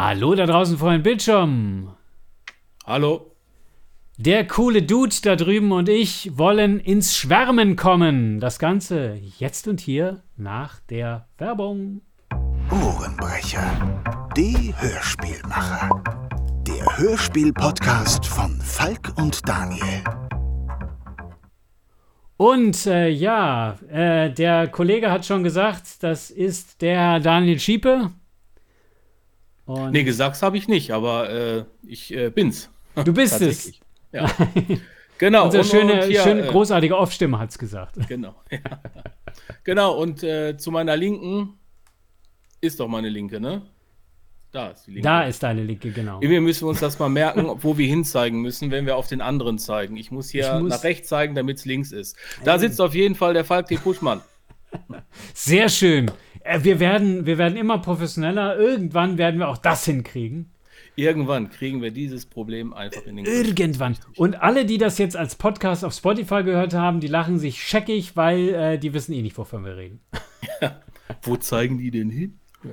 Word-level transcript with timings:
Hallo 0.00 0.36
da 0.36 0.46
draußen 0.46 0.78
vor 0.78 0.92
dem 0.92 1.02
Bildschirm. 1.02 1.90
Hallo. 2.86 3.32
Der 4.16 4.46
coole 4.46 4.84
Dude 4.84 5.16
da 5.24 5.34
drüben 5.34 5.72
und 5.72 5.88
ich 5.88 6.38
wollen 6.38 6.78
ins 6.78 7.16
Schwärmen 7.16 7.74
kommen. 7.74 8.38
Das 8.38 8.60
Ganze 8.60 9.18
jetzt 9.38 9.66
und 9.66 9.80
hier 9.80 10.22
nach 10.36 10.78
der 10.88 11.26
Werbung. 11.36 12.02
Ohrenbrecher. 12.70 13.60
Die 14.36 14.72
Hörspielmacher. 14.76 16.04
Der 16.64 16.98
Hörspiel-Podcast 16.98 18.24
von 18.24 18.52
Falk 18.60 19.12
und 19.16 19.48
Daniel. 19.48 20.04
Und 22.36 22.86
äh, 22.86 23.08
ja, 23.08 23.72
äh, 23.90 24.32
der 24.32 24.68
Kollege 24.68 25.10
hat 25.10 25.26
schon 25.26 25.42
gesagt, 25.42 26.04
das 26.04 26.30
ist 26.30 26.82
der 26.82 27.18
Daniel 27.18 27.58
Schiepe. 27.58 28.12
Und 29.68 29.92
nee, 29.92 30.02
gesagt 30.02 30.40
habe 30.40 30.56
ich 30.56 30.66
nicht, 30.66 30.92
aber 30.92 31.30
äh, 31.30 31.64
ich 31.86 32.14
äh, 32.14 32.30
bin's. 32.30 32.70
Du 33.04 33.12
bist 33.12 33.42
es. 33.42 33.72
Ja. 34.12 34.26
genau. 35.18 35.44
Unsere 35.44 35.62
schöne, 35.62 36.06
hier, 36.06 36.22
schöne, 36.22 36.46
äh, 36.46 36.50
großartige 36.50 36.96
Off-Stimme 36.96 37.38
hat 37.38 37.50
es 37.50 37.58
gesagt. 37.58 37.96
Genau. 38.08 38.34
Ja. 38.50 38.58
genau, 39.64 39.98
und 40.00 40.22
äh, 40.22 40.56
zu 40.56 40.70
meiner 40.70 40.96
Linken 40.96 41.58
ist 42.62 42.80
doch 42.80 42.88
meine 42.88 43.10
Linke, 43.10 43.40
ne? 43.40 43.60
Da 44.52 44.70
ist 44.70 44.86
die 44.86 44.92
linke. 44.92 45.06
Da 45.06 45.24
ist 45.24 45.42
deine 45.42 45.62
linke, 45.62 45.90
genau. 45.90 46.22
Wir 46.22 46.40
müssen 46.40 46.66
uns 46.66 46.80
das 46.80 46.98
mal 46.98 47.10
merken, 47.10 47.50
wo 47.58 47.76
wir 47.76 47.86
hinzeigen 47.86 48.40
müssen, 48.40 48.70
wenn 48.70 48.86
wir 48.86 48.96
auf 48.96 49.06
den 49.06 49.20
anderen 49.20 49.58
zeigen. 49.58 49.98
Ich 49.98 50.10
muss 50.10 50.30
hier 50.30 50.54
ich 50.54 50.62
muss 50.62 50.70
nach 50.70 50.82
rechts 50.82 51.08
zeigen, 51.08 51.34
damit 51.34 51.58
es 51.58 51.66
links 51.66 51.92
ist. 51.92 52.16
Da 52.42 52.58
sitzt 52.58 52.80
auf 52.80 52.94
jeden 52.94 53.14
Fall 53.14 53.34
der 53.34 53.44
Falk 53.44 53.66
T. 53.66 53.76
Puschmann. 53.76 54.22
Sehr 55.34 55.68
schön. 55.68 56.10
Äh, 56.48 56.64
wir 56.64 56.80
werden, 56.80 57.26
wir 57.26 57.38
werden 57.38 57.56
immer 57.56 57.78
professioneller. 57.78 58.58
Irgendwann 58.58 59.18
werden 59.18 59.38
wir 59.38 59.48
auch 59.48 59.58
das 59.58 59.84
hinkriegen. 59.84 60.50
Irgendwann 60.96 61.50
kriegen 61.50 61.82
wir 61.82 61.92
dieses 61.92 62.26
Problem 62.26 62.72
einfach 62.72 63.06
in 63.06 63.14
den 63.16 63.24
Griff. 63.24 63.46
Irgendwann. 63.46 63.96
Und 64.16 64.42
alle, 64.42 64.64
die 64.64 64.78
das 64.78 64.98
jetzt 64.98 65.16
als 65.16 65.36
Podcast 65.36 65.84
auf 65.84 65.92
Spotify 65.92 66.42
gehört 66.42 66.74
haben, 66.74 66.98
die 67.00 67.06
lachen 67.06 67.38
sich 67.38 67.62
scheckig, 67.62 68.16
weil 68.16 68.48
äh, 68.48 68.78
die 68.78 68.94
wissen 68.94 69.12
eh 69.12 69.22
nicht, 69.22 69.38
wovon 69.38 69.64
wir 69.64 69.76
reden. 69.76 70.00
Ja. 70.60 70.80
Wo 71.22 71.36
zeigen 71.36 71.78
die 71.78 71.90
denn 71.90 72.10
hin? 72.10 72.38
Ja. 72.64 72.70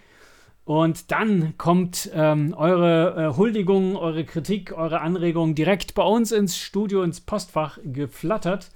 Und 0.64 1.10
dann 1.10 1.58
kommt 1.58 2.10
ähm, 2.14 2.54
eure 2.56 3.32
äh, 3.32 3.36
Huldigung, 3.36 3.96
eure 3.96 4.24
Kritik, 4.24 4.72
eure 4.72 5.02
Anregung 5.02 5.54
direkt 5.54 5.94
bei 5.94 6.02
uns 6.02 6.32
ins 6.32 6.56
Studio, 6.56 7.02
ins 7.02 7.20
Postfach 7.20 7.78
geflattert. 7.84 8.70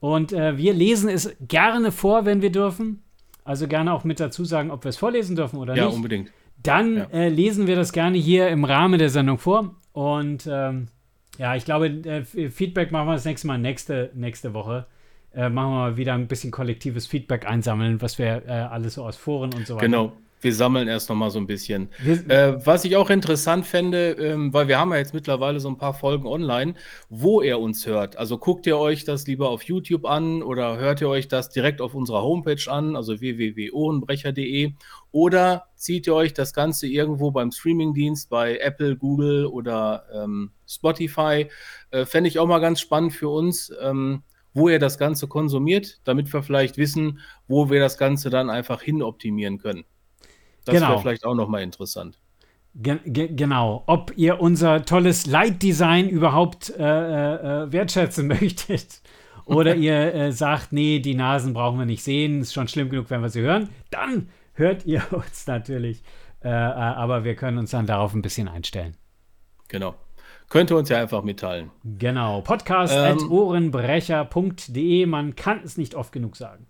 Und 0.00 0.32
äh, 0.32 0.56
wir 0.56 0.72
lesen 0.72 1.08
es 1.08 1.34
gerne 1.40 1.90
vor, 1.90 2.24
wenn 2.24 2.40
wir 2.40 2.52
dürfen. 2.52 3.02
Also 3.44 3.66
gerne 3.66 3.92
auch 3.92 4.04
mit 4.04 4.20
dazu 4.20 4.44
sagen, 4.44 4.70
ob 4.70 4.84
wir 4.84 4.90
es 4.90 4.96
vorlesen 4.96 5.34
dürfen 5.34 5.58
oder 5.58 5.74
ja, 5.74 5.84
nicht. 5.84 5.92
Ja, 5.92 5.96
unbedingt. 5.96 6.30
Dann 6.62 6.96
ja. 6.96 7.04
Äh, 7.06 7.28
lesen 7.30 7.66
wir 7.66 7.74
das 7.74 7.92
gerne 7.92 8.18
hier 8.18 8.48
im 8.48 8.64
Rahmen 8.64 8.98
der 8.98 9.10
Sendung 9.10 9.38
vor. 9.38 9.74
Und 9.92 10.48
ähm, 10.48 10.86
ja, 11.38 11.56
ich 11.56 11.64
glaube, 11.64 11.88
äh, 11.88 12.22
Feedback 12.22 12.92
machen 12.92 13.08
wir 13.08 13.14
das 13.14 13.24
nächste 13.24 13.48
Mal 13.48 13.58
nächste, 13.58 14.10
nächste 14.14 14.54
Woche. 14.54 14.86
Äh, 15.34 15.48
machen 15.48 15.70
wir 15.70 15.78
mal 15.78 15.96
wieder 15.96 16.14
ein 16.14 16.28
bisschen 16.28 16.52
kollektives 16.52 17.08
Feedback 17.08 17.46
einsammeln, 17.46 18.00
was 18.00 18.18
wir 18.18 18.42
äh, 18.46 18.50
alles 18.50 18.94
so 18.94 19.04
aus 19.04 19.16
Foren 19.16 19.52
und 19.52 19.66
so 19.66 19.74
weiter. 19.74 19.86
Genau. 19.86 20.12
Wir 20.40 20.54
sammeln 20.54 20.88
erst 20.88 21.08
noch 21.08 21.16
mal 21.16 21.30
so 21.30 21.38
ein 21.38 21.46
bisschen. 21.46 21.88
Äh, 22.28 22.54
was 22.64 22.84
ich 22.84 22.96
auch 22.96 23.10
interessant 23.10 23.66
fände, 23.66 24.10
ähm, 24.12 24.52
weil 24.52 24.68
wir 24.68 24.78
haben 24.78 24.90
ja 24.92 24.98
jetzt 24.98 25.14
mittlerweile 25.14 25.60
so 25.60 25.68
ein 25.68 25.78
paar 25.78 25.94
Folgen 25.94 26.26
online, 26.26 26.74
wo 27.08 27.42
ihr 27.42 27.58
uns 27.58 27.86
hört. 27.86 28.16
Also 28.16 28.38
guckt 28.38 28.66
ihr 28.66 28.78
euch 28.78 29.04
das 29.04 29.26
lieber 29.26 29.50
auf 29.50 29.62
YouTube 29.62 30.04
an 30.04 30.42
oder 30.42 30.76
hört 30.76 31.00
ihr 31.00 31.08
euch 31.08 31.28
das 31.28 31.50
direkt 31.50 31.80
auf 31.80 31.94
unserer 31.94 32.22
Homepage 32.22 32.70
an, 32.70 32.96
also 32.96 33.20
www.ohrenbrecher.de 33.20 34.72
oder 35.10 35.66
zieht 35.76 36.06
ihr 36.06 36.14
euch 36.14 36.34
das 36.34 36.52
Ganze 36.52 36.86
irgendwo 36.86 37.30
beim 37.30 37.50
Streamingdienst 37.50 38.28
bei 38.28 38.58
Apple, 38.58 38.96
Google 38.96 39.46
oder 39.46 40.04
ähm, 40.12 40.50
Spotify. 40.66 41.48
Äh, 41.90 42.04
fände 42.04 42.28
ich 42.28 42.38
auch 42.38 42.46
mal 42.46 42.60
ganz 42.60 42.80
spannend 42.80 43.12
für 43.12 43.28
uns. 43.28 43.72
Ähm, 43.80 44.22
wo 44.54 44.68
ihr 44.68 44.78
das 44.78 44.98
Ganze 44.98 45.28
konsumiert, 45.28 46.00
damit 46.04 46.32
wir 46.32 46.42
vielleicht 46.42 46.78
wissen, 46.78 47.20
wo 47.46 47.70
wir 47.70 47.80
das 47.80 47.96
Ganze 47.96 48.28
dann 48.28 48.50
einfach 48.50 48.82
hin 48.82 49.02
optimieren 49.02 49.58
können. 49.58 49.84
Das 50.68 50.80
genau. 50.80 50.90
wäre 50.90 51.00
vielleicht 51.00 51.24
auch 51.24 51.34
nochmal 51.34 51.62
interessant. 51.62 52.18
Ge 52.74 52.98
ge 53.04 53.28
genau, 53.34 53.82
ob 53.86 54.12
ihr 54.16 54.40
unser 54.40 54.84
tolles 54.84 55.26
Light-Design 55.26 56.08
überhaupt 56.08 56.70
äh, 56.70 56.82
äh, 56.82 57.64
äh 57.64 57.72
wertschätzen 57.72 58.28
möchtet 58.28 59.00
oder 59.46 59.74
ihr 59.74 60.14
äh, 60.14 60.30
sagt, 60.30 60.72
nee, 60.72 60.98
die 60.98 61.14
Nasen 61.14 61.54
brauchen 61.54 61.78
wir 61.78 61.86
nicht 61.86 62.04
sehen, 62.04 62.42
ist 62.42 62.52
schon 62.52 62.68
schlimm 62.68 62.90
genug, 62.90 63.08
wenn 63.08 63.22
wir 63.22 63.30
sie 63.30 63.40
hören, 63.40 63.70
dann 63.90 64.28
hört 64.52 64.84
ihr 64.84 65.02
uns 65.12 65.46
natürlich. 65.46 66.02
Äh, 66.42 66.50
äh, 66.50 66.52
aber 66.52 67.24
wir 67.24 67.34
können 67.34 67.56
uns 67.56 67.70
dann 67.70 67.86
darauf 67.86 68.12
ein 68.14 68.20
bisschen 68.20 68.48
einstellen. 68.48 68.94
Genau. 69.68 69.94
Könnt 70.50 70.70
ihr 70.70 70.76
uns 70.76 70.90
ja 70.90 70.98
einfach 70.98 71.22
mitteilen. 71.22 71.70
Genau. 71.84 72.42
Podcast.ohrenbrecher.de. 72.42 75.02
Ähm, 75.02 75.10
Man 75.10 75.34
kann 75.34 75.62
es 75.64 75.78
nicht 75.78 75.94
oft 75.94 76.12
genug 76.12 76.36
sagen. 76.36 76.66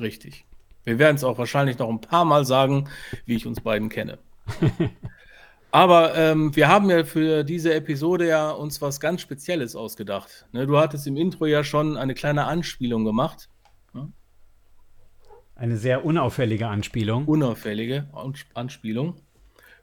Richtig. 0.00 0.46
Wir 0.84 0.98
werden 0.98 1.16
es 1.16 1.24
auch 1.24 1.38
wahrscheinlich 1.38 1.78
noch 1.78 1.88
ein 1.88 2.00
paar 2.00 2.24
Mal 2.24 2.44
sagen, 2.44 2.88
wie 3.26 3.36
ich 3.36 3.46
uns 3.46 3.60
beiden 3.60 3.88
kenne. 3.88 4.18
Aber 5.70 6.14
ähm, 6.14 6.54
wir 6.54 6.68
haben 6.68 6.88
ja 6.88 7.02
für 7.02 7.42
diese 7.42 7.74
Episode 7.74 8.28
ja 8.28 8.50
uns 8.50 8.80
was 8.80 9.00
ganz 9.00 9.22
Spezielles 9.22 9.74
ausgedacht. 9.74 10.46
Ne, 10.52 10.68
du 10.68 10.78
hattest 10.78 11.06
im 11.08 11.16
Intro 11.16 11.46
ja 11.46 11.64
schon 11.64 11.96
eine 11.96 12.14
kleine 12.14 12.44
Anspielung 12.44 13.04
gemacht. 13.04 13.48
Ne? 13.92 14.12
Eine 15.56 15.76
sehr 15.76 16.04
unauffällige 16.04 16.68
Anspielung. 16.68 17.24
Unauffällige 17.24 18.08
Anspielung. 18.54 19.16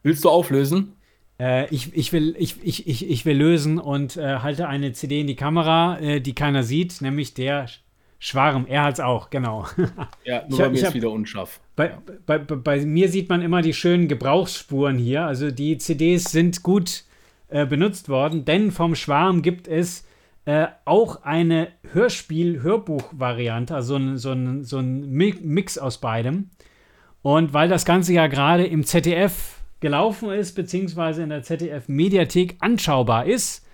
Willst 0.01 0.23
du 0.23 0.29
auflösen? 0.29 0.93
Äh, 1.41 1.67
ich, 1.73 1.93
ich, 1.93 2.13
will, 2.13 2.35
ich, 2.37 2.63
ich, 2.63 2.87
ich, 2.87 3.09
ich 3.09 3.25
will 3.25 3.37
lösen 3.37 3.77
und 3.77 4.15
äh, 4.15 4.37
halte 4.37 4.67
eine 4.67 4.93
CD 4.93 5.21
in 5.21 5.27
die 5.27 5.35
Kamera, 5.35 5.99
äh, 5.99 6.21
die 6.21 6.35
keiner 6.35 6.63
sieht, 6.63 7.01
nämlich 7.01 7.33
der 7.33 7.67
Schwarm, 8.23 8.67
er 8.67 8.83
hat 8.83 8.93
es 8.93 8.99
auch, 8.99 9.31
genau. 9.31 9.65
Ja, 10.23 10.43
nur 10.47 10.59
ich, 10.59 10.65
bei 10.65 10.69
mir 10.69 10.87
ist 10.87 10.93
wieder 10.93 11.09
unscharf. 11.09 11.59
Bei, 11.75 11.87
ja. 11.87 12.01
bei, 12.27 12.37
bei, 12.37 12.55
bei, 12.55 12.85
mir 12.85 13.09
sieht 13.09 13.29
man 13.29 13.41
immer 13.41 13.63
die 13.63 13.73
schönen 13.73 14.07
Gebrauchsspuren 14.07 14.99
hier. 14.99 15.25
Also 15.25 15.49
die 15.49 15.79
CDs 15.79 16.25
sind 16.25 16.61
gut 16.61 17.03
äh, 17.49 17.65
benutzt 17.65 18.09
worden, 18.09 18.45
denn 18.45 18.71
vom 18.71 18.93
Schwarm 18.93 19.41
gibt 19.41 19.67
es 19.67 20.05
äh, 20.45 20.67
auch 20.85 21.23
eine 21.23 21.69
Hörspiel-Hörbuch-Variante, 21.93 23.73
also 23.73 23.95
ein, 23.95 24.19
so, 24.19 24.33
ein, 24.33 24.63
so 24.65 24.77
ein 24.77 25.09
Mix 25.09 25.79
aus 25.79 25.97
beidem. 25.97 26.51
Und 27.23 27.53
weil 27.53 27.69
das 27.69 27.85
Ganze 27.85 28.13
ja 28.13 28.27
gerade 28.27 28.67
im 28.67 28.83
ZDF 28.83 29.61
gelaufen 29.79 30.29
ist, 30.29 30.53
beziehungsweise 30.53 31.23
in 31.23 31.29
der 31.29 31.41
ZDF-Mediathek 31.41 32.57
anschaubar 32.59 33.25
ist, 33.25 33.65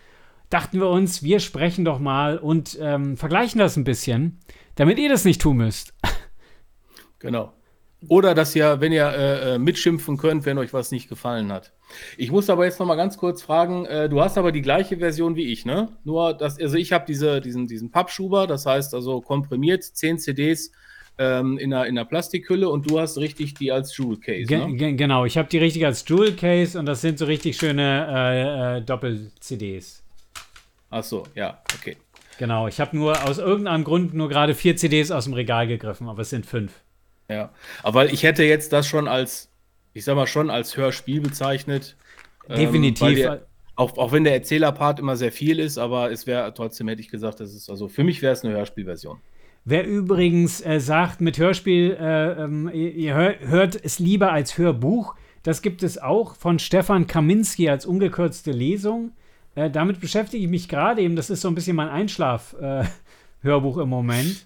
dachten 0.49 0.79
wir 0.79 0.89
uns, 0.89 1.23
wir 1.23 1.39
sprechen 1.39 1.85
doch 1.85 1.99
mal 1.99 2.37
und 2.37 2.77
ähm, 2.81 3.17
vergleichen 3.17 3.59
das 3.59 3.75
ein 3.75 3.83
bisschen, 3.83 4.39
damit 4.75 4.99
ihr 4.99 5.09
das 5.09 5.25
nicht 5.25 5.41
tun 5.41 5.57
müsst. 5.57 5.93
Genau. 7.19 7.51
Oder 8.09 8.35
dass 8.35 8.55
ihr, 8.55 8.79
wenn 8.79 8.91
ihr 8.91 9.07
äh, 9.07 9.55
äh, 9.55 9.57
mitschimpfen 9.57 10.17
könnt, 10.17 10.45
wenn 10.45 10.59
euch 10.59 10.71
was 10.71 10.91
nicht 10.91 11.09
gefallen 11.09 11.51
hat. 11.51 11.73
Ich 12.15 12.31
muss 12.31 12.47
aber 12.49 12.65
jetzt 12.65 12.79
noch 12.79 12.85
mal 12.85 12.95
ganz 12.95 13.17
kurz 13.17 13.41
fragen, 13.41 13.85
äh, 13.85 14.07
du 14.07 14.21
hast 14.21 14.37
aber 14.37 14.51
die 14.51 14.61
gleiche 14.61 14.97
Version 14.97 15.35
wie 15.35 15.51
ich, 15.51 15.65
ne? 15.65 15.97
Nur, 16.03 16.35
dass, 16.35 16.59
also 16.59 16.77
ich 16.77 16.93
habe 16.93 17.05
diese, 17.07 17.41
diesen, 17.41 17.65
diesen 17.65 17.89
Pappschuber, 17.89 18.45
das 18.45 18.67
heißt 18.67 18.93
also 18.93 19.19
komprimiert, 19.21 19.83
10 19.83 20.19
CDs 20.19 20.71
ähm, 21.17 21.57
in, 21.57 21.73
einer, 21.73 21.87
in 21.87 21.97
einer 21.97 22.05
Plastikhülle 22.05 22.69
und 22.69 22.89
du 22.89 22.99
hast 22.99 23.17
richtig 23.17 23.55
die 23.55 23.71
als 23.71 23.97
Jewel 23.97 24.17
Case. 24.17 24.45
Ge 24.45 24.67
ne? 24.67 24.95
Genau, 24.95 25.25
ich 25.25 25.37
habe 25.37 25.49
die 25.49 25.57
richtig 25.57 25.83
als 25.83 26.07
Jewel 26.07 26.35
Case 26.35 26.77
und 26.77 26.85
das 26.85 27.01
sind 27.01 27.17
so 27.17 27.25
richtig 27.25 27.57
schöne 27.57 28.07
äh, 28.09 28.77
äh 28.77 28.81
Doppel-CDs. 28.81 30.03
Ach 30.89 31.03
so, 31.03 31.23
ja, 31.35 31.61
okay. 31.75 31.97
Genau, 32.37 32.67
ich 32.67 32.79
habe 32.79 32.95
nur 32.95 33.27
aus 33.27 33.39
irgendeinem 33.39 33.83
Grund 33.83 34.13
nur 34.13 34.29
gerade 34.29 34.55
vier 34.55 34.77
CDs 34.77 35.11
aus 35.11 35.25
dem 35.25 35.33
Regal 35.33 35.67
gegriffen, 35.67 36.07
aber 36.07 36.21
es 36.21 36.29
sind 36.29 36.45
fünf. 36.45 36.71
Ja, 37.29 37.51
aber 37.83 38.11
ich 38.11 38.23
hätte 38.23 38.43
jetzt 38.43 38.71
das 38.73 38.87
schon 38.87 39.07
als, 39.07 39.51
ich 39.93 40.05
sag 40.05 40.15
mal, 40.15 40.27
schon 40.27 40.49
als 40.49 40.77
Hörspiel 40.77 41.21
bezeichnet. 41.21 41.97
Ähm, 42.47 42.57
Definitiv. 42.57 43.19
Ähm, 43.19 43.39
auch, 43.75 43.97
auch 43.97 44.11
wenn 44.11 44.23
der 44.23 44.33
Erzählerpart 44.33 44.99
immer 44.99 45.15
sehr 45.15 45.31
viel 45.31 45.59
ist, 45.59 45.77
aber 45.77 46.11
es 46.11 46.25
wäre 46.25 46.53
trotzdem, 46.53 46.87
hätte 46.87 47.01
ich 47.01 47.09
gesagt, 47.09 47.39
das 47.39 47.53
ist, 47.53 47.69
also 47.69 47.87
für 47.87 48.03
mich 48.03 48.21
wäre 48.21 48.33
es 48.33 48.43
eine 48.43 48.53
Hörspielversion. 48.53 49.19
Wer 49.65 49.85
übrigens 49.85 50.65
äh, 50.65 50.79
sagt, 50.79 51.21
mit 51.21 51.37
Hörspiel, 51.37 51.97
äh, 51.99 52.43
ähm, 52.43 52.71
ihr 52.73 53.13
hör, 53.13 53.39
hört 53.39 53.75
es 53.83 53.99
lieber 53.99 54.31
als 54.31 54.57
Hörbuch, 54.57 55.15
das 55.43 55.61
gibt 55.61 55.83
es 55.83 55.97
auch 55.97 56.35
von 56.35 56.57
Stefan 56.57 57.05
Kaminski 57.05 57.69
als 57.69 57.85
ungekürzte 57.85 58.51
Lesung. 58.51 59.11
Äh, 59.57 59.71
damit 59.71 59.99
beschäftige 59.99 60.43
ich 60.43 60.49
mich 60.49 60.69
gerade 60.69 61.01
eben. 61.01 61.15
Das 61.15 61.31
ist 61.31 61.41
so 61.41 61.47
ein 61.47 61.55
bisschen 61.55 61.75
mein 61.75 61.89
Einschlaf-Hörbuch 61.89 63.77
äh, 63.77 63.81
im 63.81 63.89
Moment. 63.89 64.45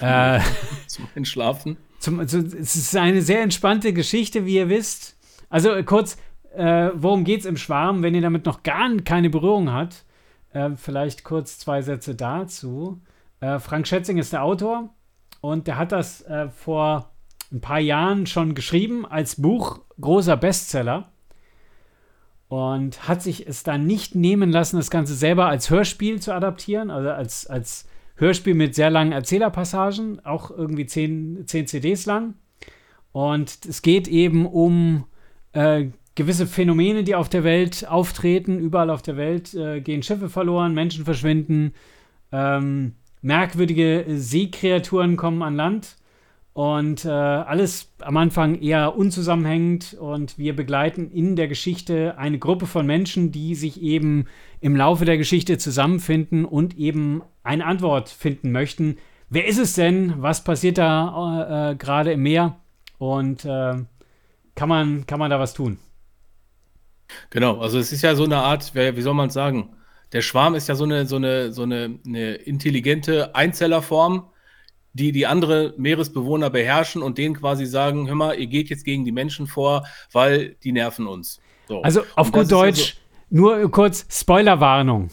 Äh, 0.00 0.40
zum 0.86 1.06
Einschlafen? 1.14 1.76
Zum, 1.98 2.18
also, 2.18 2.38
es 2.38 2.74
ist 2.74 2.96
eine 2.96 3.20
sehr 3.20 3.42
entspannte 3.42 3.92
Geschichte, 3.92 4.46
wie 4.46 4.56
ihr 4.56 4.70
wisst. 4.70 5.18
Also 5.50 5.72
äh, 5.72 5.82
kurz, 5.82 6.16
äh, 6.56 6.88
worum 6.94 7.24
geht 7.24 7.40
es 7.40 7.46
im 7.46 7.58
Schwarm, 7.58 8.02
wenn 8.02 8.14
ihr 8.14 8.22
damit 8.22 8.46
noch 8.46 8.62
gar 8.62 8.88
keine 9.04 9.28
Berührung 9.28 9.70
habt? 9.70 10.06
Äh, 10.54 10.70
vielleicht 10.76 11.24
kurz 11.24 11.58
zwei 11.58 11.82
Sätze 11.82 12.14
dazu. 12.14 13.00
Frank 13.58 13.88
Schätzing 13.88 14.18
ist 14.18 14.32
der 14.32 14.44
Autor 14.44 14.94
und 15.40 15.66
der 15.66 15.76
hat 15.76 15.90
das 15.90 16.24
vor 16.54 17.10
ein 17.50 17.60
paar 17.60 17.80
Jahren 17.80 18.26
schon 18.26 18.54
geschrieben 18.54 19.04
als 19.04 19.42
Buch, 19.42 19.80
großer 20.00 20.36
Bestseller. 20.36 21.11
Und 22.52 23.08
hat 23.08 23.22
sich 23.22 23.46
es 23.46 23.62
dann 23.62 23.86
nicht 23.86 24.14
nehmen 24.14 24.52
lassen, 24.52 24.76
das 24.76 24.90
Ganze 24.90 25.14
selber 25.14 25.46
als 25.46 25.70
Hörspiel 25.70 26.20
zu 26.20 26.34
adaptieren, 26.34 26.90
also 26.90 27.08
als, 27.08 27.46
als 27.46 27.88
Hörspiel 28.16 28.52
mit 28.52 28.74
sehr 28.74 28.90
langen 28.90 29.12
Erzählerpassagen, 29.12 30.22
auch 30.26 30.50
irgendwie 30.50 30.84
zehn, 30.84 31.46
zehn 31.46 31.66
CDs 31.66 32.04
lang. 32.04 32.34
Und 33.10 33.64
es 33.66 33.80
geht 33.80 34.06
eben 34.06 34.44
um 34.44 35.06
äh, 35.54 35.86
gewisse 36.14 36.46
Phänomene, 36.46 37.04
die 37.04 37.14
auf 37.14 37.30
der 37.30 37.42
Welt 37.42 37.88
auftreten. 37.88 38.58
Überall 38.58 38.90
auf 38.90 39.00
der 39.00 39.16
Welt 39.16 39.54
äh, 39.54 39.80
gehen 39.80 40.02
Schiffe 40.02 40.28
verloren, 40.28 40.74
Menschen 40.74 41.06
verschwinden, 41.06 41.72
ähm, 42.32 42.96
merkwürdige 43.22 44.04
Seekreaturen 44.08 45.16
kommen 45.16 45.40
an 45.40 45.56
Land. 45.56 45.96
Und 46.54 47.06
äh, 47.06 47.08
alles 47.08 47.94
am 48.00 48.18
Anfang 48.18 48.60
eher 48.60 48.94
unzusammenhängend 48.96 49.94
und 49.94 50.36
wir 50.36 50.54
begleiten 50.54 51.10
in 51.10 51.34
der 51.34 51.48
Geschichte 51.48 52.18
eine 52.18 52.38
Gruppe 52.38 52.66
von 52.66 52.84
Menschen, 52.84 53.32
die 53.32 53.54
sich 53.54 53.80
eben 53.80 54.26
im 54.60 54.76
Laufe 54.76 55.06
der 55.06 55.16
Geschichte 55.16 55.56
zusammenfinden 55.56 56.44
und 56.44 56.76
eben 56.76 57.22
eine 57.42 57.64
Antwort 57.64 58.10
finden 58.10 58.52
möchten. 58.52 58.98
Wer 59.30 59.46
ist 59.46 59.58
es 59.58 59.74
denn? 59.74 60.14
Was 60.18 60.44
passiert 60.44 60.76
da 60.76 61.70
äh, 61.70 61.72
äh 61.72 61.74
gerade 61.76 62.12
im 62.12 62.22
Meer? 62.22 62.56
Und 62.98 63.46
äh, 63.46 63.74
kann, 64.54 64.68
man, 64.68 65.06
kann 65.06 65.18
man 65.18 65.30
da 65.30 65.40
was 65.40 65.54
tun? 65.54 65.78
Genau, 67.30 67.60
also 67.60 67.78
es 67.78 67.92
ist 67.92 68.02
ja 68.02 68.14
so 68.14 68.24
eine 68.24 68.36
Art, 68.36 68.74
wie 68.74 69.00
soll 69.00 69.14
man 69.14 69.30
sagen, 69.30 69.70
der 70.12 70.20
Schwarm 70.20 70.54
ist 70.54 70.68
ja 70.68 70.74
so 70.74 70.84
eine, 70.84 71.06
so 71.06 71.16
eine, 71.16 71.52
so 71.52 71.62
eine, 71.62 71.98
eine 72.06 72.34
intelligente 72.34 73.34
Einzellerform, 73.34 74.24
die 74.94 75.12
die 75.12 75.26
andere 75.26 75.74
Meeresbewohner 75.76 76.50
beherrschen 76.50 77.02
und 77.02 77.18
denen 77.18 77.34
quasi 77.34 77.66
sagen, 77.66 78.08
hör 78.08 78.14
mal, 78.14 78.38
ihr 78.38 78.46
geht 78.46 78.68
jetzt 78.70 78.84
gegen 78.84 79.04
die 79.04 79.12
Menschen 79.12 79.46
vor, 79.46 79.86
weil 80.12 80.56
die 80.62 80.72
nerven 80.72 81.06
uns. 81.06 81.40
So. 81.68 81.82
Also 81.82 82.02
auf 82.16 82.32
gut 82.32 82.50
Deutsch, 82.50 82.80
also, 82.80 83.02
nur 83.30 83.70
kurz 83.70 84.06
Spoilerwarnung. 84.10 85.10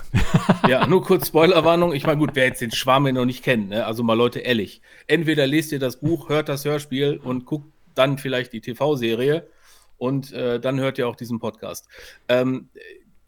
ja, 0.68 0.86
nur 0.90 1.04
kurz 1.04 1.28
Spoilerwarnung. 1.28 1.94
Ich 1.94 2.06
meine, 2.06 2.20
gut, 2.20 2.32
wer 2.34 2.48
jetzt 2.48 2.60
den 2.62 2.72
Schwarm 2.72 3.04
noch 3.04 3.26
nicht 3.26 3.44
kennt, 3.44 3.70
ne? 3.70 3.86
also 3.86 4.04
mal 4.04 4.16
Leute, 4.16 4.40
ehrlich, 4.40 4.82
entweder 5.08 5.48
lest 5.48 5.72
ihr 5.72 5.80
das 5.80 6.02
Buch, 6.02 6.28
hört 6.28 6.50
das 6.50 6.66
Hörspiel 6.66 7.18
und 7.24 7.46
guckt 7.46 7.72
dann 7.96 8.18
vielleicht 8.18 8.52
die 8.52 8.62
TV-Serie 8.62 9.48
und 9.98 10.34
äh, 10.34 10.60
dann 10.60 10.80
hört 10.80 10.98
ihr 10.98 11.08
auch 11.08 11.16
diesen 11.16 11.40
Podcast. 11.40 11.88
Ähm, 12.28 12.70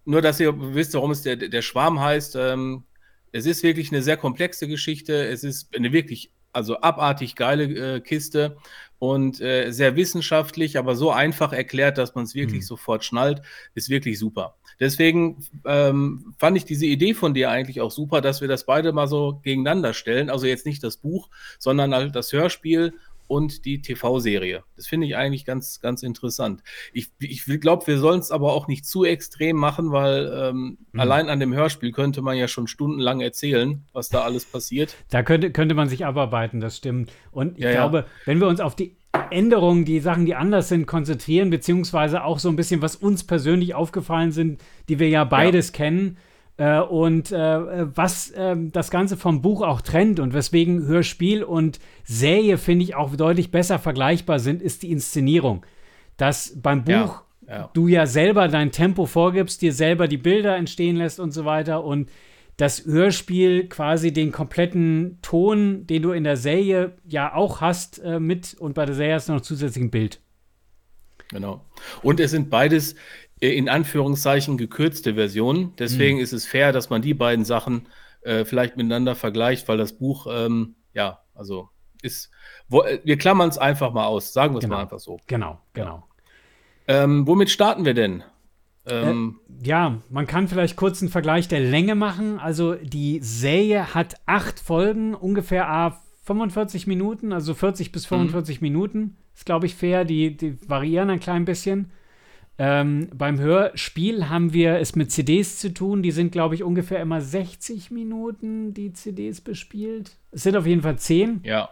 nur, 0.04 0.22
dass 0.22 0.40
ihr 0.40 0.54
wisst, 0.74 0.94
warum 0.94 1.12
es 1.12 1.22
der, 1.22 1.36
der 1.36 1.62
Schwarm 1.62 2.00
heißt. 2.00 2.36
Ähm, 2.36 2.84
es 3.32 3.46
ist 3.46 3.64
wirklich 3.64 3.92
eine 3.92 4.02
sehr 4.02 4.18
komplexe 4.18 4.68
Geschichte. 4.68 5.26
Es 5.28 5.44
ist 5.44 5.76
eine 5.76 5.94
wirklich 5.94 6.32
also 6.54 6.82
abartig 6.82 7.36
geile 7.36 7.64
äh, 7.96 8.00
Kiste 8.02 8.58
und 9.00 9.42
äh, 9.42 9.72
sehr 9.72 9.96
wissenschaftlich, 9.96 10.78
aber 10.78 10.96
so 10.96 11.12
einfach 11.12 11.54
erklärt, 11.54 11.98
dass 11.98 12.14
man 12.14 12.26
es 12.26 12.36
wirklich 12.36 12.62
mhm. 12.62 12.66
sofort 12.68 13.04
schnallt, 13.04 13.42
ist 13.74 13.90
wirklich 13.90 14.20
super. 14.20 14.56
Deswegen 14.80 15.46
ähm, 15.66 16.34
fand 16.38 16.58
ich 16.58 16.66
diese 16.66 16.86
Idee 16.86 17.14
von 17.14 17.34
dir 17.34 17.52
eigentlich 17.52 17.82
auch 17.82 17.92
super, 17.92 18.22
dass 18.22 18.42
wir 18.42 18.48
das 18.48 18.66
beide 18.66 18.94
mal 18.94 19.08
so 19.08 19.40
gegeneinander 19.44 19.94
stellen. 19.94 20.30
Also 20.30 20.48
jetzt 20.48 20.66
nicht 20.66 20.84
das 20.84 20.98
Buch, 20.98 21.30
sondern 21.60 21.94
halt 21.94 22.16
das 22.16 22.34
Hörspiel 22.34 22.94
und 23.32 23.64
die 23.64 23.82
TV-Serie. 23.82 24.66
Das 24.76 24.88
finde 24.88 25.08
ich 25.08 25.16
eigentlich 25.16 25.46
ganz, 25.46 25.80
ganz 25.80 26.04
interessant. 26.04 26.64
Ich, 26.92 27.12
ich 27.20 27.46
glaube, 27.62 27.88
wir 27.88 27.98
sollen 27.98 28.20
es 28.20 28.30
aber 28.30 28.52
auch 28.52 28.68
nicht 28.68 28.86
zu 28.86 29.06
extrem 29.06 29.56
machen, 29.56 29.94
weil 29.94 30.30
ähm, 30.36 30.78
mhm. 30.92 31.00
allein 31.00 31.30
an 31.30 31.40
dem 31.40 31.54
Hörspiel 31.54 31.94
könnte 31.94 32.22
man 32.22 32.38
ja 32.38 32.50
schon 32.50 32.68
stundenlang 32.68 33.22
erzählen, 33.22 33.86
was 33.94 34.10
da 34.10 34.24
alles 34.24 34.44
passiert. 34.44 34.98
Da 35.10 35.24
könnte, 35.24 35.50
könnte 35.50 35.76
man 35.76 35.88
sich 35.88 36.06
abarbeiten, 36.06 36.60
das 36.60 36.76
stimmt. 36.76 37.14
Und 37.32 37.58
ich 37.58 37.64
ja, 37.64 37.72
glaube, 37.72 38.00
ja. 38.00 38.06
wenn 38.26 38.42
wir 38.42 38.50
uns 38.50 38.60
auf 38.60 38.76
die 38.76 38.98
Änderungen, 39.30 39.86
die 39.86 40.02
Sachen, 40.02 40.26
die 40.26 40.36
anders 40.36 40.68
sind, 40.68 40.86
konzentrieren, 40.86 41.52
beziehungsweise 41.52 42.26
auch 42.26 42.38
so 42.38 42.50
ein 42.50 42.58
bisschen, 42.58 42.82
was 42.82 42.98
uns 42.98 43.24
persönlich 43.24 43.76
aufgefallen 43.76 44.34
sind, 44.34 44.62
die 44.90 45.00
wir 45.00 45.08
ja 45.08 45.24
beides 45.24 45.70
ja. 45.70 45.78
kennen, 45.78 46.18
äh, 46.58 46.80
und 46.80 47.32
äh, 47.32 47.96
was 47.96 48.32
äh, 48.32 48.56
das 48.58 48.92
Ganze 48.92 49.18
vom 49.18 49.42
Buch 49.42 49.62
auch 49.62 49.82
trennt 49.82 50.20
und 50.20 50.34
weswegen 50.34 50.86
Hörspiel 50.86 51.44
und 51.44 51.80
Serie, 52.04 52.58
finde 52.58 52.84
ich, 52.84 52.96
auch 52.96 53.16
deutlich 53.16 53.52
besser 53.52 53.80
vergleichbar 53.80 54.40
sind, 54.40 54.62
ist 54.62 54.84
die 54.84 54.92
Inszenierung. 54.92 55.66
Dass 56.18 56.54
beim 56.62 56.84
Buch 56.84 57.24
ja, 57.48 57.56
ja. 57.56 57.70
du 57.74 57.88
ja 57.88 58.06
selber 58.06 58.48
dein 58.48 58.72
Tempo 58.72 59.06
vorgibst, 59.06 59.62
dir 59.62 59.74
selber 59.74 60.08
die 60.08 60.18
Bilder 60.18 60.56
entstehen 60.56 60.98
lässt 60.98 61.20
und 61.20 61.32
so 61.32 61.46
weiter 61.46 61.84
und 61.84 62.10
das 62.58 62.86
Hörspiel 62.86 63.68
quasi 63.70 64.14
den 64.14 64.32
kompletten 64.32 65.18
Ton, 65.24 65.88
den 65.88 66.04
du 66.04 66.12
in 66.12 66.24
der 66.24 66.38
Serie 66.38 66.94
ja 67.08 67.34
auch 67.34 67.60
hast, 67.60 67.98
äh, 68.00 68.20
mit 68.20 68.54
und 68.54 68.76
bei 68.76 68.86
der 68.86 68.94
Serie 68.94 69.16
hast 69.16 69.30
du 69.30 69.34
noch 69.34 69.42
zusätzlich 69.42 69.84
ein 69.86 69.90
Bild. 69.90 70.20
Genau. 71.30 71.66
Und 72.04 72.20
es 72.20 72.32
sind 72.32 72.50
beides 72.50 72.96
in 73.50 73.70
Anführungszeichen 73.70 74.58
gekürzte 74.58 75.16
Version. 75.16 75.74
Deswegen 75.78 76.18
mhm. 76.18 76.24
ist 76.24 76.32
es 76.32 76.46
fair, 76.46 76.72
dass 76.72 76.90
man 76.90 77.02
die 77.02 77.14
beiden 77.14 77.44
Sachen 77.44 77.88
äh, 78.22 78.46
vielleicht 78.46 78.78
miteinander 78.78 79.16
vergleicht, 79.16 79.68
weil 79.68 79.78
das 79.78 79.94
Buch, 79.94 80.28
ähm, 80.30 80.76
ja, 80.94 81.22
also 81.34 81.70
ist, 82.04 82.30
wo, 82.70 82.84
äh, 82.84 83.00
wir 83.04 83.18
klammern 83.18 83.50
es 83.50 83.58
einfach 83.58 83.94
mal 83.94 84.06
aus, 84.06 84.32
sagen 84.32 84.54
wir 84.54 84.60
es 84.60 84.64
genau. 84.64 84.76
mal 84.76 84.82
einfach 84.84 85.00
so. 85.00 85.20
Genau, 85.28 85.60
genau. 85.74 86.08
Ähm, 86.88 87.26
womit 87.28 87.50
starten 87.50 87.86
wir 87.86 87.94
denn? 87.94 88.24
Ähm, 88.86 89.40
äh, 89.50 89.68
ja, 89.68 90.02
man 90.10 90.28
kann 90.28 90.48
vielleicht 90.48 90.76
kurz 90.76 91.02
einen 91.02 91.12
Vergleich 91.12 91.48
der 91.48 91.60
Länge 91.60 91.96
machen. 91.96 92.40
Also 92.40 92.76
die 92.76 93.20
Serie 93.22 93.94
hat 93.94 94.16
acht 94.26 94.60
Folgen, 94.60 95.16
ungefähr 95.16 95.68
A 95.68 96.02
45 96.24 96.88
Minuten, 96.88 97.34
also 97.34 97.54
40 97.54 97.92
bis 97.92 98.06
45 98.06 98.62
mhm. 98.62 98.68
Minuten. 98.68 99.18
Ist, 99.34 99.46
glaube 99.46 99.66
ich, 99.66 99.76
fair. 99.76 100.06
Die, 100.06 100.36
die 100.36 100.58
variieren 100.68 101.10
ein 101.10 101.20
klein 101.20 101.46
bisschen. 101.46 101.92
Ähm, 102.58 103.10
beim 103.14 103.40
Hörspiel 103.40 104.30
haben 104.30 104.54
wir 104.54 104.80
es 104.80 104.96
mit 104.96 105.12
CDs 105.12 105.58
zu 105.58 105.74
tun. 105.74 106.04
Die 106.04 106.12
sind, 106.12 106.32
glaube 106.32 106.56
ich, 106.56 106.64
ungefähr 106.64 107.00
immer 107.02 107.22
60 107.22 107.92
Minuten, 107.92 108.74
die 108.74 108.94
CDs 108.94 109.42
bespielt. 109.42 110.18
Es 110.32 110.44
sind 110.44 110.56
auf 110.56 110.66
jeden 110.66 110.82
Fall 110.82 110.98
10. 110.98 111.42
Ja. 111.44 111.70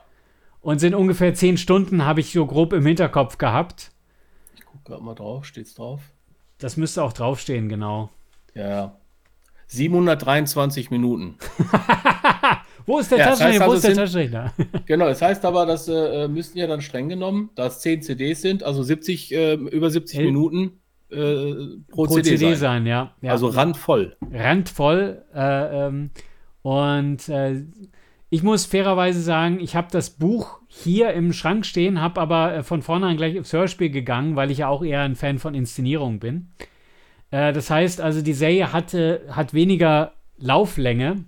Und 0.62 0.80
sind 0.80 0.96
ungefähr 0.96 1.34
10 1.34 1.58
Stunden, 1.58 2.06
habe 2.06 2.20
ich 2.20 2.31
so 2.34 2.46
grob 2.46 2.74
im 2.74 2.86
Hinterkopf 2.86 3.38
gehabt. 3.38 3.92
Ich 4.56 4.66
gucke 4.66 4.84
gerade 4.84 5.04
mal 5.04 5.16
drauf. 5.16 5.46
Steht's 5.46 5.76
drauf? 5.76 6.02
Das 6.58 6.76
müsste 6.76 7.04
auch 7.04 7.14
draufstehen, 7.14 7.70
genau. 7.70 8.10
Ja. 8.54 8.96
723 9.68 10.89
Minuten. 10.89 11.38
Wo 12.89 12.98
ist 12.98 13.12
der 13.12 13.19
ja, 13.19 13.25
Taschenrechner? 13.27 13.67
Wo 13.67 13.72
also 13.72 13.88
ist 13.88 13.96
der 13.96 14.03
Taschenrechner? 14.03 14.53
genau, 14.88 15.05
das 15.05 15.22
heißt 15.22 15.46
aber, 15.46 15.67
das 15.67 15.88
äh, 15.88 16.27
müssten 16.27 16.58
ja 16.58 16.65
dann 16.65 16.81
streng 16.81 17.08
genommen, 17.08 17.51
da 17.53 17.67
es 17.67 17.81
10 17.81 18.01
CDs 18.01 18.41
sind, 18.41 18.63
also 18.63 18.81
70, 18.81 19.31
äh, 19.31 19.53
über 19.53 19.91
70 19.91 20.17
El 20.17 20.25
Minuten 20.25 20.72
äh, 21.12 21.77
pro, 21.88 22.05
pro, 22.05 22.15
CD, 22.15 22.29
CD 22.29 22.46
sein. 22.48 22.58
sein 22.58 22.88
ja. 22.88 23.13
ja. 23.22 23.31
Also 23.31 23.46
randvoll. 23.46 24.17
Randvoll. 24.31 25.22
Äh, 25.36 25.86
ähm, 25.86 26.10
und 26.63 27.29
äh, 27.29 27.63
ich 28.31 28.41
muss 28.41 28.65
fairerweise 28.65 29.22
sagen, 29.22 29.60
ich 29.60 29.75
habe 29.75 29.89
das 29.91 30.10
Buch 30.10 30.60
hier 30.67 31.13
im 31.13 31.31
Schrank 31.31 31.67
stehen, 31.67 32.01
habe 32.01 32.19
aber 32.19 32.55
äh, 32.55 32.63
von 32.63 32.81
vornherein 32.81 33.17
gleich 33.17 33.39
aufs 33.39 33.53
Hörspiel 33.53 33.91
gegangen, 33.91 34.36
weil 34.36 34.50
ich 34.50 34.58
ja 34.58 34.67
auch 34.67 34.84
eher 34.84 35.01
ein 35.01 35.15
Fan 35.15 35.38
von 35.38 35.53
Inszenierung 35.53 36.17
bin. 36.17 36.48
das 37.29 37.69
heißt 37.69 38.01
also, 38.01 38.24
die 38.24 38.34
Serie 38.34 38.74
hatte, 38.74 39.22
hat 39.29 39.53
weniger 39.53 40.13
Lauflänge 40.39 41.25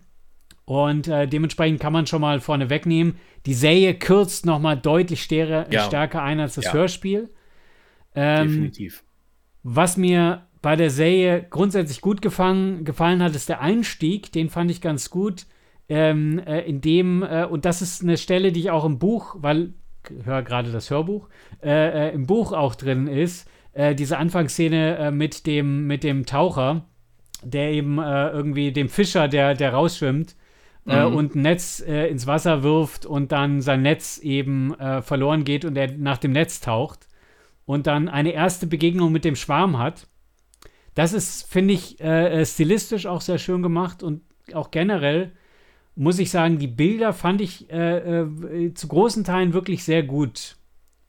und 0.72 1.08
äh, 1.08 1.28
dementsprechend 1.28 1.80
kann 1.82 1.92
man 1.92 2.08
schon 2.08 2.22
mal 2.22 2.40
vorne 2.40 2.70
wegnehmen. 2.70 3.18
Die 3.46 3.54
Serie 3.54 3.94
kürzt 3.94 4.46
noch 4.46 4.60
mal 4.60 4.78
deutlich 4.78 5.22
stärker, 5.22 5.72
ja. 5.72 5.84
stärker 5.84 6.24
ein 6.24 6.40
als 6.40 6.56
das 6.56 6.66
ja. 6.66 6.74
Hörspiel. 6.74 7.30
Ähm, 8.16 8.48
Definitiv. 8.48 9.04
Was 9.64 9.98
mir 9.98 10.48
bei 10.62 10.76
der 10.76 10.90
Serie 10.90 11.46
grundsätzlich 11.50 12.02
gut 12.02 12.22
gefallen, 12.22 12.86
gefallen 12.86 13.22
hat, 13.22 13.36
ist 13.36 13.50
der 13.50 13.62
Einstieg. 13.62 14.32
Den 14.32 14.50
fand 14.50 14.72
ich 14.72 14.80
ganz 14.80 15.10
gut. 15.10 15.46
Ähm, 15.90 16.40
äh, 16.40 16.62
in 16.62 16.80
dem, 16.80 17.22
äh, 17.22 17.44
und 17.44 17.66
das 17.66 17.82
ist 17.82 18.02
eine 18.02 18.16
Stelle, 18.16 18.54
die 18.54 18.62
ich 18.62 18.72
auch 18.72 18.86
im 18.86 18.98
Buch, 18.98 19.36
weil 19.40 19.74
ich 20.10 20.26
höre 20.26 20.42
gerade 20.42 20.72
das 20.72 20.90
Hörbuch, 20.90 21.28
äh, 21.62 22.10
äh, 22.10 22.14
im 22.14 22.28
Buch 22.28 22.54
auch 22.54 22.76
drin 22.76 23.08
ist, 23.08 23.50
äh, 23.74 23.94
diese 23.94 24.18
Anfangsszene 24.18 25.12
mit, 25.12 25.46
dem, 25.46 25.88
mit 25.88 26.04
dem 26.06 26.26
Taucher, 26.26 26.86
der 27.44 27.72
eben 27.72 27.98
irgendwie 27.98 28.72
dem 28.72 28.88
Fischer, 28.88 29.28
der, 29.28 29.54
der 29.54 29.74
rausschwimmt, 29.74 30.36
äh, 30.88 31.06
mhm. 31.06 31.16
und 31.16 31.36
ein 31.36 31.42
Netz 31.42 31.84
äh, 31.86 32.08
ins 32.08 32.28
Wasser 32.28 32.64
wirft 32.64 33.06
und 33.06 33.32
dann 33.32 33.62
sein 33.62 33.82
Netz 33.82 34.18
eben 34.18 34.74
äh, 34.80 35.02
verloren 35.02 35.44
geht 35.44 35.66
und 35.66 35.76
er 35.78 35.92
nach 35.92 36.18
dem 36.18 36.32
Netz 36.32 36.60
taucht 36.60 37.08
und 37.66 37.88
dann 37.88 38.10
eine 38.10 38.32
erste 38.32 38.68
Begegnung 38.68 39.12
mit 39.12 39.26
dem 39.26 39.36
Schwarm 39.36 39.78
hat. 39.78 40.08
Das 40.96 41.14
ist, 41.14 41.50
finde 41.52 41.74
ich, 41.74 42.00
äh, 42.02 42.42
äh, 42.42 42.46
stilistisch 42.46 43.06
auch 43.06 43.22
sehr 43.22 43.38
schön 43.38 43.62
gemacht 43.62 44.04
und 44.04 44.22
auch 44.54 44.72
generell 44.72 45.32
muss 45.96 46.20
ich 46.20 46.32
sagen, 46.32 46.58
die 46.58 46.68
Bilder 46.68 47.12
fand 47.12 47.42
ich 47.42 47.68
zu 47.68 48.88
großen 48.88 49.26
Teilen 49.26 49.54
wirklich 49.54 49.84
sehr 49.84 50.04
gut 50.04 50.56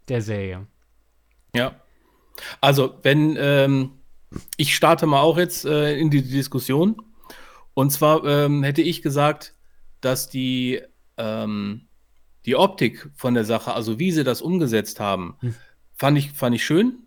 der 0.09 0.21
Serie. 0.21 0.67
Ja. 1.55 1.77
Also, 2.61 2.95
wenn 3.03 3.37
ähm, 3.39 3.91
ich 4.57 4.75
starte 4.75 5.07
mal 5.07 5.21
auch 5.21 5.39
jetzt 5.39 5.65
äh, 5.65 5.97
in 5.97 6.11
die 6.11 6.23
Diskussion. 6.23 6.97
Und 7.75 7.91
zwar 7.91 8.25
ähm, 8.25 8.63
hätte 8.63 8.83
ich 8.83 9.03
gesagt, 9.03 9.55
dass 10.03 10.29
die, 10.29 10.83
ähm, 11.17 11.89
die 12.45 12.57
Optik 12.57 13.11
von 13.15 13.35
der 13.35 13.45
Sache, 13.45 13.73
also 13.73 13.99
wie 13.99 14.13
sie 14.13 14.25
das 14.25 14.43
umgesetzt 14.43 15.01
haben, 15.01 15.37
hm. 15.41 15.55
fand, 15.95 16.19
ich, 16.19 16.33
fand 16.33 16.55
ich 16.55 16.65
schön. 16.65 17.07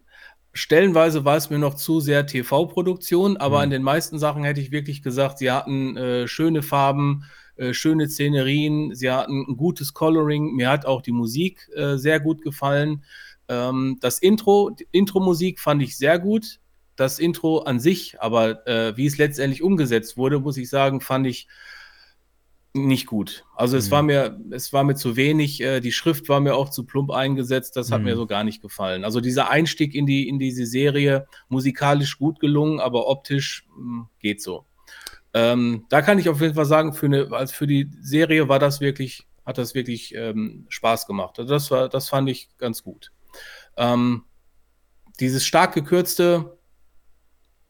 Stellenweise 0.53 1.25
war 1.25 1.35
es 1.35 1.49
mir 1.49 1.59
noch 1.59 1.75
zu 1.75 1.99
sehr 1.99 2.25
TV-Produktion, 2.25 3.37
aber 3.37 3.57
hm. 3.57 3.63
an 3.63 3.69
den 3.69 3.83
meisten 3.83 4.17
Sachen 4.17 4.43
hätte 4.43 4.61
ich 4.61 4.71
wirklich 4.71 5.03
gesagt, 5.03 5.37
sie 5.37 5.51
hatten 5.51 5.97
äh, 5.97 6.27
schöne 6.27 6.63
Farben, 6.63 7.25
äh, 7.57 7.73
schöne 7.73 8.09
Szenerien, 8.09 8.93
sie 8.95 9.11
hatten 9.11 9.45
ein 9.47 9.57
gutes 9.57 9.93
Coloring. 9.93 10.55
Mir 10.55 10.69
hat 10.69 10.85
auch 10.85 11.01
die 11.01 11.11
Musik 11.11 11.69
äh, 11.75 11.97
sehr 11.97 12.19
gut 12.19 12.41
gefallen. 12.41 13.03
Ähm, 13.47 13.97
das 14.01 14.19
Intro, 14.19 14.75
Intro-Musik 14.91 15.59
fand 15.59 15.81
ich 15.81 15.97
sehr 15.97 16.19
gut. 16.19 16.59
Das 16.95 17.19
Intro 17.19 17.59
an 17.59 17.79
sich, 17.79 18.21
aber 18.21 18.65
äh, 18.67 18.95
wie 18.95 19.05
es 19.05 19.17
letztendlich 19.17 19.61
umgesetzt 19.61 20.15
wurde, 20.15 20.39
muss 20.39 20.55
ich 20.55 20.69
sagen, 20.69 21.01
fand 21.01 21.27
ich 21.27 21.47
nicht 22.75 23.08
gut. 23.08 23.46
Also 23.55 23.75
mhm. 23.75 23.79
es 23.79 23.91
war 23.91 24.03
mir, 24.03 24.39
es 24.51 24.74
war 24.74 24.84
mir 24.84 24.96
zu 24.96 25.15
wenig, 25.15 25.62
äh, 25.62 25.79
die 25.79 25.91
Schrift 25.91 26.29
war 26.29 26.39
mir 26.39 26.55
auch 26.55 26.70
zu 26.70 26.86
plump 26.86 27.12
eingesetzt, 27.12 27.75
das 27.75 27.91
hat 27.91 28.00
mhm. 28.00 28.05
mir 28.05 28.15
so 28.15 28.27
gar 28.27 28.44
nicht 28.44 28.62
gefallen. 28.62 29.03
Also 29.03 29.22
dieser 29.22 29.50
Einstieg 29.50 29.96
in 29.96 30.05
die, 30.05 30.27
in 30.27 30.39
diese 30.39 30.65
Serie, 30.65 31.27
musikalisch 31.48 32.17
gut 32.17 32.39
gelungen, 32.39 32.79
aber 32.79 33.08
optisch 33.08 33.65
mh, 33.70 33.77
hm, 33.77 34.08
geht 34.20 34.41
so. 34.41 34.65
Ähm, 35.34 35.86
da 35.89 36.01
kann 36.01 36.20
ich 36.20 36.29
auf 36.29 36.41
jeden 36.41 36.55
Fall 36.55 36.65
sagen, 36.65 36.94
für, 36.94 37.08
eine, 37.08 37.32
als 37.32 37.51
für 37.51 37.67
die 37.67 37.89
Serie 38.01 38.48
war 38.48 38.60
das 38.60 38.79
wirklich, 38.79 39.25
hat 39.46 39.58
das 39.58 39.75
wirklich 39.75 40.13
ähm, 40.15 40.65
Spaß 40.70 41.08
gemacht. 41.08 41.39
Also 41.39 41.53
das 41.53 41.72
war, 41.72 41.89
das 41.89 42.10
fand 42.10 42.29
ich 42.29 42.50
ganz 42.58 42.84
gut. 42.84 43.12
Ähm, 43.77 44.24
dieses 45.20 45.46
stark 45.46 45.74
gekürzte, 45.74 46.58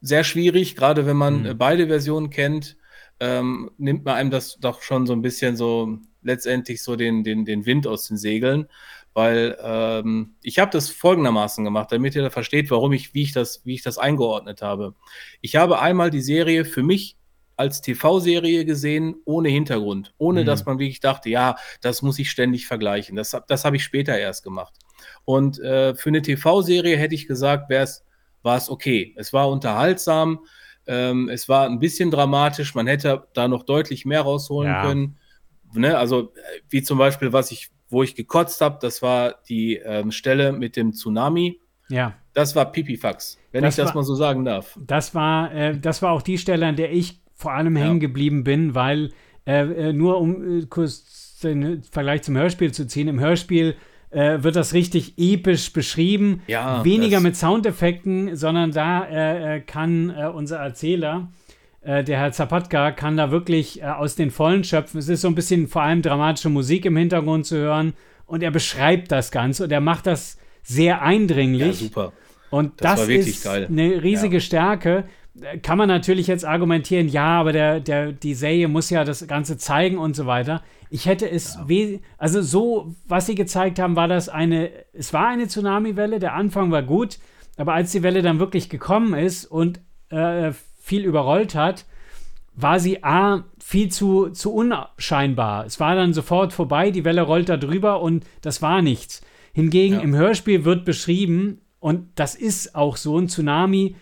sehr 0.02 0.24
schwierig, 0.24 0.76
gerade 0.76 1.06
wenn 1.06 1.18
man 1.18 1.44
mhm. 1.44 1.58
beide 1.58 1.88
Versionen 1.88 2.30
kennt, 2.30 2.78
ähm, 3.19 3.72
nimmt 3.77 4.05
man 4.05 4.15
einem 4.15 4.31
das 4.31 4.57
doch 4.60 4.81
schon 4.81 5.05
so 5.07 5.13
ein 5.13 5.22
bisschen 5.22 5.55
so 5.55 6.00
letztendlich 6.22 6.84
so 6.84 6.95
den, 6.95 7.24
den, 7.24 7.45
den 7.45 7.65
Wind 7.65 7.88
aus 7.88 8.07
den 8.07 8.17
Segeln, 8.17 8.67
weil 9.13 9.57
ähm, 9.62 10.36
ich 10.41 10.60
habe 10.60 10.72
das 10.72 10.89
folgendermaßen 10.89 11.63
gemacht, 11.63 11.91
damit 11.91 12.15
ihr 12.15 12.24
da 12.24 12.29
versteht, 12.29 12.69
warum 12.72 12.91
ich, 12.93 13.13
wie 13.13 13.22
ich 13.22 13.31
das, 13.31 13.65
wie 13.65 13.75
ich 13.75 13.84
das 13.84 13.98
eingeordnet 13.98 14.62
habe. 14.62 14.95
Ich 15.41 15.55
habe 15.55 15.79
einmal 15.79 16.10
die 16.10 16.22
Serie 16.22 16.65
für 16.65 16.84
mich 16.84 17.15
als 17.57 17.81
TV-Serie 17.81 18.65
gesehen, 18.65 19.15
ohne 19.24 19.50
Hintergrund, 19.50 20.13
ohne 20.17 20.41
mhm. 20.41 20.45
dass 20.45 20.65
man 20.65 20.79
wirklich 20.79 21.00
dachte, 21.00 21.29
ja, 21.29 21.55
das 21.81 22.01
muss 22.01 22.19
ich 22.19 22.29
ständig 22.29 22.67
vergleichen. 22.67 23.15
Das, 23.15 23.38
das 23.48 23.63
habe 23.63 23.77
ich 23.77 23.84
später 23.84 24.17
erst 24.17 24.43
gemacht. 24.43 24.74
Und 25.24 25.60
äh, 25.60 25.95
für 25.95 26.10
eine 26.10 26.22
TV-Serie 26.22 26.98
hätte 26.98 27.15
ich 27.15 27.27
gesagt, 27.27 27.69
war 27.69 28.57
es 28.57 28.69
okay. 28.69 29.13
Es 29.17 29.31
war 29.31 29.50
unterhaltsam, 29.50 30.39
ähm, 30.88 31.30
es 31.30 31.50
war 31.50 31.65
ein 31.65 31.80
bisschen 31.80 32.12
dramatisch, 32.12 32.75
man 32.75 32.88
hätte 32.88 33.27
da 33.34 33.48
noch 33.48 33.63
deutlich 33.63 34.06
mehr 34.06 34.22
rausholen 34.22 34.72
ja. 34.72 34.82
können. 34.84 35.18
Ne? 35.74 35.98
Also, 35.98 36.34
äh, 36.36 36.62
wie 36.70 36.84
zum 36.84 36.98
Beispiel, 36.98 37.34
was 37.34 37.51
ich, 37.51 37.70
wo 37.89 38.04
ich 38.04 38.15
gekotzt 38.15 38.62
habe, 38.62 38.77
das 38.82 39.01
war 39.01 39.36
die 39.50 39.75
ähm, 39.75 40.12
Stelle 40.12 40.51
mit 40.51 40.75
dem 40.75 40.94
Tsunami. 40.94 41.60
Ja. 41.89 42.15
Das 42.34 42.56
war 42.56 42.72
Pipifax, 42.72 43.38
wenn 43.51 43.63
das 43.63 43.77
ich 43.77 43.84
das 43.84 43.89
war, 43.89 44.01
mal 44.01 44.04
so 44.04 44.15
sagen 44.15 44.46
darf. 44.46 44.77
Das 44.86 45.15
war, 45.15 45.54
äh, 45.54 45.77
das 45.77 46.01
war 46.01 46.12
auch 46.12 46.22
die 46.22 46.38
Stelle, 46.38 46.65
an 46.65 46.75
der 46.75 46.92
ich 46.92 47.22
vor 47.36 47.54
allem 47.54 47.75
hängen 47.75 48.00
geblieben 48.00 48.44
bin, 48.44 48.75
weil 48.75 49.12
äh, 49.46 49.89
äh, 49.89 49.94
nur 49.94 50.20
um 50.20 50.60
äh, 50.60 50.65
kurz 50.65 51.39
den 51.44 51.84
Vergleich 51.84 52.24
zum 52.24 52.36
Hörspiel 52.36 52.72
zu 52.72 52.88
ziehen, 52.88 53.08
im 53.08 53.20
Hörspiel 53.20 53.75
äh, 54.15 54.43
wird 54.43 54.55
das 54.55 54.74
richtig 54.74 55.13
episch 55.17 55.74
beschrieben. 55.74 56.41
Ja, 56.48 56.84
Weniger 56.86 57.19
mit 57.19 57.36
Soundeffekten, 57.36 58.36
sondern 58.36 58.72
da 58.72 59.03
äh, 59.03 59.57
äh, 59.57 59.60
kann 59.60 60.10
äh, 60.10 60.27
unser 60.27 60.57
Erzähler, 60.57 61.27
äh, 61.81 62.03
der 62.03 62.19
Herr 62.19 62.31
Zapatka, 62.31 62.91
kann 62.91 63.17
da 63.17 63.29
wirklich 63.29 63.81
äh, 63.81 63.86
aus 63.86 64.15
den 64.15 64.31
Vollen 64.31 64.63
schöpfen. 64.63 65.00
Es 65.00 65.10
ist 65.10 65.22
so 65.22 65.27
ein 65.27 65.36
bisschen 65.36 65.67
vor 65.67 65.81
allem 65.81 66.01
dramatische 66.01 66.50
Musik 66.50 66.86
im 66.86 66.95
Hintergrund 66.95 67.45
zu 67.45 67.57
hören 67.57 67.93
und 68.25 68.41
er 68.41 68.51
beschreibt 68.51 69.12
das 69.12 69.31
Ganze 69.31 69.65
und 69.65 69.72
er 69.72 69.81
macht 69.81 70.07
das 70.07 70.38
sehr 70.63 71.01
eindringlich. 71.01 71.81
Ja, 71.81 71.88
super. 71.88 72.13
Und 72.50 72.81
das, 72.81 73.01
das 73.01 73.10
ist 73.10 73.43
geil. 73.43 73.67
eine 73.69 74.01
riesige 74.01 74.38
ja. 74.38 74.41
Stärke. 74.41 75.03
Kann 75.62 75.77
man 75.77 75.89
natürlich 75.89 76.27
jetzt 76.27 76.46
argumentieren, 76.46 77.10
ja, 77.10 77.39
aber 77.39 77.51
der, 77.51 77.82
der, 77.82 78.13
die 78.13 78.34
Serie 78.34 78.70
muss 78.70 78.89
ja 78.89 79.04
das 79.04 79.27
Ganze 79.27 79.58
zeigen 79.58 79.98
und 79.98 80.15
so 80.15 80.25
weiter. 80.25 80.62
Ich 80.89 81.08
hätte 81.08 81.30
es, 81.30 81.58
ja. 81.68 81.88
also 82.18 82.42
so, 82.42 82.96
was 83.06 83.25
sie 83.25 83.36
gezeigt 83.36 83.80
haben, 83.80 83.98
war 83.98 84.08
das 84.08 84.30
eine, 84.30 84.70
es 84.94 85.12
war 85.12 85.27
eine 85.27 85.48
Tsunami-Welle, 85.48 86.20
der 86.20 86.36
Anfang 86.36 86.72
war 86.72 86.84
gut, 86.84 87.20
aber 87.58 87.74
als 87.74 87.92
die 87.92 88.01
Welle 88.01 88.22
dann 88.22 88.39
wirklich 88.39 88.70
gekommen 88.70 89.13
ist 89.13 89.46
und 89.46 89.82
äh, 90.10 90.54
viel 90.80 91.04
überrollt 91.04 91.54
hat, 91.54 91.86
war 92.56 92.80
sie 92.80 93.04
A, 93.04 93.44
viel 93.60 93.89
zu, 93.89 94.30
zu 94.30 94.54
unscheinbar. 94.54 95.65
Es 95.65 95.80
war 95.82 95.96
dann 95.96 96.13
sofort 96.13 96.54
vorbei, 96.54 96.92
die 96.92 97.04
Welle 97.04 97.24
rollt 97.24 97.50
da 97.50 97.58
drüber 97.58 98.01
und 98.01 98.25
das 98.42 98.62
war 98.62 98.82
nichts. 98.82 99.22
Hingegen 99.51 99.96
ja. 99.96 100.01
im 100.01 100.15
Hörspiel 100.15 100.63
wird 100.63 100.86
beschrieben, 100.86 101.60
und 101.80 102.08
das 102.15 102.36
ist 102.36 102.75
auch 102.75 102.98
so, 102.98 103.18
ein 103.20 103.27
Tsunami 103.27 103.96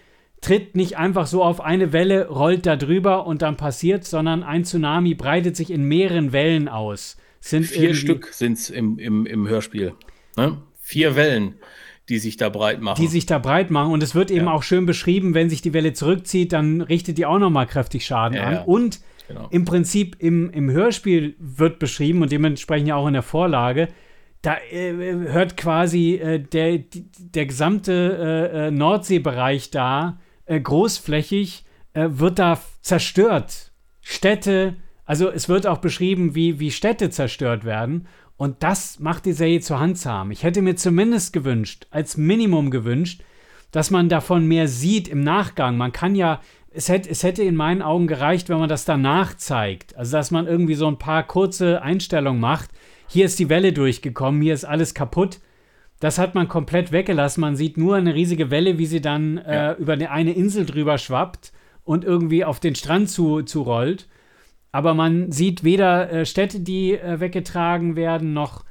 tritt 0.44 0.76
nicht 0.76 0.98
einfach 0.98 1.26
so 1.26 1.44
auf 1.44 1.62
eine 1.62 1.94
Welle, 1.94 2.28
rollt 2.28 2.66
da 2.66 2.76
drüber 2.76 3.26
und 3.26 3.42
dann 3.42 3.58
passiert, 3.58 4.04
sondern 4.04 4.44
ein 4.44 4.66
Tsunami 4.66 5.16
breitet 5.16 5.56
sich 5.56 5.72
in 5.72 5.86
mehreren 5.86 6.32
Wellen 6.32 6.68
aus. 6.68 7.18
Sind 7.40 7.66
Vier 7.66 7.96
Stück 7.96 8.28
sind 8.32 8.58
es 8.58 8.70
im, 8.70 9.00
im, 9.00 9.26
im 9.26 9.48
Hörspiel. 9.48 9.94
Ne? 10.38 10.58
Vier 10.82 11.16
Wellen, 11.16 11.56
die 12.10 12.20
sich 12.20 12.38
da 12.38 12.50
breit 12.50 12.82
machen. 12.82 13.02
Die 13.02 13.08
sich 13.08 13.26
da 13.26 13.40
breit 13.40 13.72
machen. 13.72 13.92
Und 13.92 14.04
es 14.04 14.16
wird 14.16 14.32
eben 14.32 14.46
ja. 14.46 14.52
auch 14.52 14.64
schön 14.64 14.86
beschrieben, 14.86 15.34
wenn 15.34 15.50
sich 15.50 15.62
die 15.62 15.74
Welle 15.74 15.94
zurückzieht, 15.94 16.54
dann 16.54 16.82
richtet 16.82 17.18
die 17.18 17.26
auch 17.26 17.40
nochmal 17.40 17.66
kräftig 17.66 18.06
Schaden 18.06 18.38
ja, 18.38 18.44
an. 18.44 18.54
Ja. 18.54 18.62
Und 18.64 19.00
genau. 19.28 19.48
im 19.50 19.66
Prinzip 19.66 20.18
im, 20.20 20.50
im 20.52 20.70
Hörspiel 20.70 21.36
wird 21.40 21.80
beschrieben 21.80 22.22
und 22.22 22.32
dementsprechend 22.32 22.90
ja 22.90 22.96
auch 22.96 23.08
in 23.08 23.14
der 23.14 23.24
Vorlage, 23.24 23.88
da 24.42 24.58
äh, 24.72 24.92
hört 24.94 25.56
quasi 25.56 26.16
äh, 26.16 26.40
der, 26.40 26.80
der 27.18 27.46
gesamte 27.46 28.52
äh, 28.54 28.68
äh 28.68 28.72
Nordseebereich 28.72 29.72
da 29.72 30.20
äh, 30.46 30.60
großflächig 30.60 31.66
äh, 31.94 32.10
wird 32.12 32.40
da 32.40 32.60
zerstört. 32.82 33.72
Städte, 34.02 34.76
also 35.06 35.30
es 35.30 35.50
wird 35.50 35.68
auch 35.68 35.78
beschrieben, 35.78 36.36
wie, 36.36 36.60
wie 36.60 36.72
Städte 36.72 37.10
zerstört 37.10 37.64
werden. 37.64 38.08
Und 38.36 38.64
das 38.64 39.00
macht 39.00 39.26
die 39.26 39.34
Serie 39.34 39.62
zu 39.62 39.80
handzahm. 39.80 40.32
Ich 40.32 40.44
hätte 40.44 40.62
mir 40.62 40.76
zumindest 40.76 41.34
gewünscht, 41.34 41.88
als 41.92 42.18
Minimum 42.18 42.72
gewünscht, 42.72 43.24
dass 43.72 43.92
man 43.92 44.10
davon 44.10 44.48
mehr 44.48 44.68
sieht 44.68 45.08
im 45.08 45.22
Nachgang. 45.22 45.78
Man 45.78 45.92
kann 45.92 46.16
ja, 46.16 46.42
es 46.72 46.90
hätte, 46.90 47.10
es 47.10 47.24
hätte 47.24 47.44
in 47.44 47.56
meinen 47.56 47.82
Augen 47.82 48.08
gereicht, 48.08 48.50
wenn 48.50 48.60
man 48.60 48.70
das 48.70 48.86
danach 48.86 49.36
zeigt. 49.36 49.96
Also, 49.96 50.18
dass 50.18 50.32
man 50.32 50.48
irgendwie 50.48 50.76
so 50.76 50.88
ein 50.88 51.00
paar 51.00 51.24
kurze 51.24 51.82
Einstellungen 51.82 52.42
macht. 52.42 52.72
Hier 53.08 53.26
ist 53.26 53.40
die 53.40 53.50
Welle 53.50 53.74
durchgekommen, 53.74 54.42
hier 54.42 54.54
ist 54.54 54.66
alles 54.66 54.94
kaputt. 54.94 55.40
Das 56.00 56.18
hat 56.18 56.36
man 56.36 56.48
komplett 56.48 56.92
weggelassen. 56.92 57.42
Man 57.42 57.56
sieht 57.56 57.78
nur 57.78 57.96
eine 57.96 58.14
riesige 58.14 58.52
Welle, 58.52 58.78
wie 58.78 58.86
sie 58.86 59.02
dann 59.02 59.38
äh, 59.38 59.56
ja. 59.56 59.74
über 59.76 59.94
eine, 59.94 60.34
Insel 60.34 60.66
drüber 60.66 60.98
schwappt 60.98 61.54
und 61.84 62.04
irgendwie 62.04 62.44
auf 62.44 62.60
den 62.60 62.76
Strand 62.76 63.10
zu, 63.10 63.42
zu 63.44 63.62
rollt. 63.62 64.08
Aber 64.72 64.94
man 64.94 65.32
sieht 65.32 65.64
weder 65.64 66.12
äh, 66.12 66.26
Städte, 66.26 66.60
die 66.60 66.94
äh, 66.94 67.20
weggetragen 67.20 67.96
werden, 67.96 68.34
noch. 68.34 68.66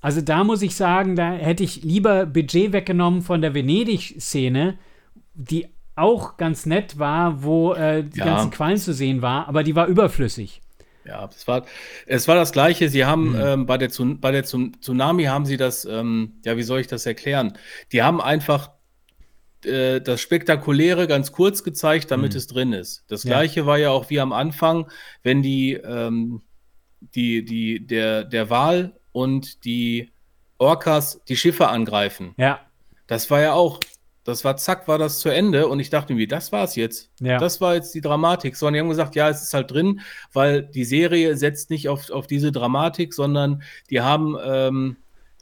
Also 0.00 0.20
da 0.20 0.44
muss 0.44 0.62
ich 0.62 0.76
sagen, 0.76 1.16
da 1.16 1.32
hätte 1.32 1.64
ich 1.64 1.82
lieber 1.82 2.26
Budget 2.26 2.72
weggenommen 2.72 3.22
von 3.22 3.40
der 3.40 3.54
Venedig-Szene, 3.54 4.78
die 5.34 5.68
auch 5.96 6.36
ganz 6.36 6.66
nett 6.66 6.98
war, 6.98 7.42
wo 7.42 7.72
äh, 7.72 8.04
die 8.04 8.18
ja. 8.18 8.24
ganzen 8.24 8.50
Quallen 8.50 8.76
zu 8.76 8.92
sehen 8.92 9.22
war, 9.22 9.48
aber 9.48 9.64
die 9.64 9.74
war 9.74 9.86
überflüssig. 9.86 10.60
Ja, 11.08 11.28
es 11.34 11.48
war, 11.48 11.64
es 12.06 12.28
war 12.28 12.36
das 12.36 12.52
Gleiche. 12.52 12.90
Sie 12.90 13.06
haben 13.06 13.30
mhm. 13.30 13.40
ähm, 13.40 13.66
bei 13.66 13.78
der, 13.78 13.90
bei 14.20 14.30
der 14.30 14.44
Tsunami 14.44 15.24
haben 15.24 15.46
sie 15.46 15.56
das, 15.56 15.86
ähm, 15.86 16.34
ja, 16.44 16.56
wie 16.58 16.62
soll 16.62 16.80
ich 16.80 16.86
das 16.86 17.06
erklären? 17.06 17.56
Die 17.92 18.02
haben 18.02 18.20
einfach 18.20 18.70
äh, 19.64 20.02
das 20.02 20.20
Spektakuläre 20.20 21.06
ganz 21.08 21.32
kurz 21.32 21.64
gezeigt, 21.64 22.10
damit 22.10 22.32
mhm. 22.32 22.36
es 22.38 22.46
drin 22.46 22.72
ist. 22.74 23.04
Das 23.08 23.22
Gleiche 23.22 23.60
ja. 23.60 23.66
war 23.66 23.78
ja 23.78 23.90
auch 23.90 24.10
wie 24.10 24.20
am 24.20 24.34
Anfang, 24.34 24.90
wenn 25.22 25.42
die, 25.42 25.72
ähm, 25.72 26.42
die, 27.00 27.42
die, 27.42 27.86
der, 27.86 28.24
der 28.24 28.50
Wal 28.50 28.92
und 29.12 29.64
die 29.64 30.12
Orcas 30.58 31.22
die 31.26 31.36
Schiffe 31.36 31.68
angreifen. 31.68 32.34
Ja. 32.36 32.60
Das 33.06 33.30
war 33.30 33.40
ja 33.40 33.54
auch 33.54 33.80
das 34.28 34.44
war 34.44 34.58
zack, 34.58 34.88
war 34.88 34.98
das 34.98 35.20
zu 35.20 35.30
Ende 35.30 35.68
und 35.68 35.80
ich 35.80 35.88
dachte 35.88 36.12
mir, 36.12 36.28
das 36.28 36.52
war's 36.52 36.76
jetzt. 36.76 37.10
Ja. 37.18 37.38
Das 37.38 37.62
war 37.62 37.74
jetzt 37.74 37.94
die 37.94 38.02
Dramatik. 38.02 38.56
Sondern 38.56 38.74
die 38.74 38.80
haben 38.80 38.88
gesagt, 38.90 39.16
ja, 39.16 39.30
es 39.30 39.42
ist 39.42 39.54
halt 39.54 39.70
drin, 39.70 40.00
weil 40.34 40.62
die 40.62 40.84
Serie 40.84 41.36
setzt 41.36 41.70
nicht 41.70 41.88
auf, 41.88 42.10
auf 42.10 42.26
diese 42.26 42.52
Dramatik, 42.52 43.14
sondern 43.14 43.62
die 43.88 44.02
haben 44.02 44.36
ähm, 44.44 44.96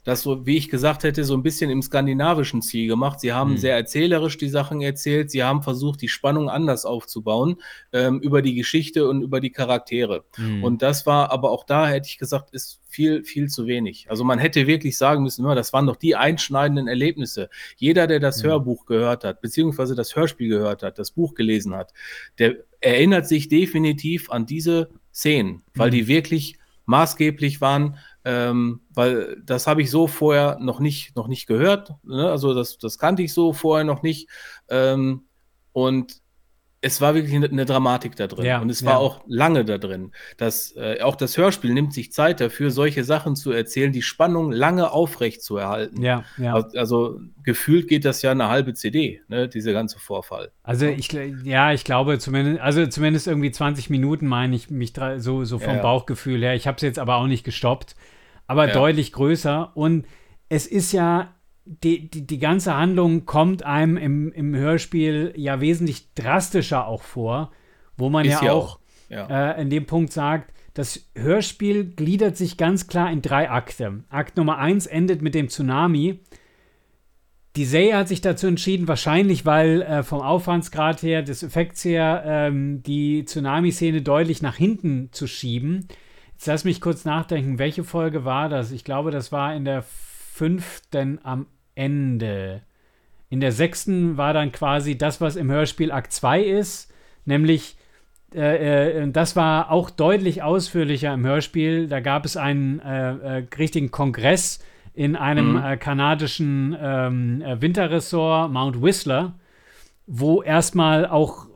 das 0.05 0.21
so, 0.21 0.45
wie 0.45 0.55
ich 0.55 0.69
gesagt 0.69 1.03
hätte, 1.03 1.25
so 1.25 1.33
ein 1.33 1.43
bisschen 1.43 1.69
im 1.69 1.81
skandinavischen 1.81 2.61
Ziel 2.61 2.87
gemacht. 2.87 3.19
Sie 3.19 3.33
haben 3.33 3.51
mhm. 3.51 3.57
sehr 3.57 3.75
erzählerisch 3.75 4.37
die 4.37 4.47
Sachen 4.47 4.79
erzählt. 4.79 5.31
Sie 5.31 5.43
haben 5.43 5.63
versucht, 5.63 6.01
die 6.01 6.07
Spannung 6.07 6.49
anders 6.49 6.85
aufzubauen 6.85 7.57
ähm, 7.91 8.21
über 8.21 8.41
die 8.41 8.55
Geschichte 8.55 9.09
und 9.09 9.21
über 9.21 9.41
die 9.41 9.51
Charaktere. 9.51 10.23
Mhm. 10.37 10.63
Und 10.63 10.81
das 10.81 11.05
war 11.05 11.29
aber 11.33 11.51
auch 11.51 11.65
da, 11.65 11.89
hätte 11.89 12.07
ich 12.07 12.17
gesagt, 12.17 12.53
ist 12.53 12.79
viel, 12.97 13.23
viel 13.23 13.47
zu 13.47 13.67
wenig. 13.67 14.07
Also 14.09 14.23
man 14.23 14.39
hätte 14.39 14.65
wirklich 14.65 14.97
sagen 14.97 15.21
müssen, 15.21 15.45
das 15.45 15.71
waren 15.71 15.85
doch 15.85 15.97
die 15.97 16.15
einschneidenden 16.15 16.87
Erlebnisse. 16.87 17.47
Jeder, 17.75 18.07
der 18.07 18.19
das 18.19 18.41
mhm. 18.41 18.47
Hörbuch 18.47 18.87
gehört 18.87 19.23
hat, 19.23 19.39
beziehungsweise 19.39 19.93
das 19.93 20.15
Hörspiel 20.15 20.49
gehört 20.49 20.81
hat, 20.81 20.97
das 20.97 21.11
Buch 21.11 21.35
gelesen 21.35 21.75
hat, 21.75 21.93
der 22.39 22.55
erinnert 22.81 23.27
sich 23.27 23.49
definitiv 23.49 24.31
an 24.31 24.47
diese 24.47 24.89
Szenen, 25.13 25.61
weil 25.75 25.89
mhm. 25.89 25.93
die 25.93 26.07
wirklich 26.07 26.57
maßgeblich 26.85 27.61
waren, 27.61 27.99
ähm, 28.25 28.81
weil 28.89 29.43
das 29.45 29.67
habe 29.67 29.83
ich 29.83 29.91
so 29.91 30.07
vorher 30.07 30.57
noch 30.59 30.79
nicht, 30.79 31.15
noch 31.15 31.27
nicht 31.27 31.45
gehört. 31.45 31.93
Ne? 32.03 32.31
Also 32.31 32.55
das, 32.55 32.79
das 32.79 32.97
kannte 32.97 33.21
ich 33.21 33.31
so 33.31 33.53
vorher 33.53 33.85
noch 33.85 34.01
nicht. 34.01 34.27
Ähm, 34.69 35.25
und 35.71 36.19
es 36.79 37.01
war 37.01 37.15
wirklich 37.15 37.35
eine, 37.35 37.65
Dramatik 37.65 38.15
da 38.15 38.27
drin. 38.27 38.45
Ja, 38.45 38.59
und 38.61 38.69
es 38.69 38.85
war 38.85 38.93
ja. 38.93 38.97
auch 38.99 39.21
lange 39.27 39.65
da 39.65 39.79
drin. 39.79 40.11
Das, 40.37 40.75
äh, 40.75 41.01
auch 41.01 41.15
das 41.15 41.35
Hörspiel 41.35 41.73
nimmt 41.73 41.93
sich 41.93 42.11
Zeit 42.11 42.39
dafür, 42.39 42.69
solche 42.69 43.03
Sachen 43.03 43.35
zu 43.35 43.51
erzählen, 43.51 43.91
die 43.91 44.03
Spannung 44.03 44.51
lange 44.51 44.91
aufrecht 44.91 45.41
zu 45.41 45.57
erhalten. 45.57 46.03
Ja, 46.03 46.23
ja. 46.37 46.53
Also, 46.75 47.19
gefühlt 47.43 47.87
geht 47.87 48.05
das 48.05 48.21
ja 48.21 48.31
eine 48.31 48.49
halbe 48.49 48.75
CD, 48.75 49.21
ne, 49.27 49.49
dieser 49.49 49.73
ganze 49.73 49.97
Vorfall. 49.99 50.51
Also 50.61 50.85
ich, 50.85 51.11
ja, 51.43 51.73
ich 51.73 51.83
glaube 51.83 52.19
zumindest, 52.19 52.61
also 52.61 52.85
zumindest 52.85 53.27
irgendwie 53.27 53.51
20 53.51 53.89
Minuten 53.89 54.27
meine 54.27 54.55
ich 54.55 54.69
mich 54.69 54.93
so, 55.17 55.45
so 55.45 55.59
vom 55.59 55.75
ja, 55.75 55.81
Bauchgefühl 55.81 56.41
her. 56.41 56.53
Ich 56.55 56.67
habe 56.67 56.75
es 56.75 56.83
jetzt 56.83 56.99
aber 56.99 57.15
auch 57.15 57.27
nicht 57.27 57.43
gestoppt, 57.43 57.95
aber 58.45 58.67
deutlich 58.67 59.13
größer. 59.13 59.71
Und 59.75 60.05
es 60.49 60.67
ist 60.67 60.91
ja 60.91 61.33
die, 61.67 62.09
die, 62.09 62.25
die 62.25 62.39
ganze 62.39 62.75
Handlung 62.75 63.25
kommt 63.25 63.63
einem 63.63 63.97
im, 63.97 64.31
im 64.31 64.55
Hörspiel 64.55 65.33
ja 65.35 65.59
wesentlich 65.61 66.13
drastischer 66.13 66.87
auch 66.87 67.03
vor, 67.03 67.51
wo 67.97 68.09
man 68.09 68.25
ja, 68.25 68.43
ja 68.43 68.51
auch. 68.53 68.79
Ja. 69.09 69.51
Äh, 69.51 69.61
in 69.61 69.69
dem 69.69 69.85
Punkt 69.85 70.11
sagt, 70.13 70.53
das 70.73 71.09
Hörspiel 71.15 71.85
gliedert 71.95 72.37
sich 72.37 72.57
ganz 72.57 72.87
klar 72.87 73.11
in 73.11 73.21
drei 73.21 73.49
Akte. 73.49 74.03
Akt 74.09 74.37
Nummer 74.37 74.59
eins 74.59 74.85
endet 74.85 75.21
mit 75.21 75.33
dem 75.33 75.49
Tsunami. 75.49 76.19
Die 77.55 77.65
Serie 77.65 77.97
hat 77.97 78.07
sich 78.07 78.21
dazu 78.21 78.45
entschieden, 78.45 78.87
wahrscheinlich 78.87 79.45
weil 79.45 79.81
äh, 79.81 80.03
vom 80.03 80.21
Aufwandsgrad 80.21 81.01
her, 81.01 81.23
des 81.23 81.41
Effekts 81.41 81.83
her, 81.83 82.23
ähm, 82.25 82.83
die 82.83 83.25
Tsunami-Szene 83.25 84.03
deutlich 84.03 84.43
nach 84.43 84.55
hinten 84.55 85.09
zu 85.11 85.25
schieben. 85.25 85.87
Jetzt 86.33 86.45
lass 86.45 86.63
mich 86.65 86.81
kurz 86.81 87.03
nachdenken, 87.03 87.57
welche 87.57 87.83
Folge 87.83 88.25
war 88.25 88.47
das? 88.47 88.71
Ich 88.71 88.83
glaube, 88.83 89.09
das 89.09 89.31
war 89.31 89.55
in 89.55 89.65
der 89.65 89.81
fünften 89.81 91.19
am 91.23 91.47
Ende. 91.77 92.61
In 93.29 93.39
der 93.39 93.51
sechsten 93.51 94.17
war 94.17 94.33
dann 94.33 94.51
quasi 94.51 94.97
das, 94.97 95.21
was 95.21 95.35
im 95.35 95.51
Hörspiel 95.51 95.91
Akt 95.91 96.11
2 96.11 96.41
ist, 96.41 96.91
nämlich 97.25 97.77
äh, 98.33 99.03
äh, 99.03 99.11
das 99.11 99.35
war 99.35 99.71
auch 99.71 99.89
deutlich 99.89 100.43
ausführlicher 100.43 101.13
im 101.13 101.25
Hörspiel. 101.25 101.87
Da 101.87 101.99
gab 101.99 102.25
es 102.25 102.35
einen 102.35 102.79
äh, 102.79 103.39
äh 103.39 103.47
richtigen 103.57 103.91
Kongress 103.91 104.59
in 104.93 105.15
einem 105.15 105.53
mhm. 105.53 105.63
Äh, 105.63 105.77
kanadischen 105.77 106.75
ähm, 106.79 107.41
äh, 107.41 107.61
Winterressort, 107.61 108.51
Mount 108.51 108.81
Whistler, 108.81 109.35
wo 110.07 110.41
erstmal 110.41 111.05
auch 111.05 111.47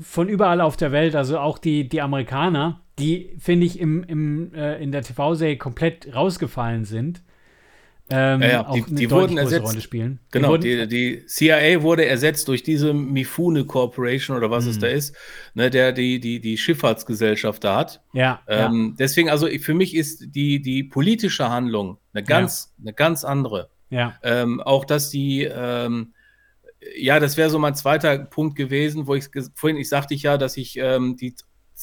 von 0.00 0.28
überall 0.28 0.60
auf 0.60 0.76
der 0.76 0.92
Welt, 0.92 1.14
also 1.14 1.38
auch 1.38 1.58
die, 1.58 1.88
die 1.88 2.02
Amerikaner, 2.02 2.80
die, 2.98 3.30
finde 3.38 3.66
ich, 3.66 3.78
im, 3.78 4.02
im, 4.04 4.52
in 4.52 4.90
der 4.90 5.02
TV-Serie 5.02 5.56
komplett 5.56 6.12
rausgefallen 6.12 6.84
sind, 6.84 7.22
ähm, 8.10 8.42
ja, 8.42 8.48
ja, 8.48 8.72
die, 8.74 8.94
die 8.94 9.10
wurden 9.10 9.38
ersetzt. 9.38 9.66
Rolle 9.66 9.80
spielen. 9.80 10.20
Genau, 10.30 10.50
wurden, 10.50 10.62
die, 10.62 10.86
die, 10.88 11.26
CIA 11.26 11.82
wurde 11.82 12.04
ersetzt 12.04 12.48
durch 12.48 12.62
diese 12.62 12.92
Mifune 12.92 13.64
Corporation 13.64 14.36
oder 14.36 14.50
was 14.50 14.66
es 14.66 14.76
mhm. 14.76 14.80
da 14.80 14.86
ist, 14.88 15.16
ne, 15.54 15.70
der 15.70 15.92
die, 15.92 16.20
die, 16.20 16.38
die 16.38 16.58
Schifffahrtsgesellschaft 16.58 17.64
da 17.64 17.76
hat. 17.76 18.02
Ja, 18.12 18.42
ähm, 18.46 18.88
ja. 18.90 18.96
Deswegen, 18.98 19.30
also 19.30 19.46
für 19.46 19.74
mich 19.74 19.96
ist 19.96 20.34
die, 20.34 20.60
die 20.60 20.84
politische 20.84 21.48
Handlung 21.48 21.98
eine 22.12 22.22
ganz, 22.22 22.74
eine 22.80 22.92
ganz 22.92 23.24
andere. 23.24 23.70
Ja. 23.88 24.14
Ähm, 24.22 24.60
auch 24.60 24.84
dass 24.84 25.08
die, 25.08 25.44
ähm, 25.44 26.12
ja, 26.96 27.20
das 27.20 27.38
wäre 27.38 27.48
so 27.48 27.58
mein 27.58 27.74
zweiter 27.74 28.18
Punkt 28.18 28.56
gewesen, 28.56 29.06
wo 29.06 29.14
ich 29.14 29.26
vorhin, 29.54 29.78
ich 29.78 29.88
sagte 29.88 30.12
ich 30.12 30.24
ja, 30.24 30.36
dass 30.36 30.58
ich 30.58 30.76
ähm, 30.76 31.16
die 31.16 31.34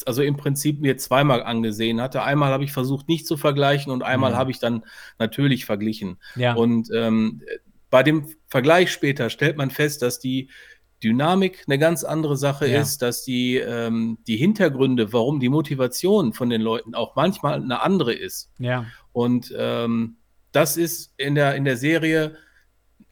also 0.05 0.21
im 0.21 0.37
Prinzip 0.37 0.79
mir 0.79 0.97
zweimal 0.97 1.43
angesehen 1.43 2.01
hatte. 2.01 2.23
Einmal 2.23 2.51
habe 2.51 2.63
ich 2.63 2.71
versucht, 2.71 3.07
nicht 3.07 3.27
zu 3.27 3.37
vergleichen 3.37 3.91
und 3.91 4.03
einmal 4.03 4.31
mhm. 4.31 4.35
habe 4.37 4.51
ich 4.51 4.59
dann 4.59 4.83
natürlich 5.19 5.65
verglichen. 5.65 6.17
Ja. 6.35 6.53
Und 6.53 6.89
ähm, 6.93 7.41
bei 7.89 8.03
dem 8.03 8.27
Vergleich 8.47 8.91
später 8.91 9.29
stellt 9.29 9.57
man 9.57 9.69
fest, 9.69 10.01
dass 10.01 10.19
die 10.19 10.49
Dynamik 11.03 11.63
eine 11.67 11.79
ganz 11.79 12.03
andere 12.03 12.37
Sache 12.37 12.67
ja. 12.67 12.79
ist, 12.79 13.01
dass 13.01 13.23
die, 13.23 13.57
ähm, 13.57 14.19
die 14.27 14.37
Hintergründe, 14.37 15.13
warum 15.13 15.39
die 15.39 15.49
Motivation 15.49 16.33
von 16.33 16.49
den 16.49 16.61
Leuten 16.61 16.95
auch 16.95 17.15
manchmal 17.15 17.55
eine 17.55 17.81
andere 17.81 18.13
ist. 18.13 18.51
Ja. 18.59 18.85
Und 19.11 19.53
ähm, 19.57 20.17
das 20.51 20.77
ist 20.77 21.13
in 21.17 21.35
der, 21.35 21.55
in 21.55 21.65
der 21.65 21.77
Serie 21.77 22.35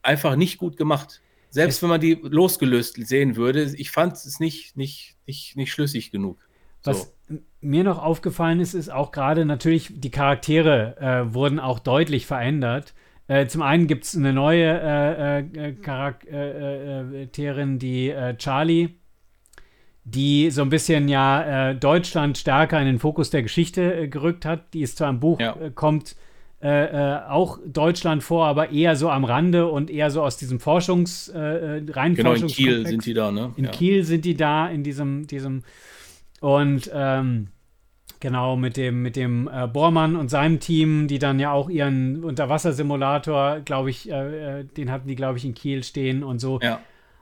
einfach 0.02 0.36
nicht 0.36 0.58
gut 0.58 0.78
gemacht. 0.78 1.22
Selbst 1.50 1.78
es 1.78 1.82
wenn 1.82 1.90
man 1.90 2.02
die 2.02 2.14
losgelöst 2.22 2.96
sehen 3.08 3.36
würde, 3.36 3.74
ich 3.76 3.92
fand 3.92 4.14
es 4.14 4.40
nicht, 4.40 4.78
nicht, 4.78 5.18
nicht, 5.26 5.56
nicht 5.56 5.72
schlüssig 5.72 6.12
genug. 6.12 6.40
Was 6.84 7.14
so. 7.28 7.38
mir 7.62 7.84
noch 7.84 8.02
aufgefallen 8.02 8.60
ist, 8.60 8.74
ist 8.74 8.90
auch 8.90 9.12
gerade 9.12 9.46
natürlich, 9.46 10.00
die 10.00 10.12
Charaktere 10.12 10.98
äh, 11.00 11.34
wurden 11.34 11.60
auch 11.60 11.80
deutlich 11.80 12.26
verändert. 12.26 12.94
Äh, 13.30 13.46
zum 13.46 13.62
einen 13.62 13.86
gibt 13.86 14.06
es 14.06 14.18
eine 14.18 14.34
neue 14.34 14.66
äh, 14.66 15.40
äh 15.40 15.74
Charakterin, 15.74 17.76
äh, 17.76 17.78
die 17.78 18.10
äh, 18.10 18.36
Charlie, 18.38 18.90
die 20.04 20.50
so 20.50 20.64
ein 20.64 20.70
bisschen 20.70 21.08
ja 21.08 21.76
Deutschland 21.76 22.40
stärker 22.40 22.80
in 22.80 22.88
den 22.88 22.98
Fokus 22.98 23.30
der 23.30 23.44
Geschichte 23.44 24.10
gerückt 24.10 24.46
hat. 24.46 24.74
Die 24.74 24.82
ist 24.82 24.98
zwar 24.98 25.12
im 25.12 25.20
Buch, 25.20 25.40
ja. 25.40 25.56
kommt 25.76 26.16
auch 26.62 27.60
Deutschland 27.66 28.24
vor, 28.24 28.48
aber 28.48 28.72
eher 28.72 28.98
so 28.98 29.10
am 29.10 29.24
Rande 29.24 29.68
und 29.68 29.90
eher 29.90 30.10
so 30.10 30.24
aus 30.24 30.36
diesem 30.36 30.60
Forschungs, 30.60 31.32
rein 31.34 32.16
Genau, 32.16 32.34
in 32.34 32.48
Kiel 32.48 32.86
sind 32.86 33.06
die 33.06 33.14
da, 33.14 33.32
ne? 33.32 33.54
In 33.56 33.64
ja. 33.66 33.72
Kiel 33.72 34.04
sind 34.04 34.26
die 34.26 34.36
da, 34.36 34.68
in 34.68 34.84
diesem, 34.84 35.26
diesem 35.28 35.64
und 36.40 36.90
ähm, 36.94 37.50
genau 38.20 38.56
mit 38.56 38.78
dem, 38.78 39.02
mit 39.02 39.16
dem 39.16 39.50
äh, 39.52 39.68
Bormann 39.68 40.16
und 40.16 40.30
seinem 40.30 40.60
Team, 40.60 41.08
die 41.08 41.20
dann 41.20 41.40
ja 41.40 41.52
auch 41.52 41.70
ihren 41.70 42.24
Unterwassersimulator, 42.24 43.62
glaube 43.62 43.90
ich, 43.90 44.12
äh, 44.12 44.60
äh, 44.60 44.64
den 44.66 44.92
hatten 44.92 45.08
die, 45.08 45.16
glaube 45.16 45.38
ich, 45.38 45.46
in 45.46 45.54
Kiel 45.54 45.84
stehen 45.84 46.24
und 46.24 46.40
so. 46.40 46.60
Ja. 46.62 46.82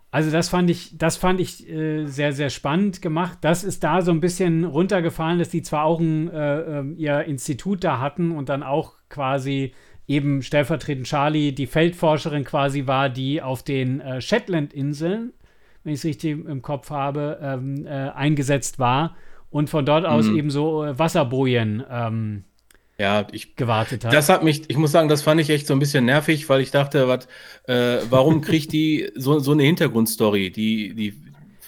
Also 0.10 0.32
das 0.32 0.50
fand 0.50 0.70
ich, 0.70 0.98
das 0.98 1.18
fand 1.18 1.40
ich 1.40 1.70
äh, 1.70 2.06
sehr, 2.06 2.32
sehr 2.32 2.50
spannend 2.50 3.02
gemacht. 3.02 3.40
Das 3.42 3.64
ist 3.64 3.84
da 3.84 4.02
so 4.02 4.12
ein 4.12 4.22
bisschen 4.22 4.64
runtergefallen, 4.64 5.38
dass 5.38 5.50
die 5.50 5.62
zwar 5.62 5.84
auch 5.84 6.00
ein, 6.00 6.30
äh, 6.30 6.80
ähm, 6.80 6.96
ihr 6.98 7.26
Institut 7.26 7.84
da 7.84 8.00
hatten 8.00 8.32
und 8.32 8.50
dann 8.50 8.64
auch 8.64 8.94
quasi 9.10 9.74
eben 10.08 10.42
stellvertretend 10.42 11.06
Charlie 11.06 11.52
die 11.52 11.68
Feldforscherin 11.68 12.46
quasi 12.46 12.88
war, 12.88 13.10
die 13.10 13.42
auf 13.42 13.64
den 13.64 14.00
äh, 14.00 14.22
Shetland-Inseln 14.22 15.34
wenn 15.88 15.94
ich 15.94 16.02
es 16.02 16.06
richtig 16.06 16.46
im 16.46 16.62
Kopf 16.62 16.90
habe, 16.90 17.40
ähm, 17.42 17.86
äh, 17.86 18.10
eingesetzt 18.10 18.78
war 18.78 19.16
und 19.50 19.70
von 19.70 19.86
dort 19.86 20.06
aus 20.06 20.26
mhm. 20.26 20.38
eben 20.38 20.50
so 20.50 20.84
äh, 20.84 21.00
Wasserbojen 21.00 21.82
ähm, 21.90 22.44
ja, 22.98 23.26
ich, 23.32 23.56
gewartet 23.56 24.04
hat. 24.04 24.12
Das 24.12 24.28
hat 24.28 24.44
mich, 24.44 24.70
ich 24.70 24.76
muss 24.76 24.92
sagen, 24.92 25.08
das 25.08 25.22
fand 25.22 25.40
ich 25.40 25.50
echt 25.50 25.66
so 25.66 25.74
ein 25.74 25.80
bisschen 25.80 26.04
nervig, 26.04 26.50
weil 26.50 26.60
ich 26.60 26.72
dachte, 26.72 27.08
wat, 27.08 27.30
äh, 27.70 28.00
warum 28.10 28.42
kriegt 28.42 28.74
die 28.74 29.10
so, 29.16 29.40
so 29.40 29.54
eine 29.54 29.64
Hintergrundstory, 29.64 30.52
die, 30.52 30.94
die 30.94 31.22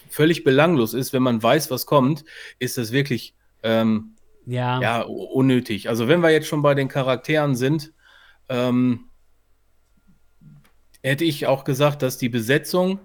völlig 0.09 0.43
belanglos 0.43 0.93
ist, 0.93 1.13
wenn 1.13 1.23
man 1.23 1.41
weiß, 1.41 1.71
was 1.71 1.85
kommt, 1.85 2.25
ist 2.59 2.77
das 2.77 2.91
wirklich 2.91 3.35
ähm, 3.63 4.15
ja. 4.45 4.81
ja, 4.81 5.01
unnötig. 5.03 5.87
Also 5.87 6.09
wenn 6.09 6.19
wir 6.19 6.31
jetzt 6.31 6.47
schon 6.47 6.61
bei 6.61 6.75
den 6.75 6.89
Charakteren 6.89 7.55
sind, 7.55 7.93
ähm, 8.49 9.05
hätte 11.03 11.23
ich 11.23 11.47
auch 11.47 11.63
gesagt, 11.63 12.01
dass 12.01 12.17
die 12.17 12.27
Besetzung 12.27 12.99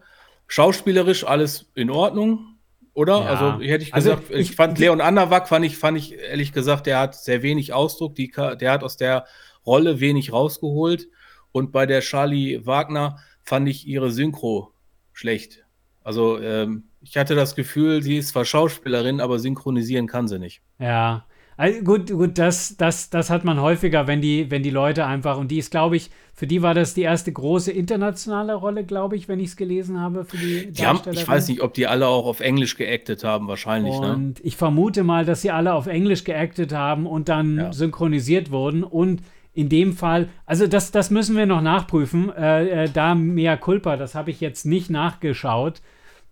Schauspielerisch 0.46 1.24
alles 1.24 1.70
in 1.74 1.90
Ordnung, 1.90 2.56
oder? 2.92 3.20
Ja. 3.20 3.26
Also 3.26 3.64
hätte 3.64 3.84
ich 3.84 3.94
also 3.94 4.10
gesagt, 4.10 4.30
also 4.30 4.40
ich, 4.40 4.50
ich, 4.50 4.56
fand 4.56 4.78
Leon 4.78 5.00
Anderwag, 5.00 5.48
fand 5.48 5.64
ich, 5.64 5.76
fand 5.76 5.98
ich 5.98 6.18
ehrlich 6.18 6.52
gesagt, 6.52 6.86
der 6.86 6.98
hat 6.98 7.14
sehr 7.14 7.42
wenig 7.42 7.72
Ausdruck, 7.72 8.14
die, 8.14 8.30
der 8.30 8.72
hat 8.72 8.82
aus 8.84 8.96
der 8.96 9.26
Rolle 9.66 10.00
wenig 10.00 10.32
rausgeholt. 10.32 11.08
Und 11.52 11.72
bei 11.72 11.86
der 11.86 12.00
Charlie 12.00 12.66
Wagner 12.66 13.18
fand 13.42 13.68
ich 13.68 13.86
ihre 13.86 14.10
Synchro 14.10 14.72
schlecht. 15.12 15.64
Also 16.02 16.40
ähm, 16.40 16.84
ich 17.00 17.16
hatte 17.16 17.34
das 17.34 17.54
Gefühl, 17.54 18.02
sie 18.02 18.18
ist 18.18 18.28
zwar 18.28 18.44
Schauspielerin, 18.44 19.20
aber 19.20 19.38
synchronisieren 19.38 20.06
kann 20.06 20.28
sie 20.28 20.38
nicht. 20.38 20.62
Ja, 20.78 21.26
also 21.56 21.80
gut, 21.82 22.10
gut, 22.10 22.38
das, 22.38 22.76
das, 22.76 23.10
das 23.10 23.30
hat 23.30 23.44
man 23.44 23.60
häufiger, 23.60 24.06
wenn 24.06 24.20
die, 24.20 24.50
wenn 24.50 24.62
die 24.62 24.70
Leute 24.70 25.06
einfach, 25.06 25.38
und 25.38 25.50
die 25.50 25.58
ist, 25.58 25.70
glaube 25.70 25.96
ich, 25.96 26.10
für 26.36 26.48
die 26.48 26.62
war 26.62 26.74
das 26.74 26.94
die 26.94 27.02
erste 27.02 27.32
große 27.32 27.70
internationale 27.70 28.54
Rolle, 28.54 28.82
glaube 28.84 29.14
ich, 29.14 29.28
wenn 29.28 29.38
ich 29.38 29.50
es 29.50 29.56
gelesen 29.56 30.00
habe 30.00 30.24
für 30.24 30.36
die, 30.36 30.72
die 30.72 30.84
haben, 30.84 31.00
Ich 31.12 31.26
weiß 31.26 31.48
nicht, 31.48 31.62
ob 31.62 31.74
die 31.74 31.86
alle 31.86 32.08
auch 32.08 32.26
auf 32.26 32.40
Englisch 32.40 32.76
geactet 32.76 33.22
haben, 33.22 33.46
wahrscheinlich. 33.46 33.98
Ne? 34.00 34.12
Und 34.14 34.26
ne? 34.26 34.34
ich 34.42 34.56
vermute 34.56 35.04
mal, 35.04 35.24
dass 35.24 35.42
sie 35.42 35.52
alle 35.52 35.74
auf 35.74 35.86
Englisch 35.86 36.24
geactet 36.24 36.72
haben 36.72 37.06
und 37.06 37.28
dann 37.28 37.56
ja. 37.56 37.72
synchronisiert 37.72 38.50
wurden. 38.50 38.82
Und 38.82 39.22
in 39.52 39.68
dem 39.68 39.92
Fall, 39.92 40.28
also 40.44 40.66
das, 40.66 40.90
das 40.90 41.10
müssen 41.10 41.36
wir 41.36 41.46
noch 41.46 41.60
nachprüfen. 41.60 42.32
Äh, 42.36 42.84
äh, 42.84 42.90
da 42.92 43.14
mehr 43.14 43.56
Culpa, 43.56 43.96
das 43.96 44.16
habe 44.16 44.32
ich 44.32 44.40
jetzt 44.40 44.66
nicht 44.66 44.90
nachgeschaut. 44.90 45.80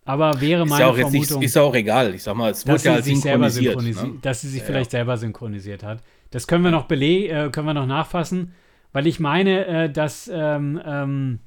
Aber 0.05 0.41
wäre 0.41 0.67
meine 0.67 0.75
ist 0.75 0.81
ja 0.81 0.87
auch 0.87 0.97
Vermutung. 0.97 1.21
Jetzt 1.21 1.31
nicht, 1.37 1.45
ist 1.45 1.57
ja 1.57 1.63
auch 1.63 1.75
egal. 1.75 2.15
Ich 2.15 2.23
sag 2.23 2.35
mal, 2.35 2.51
es 2.51 2.67
wurde 2.67 2.83
ja 2.83 3.03
sich 3.03 3.21
selber 3.21 3.51
synchronisiert. 3.51 4.15
Ne? 4.15 4.19
Dass 4.23 4.41
sie 4.41 4.49
sich 4.49 4.61
ja, 4.61 4.67
vielleicht 4.67 4.93
ja. 4.93 4.99
selber 4.99 5.17
synchronisiert 5.17 5.83
hat. 5.83 6.03
Das 6.31 6.47
können 6.47 6.65
wir 6.65 6.71
noch 6.71 6.87
beleg 6.87 7.31
äh, 7.31 7.51
können 7.51 7.67
wir 7.67 7.75
noch 7.75 7.87
nachfassen, 7.87 8.55
weil 8.93 9.07
ich 9.07 9.21
meine, 9.21 9.67
äh, 9.67 9.91
dass 9.91 10.31
ähm, 10.33 10.81
ähm, 10.85 11.41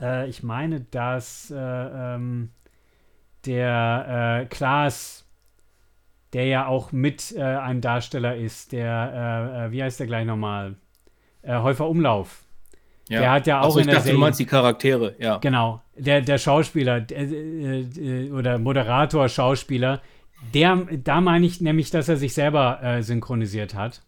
äh, 0.00 0.28
ich 0.28 0.42
meine, 0.42 0.80
dass 0.80 1.50
äh, 1.50 1.56
ähm, 1.56 2.50
der 3.46 4.42
äh, 4.42 4.46
Klaas, 4.46 5.24
der 6.32 6.46
ja 6.46 6.66
auch 6.66 6.92
mit 6.92 7.34
äh, 7.36 7.42
ein 7.42 7.80
Darsteller 7.80 8.36
ist, 8.36 8.72
der, 8.72 9.68
wie 9.70 9.82
heißt 9.82 10.00
der 10.00 10.06
gleich 10.06 10.26
nochmal? 10.26 10.76
Häufer 11.46 11.88
Umlauf. 11.88 12.44
Ja. 13.08 13.20
Der 13.20 13.30
hat 13.30 13.46
ja 13.46 13.60
auch 13.62 13.72
so, 13.72 13.78
in 13.78 13.86
der 13.86 13.96
dachte, 13.96 14.04
Serie, 14.04 14.16
du 14.16 14.20
meinst 14.20 14.40
die 14.40 14.46
Charaktere, 14.46 15.14
ja. 15.18 15.38
Genau, 15.38 15.80
der, 15.96 16.20
der 16.20 16.38
Schauspieler 16.38 17.00
der, 17.00 17.20
äh, 17.20 18.30
oder 18.30 18.58
Moderator, 18.58 19.28
Schauspieler, 19.28 20.00
der, 20.54 20.86
da 21.02 21.20
meine 21.20 21.46
ich 21.46 21.60
nämlich, 21.60 21.90
dass 21.90 22.08
er 22.08 22.16
sich 22.16 22.34
selber 22.34 22.80
äh, 22.82 23.02
synchronisiert 23.02 23.74
hat. 23.74 24.02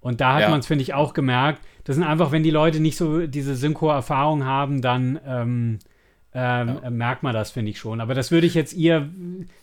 Und 0.00 0.20
da 0.20 0.34
hat 0.34 0.40
ja. 0.42 0.50
man 0.50 0.60
es, 0.60 0.66
finde 0.66 0.82
ich, 0.82 0.94
auch 0.94 1.14
gemerkt. 1.14 1.62
Das 1.84 1.96
sind 1.96 2.04
einfach, 2.04 2.32
wenn 2.32 2.42
die 2.42 2.50
Leute 2.50 2.80
nicht 2.80 2.96
so 2.96 3.26
diese 3.26 3.54
Synchro-Erfahrung 3.54 4.44
haben, 4.44 4.82
dann 4.82 5.20
ähm, 5.24 5.78
ähm, 6.34 6.78
ja. 6.82 6.90
merkt 6.90 7.22
man 7.22 7.32
das, 7.32 7.52
finde 7.52 7.70
ich 7.70 7.78
schon. 7.78 8.00
Aber 8.00 8.14
das 8.14 8.30
würde 8.32 8.46
ich 8.46 8.54
jetzt 8.54 8.72
ihr, 8.72 9.08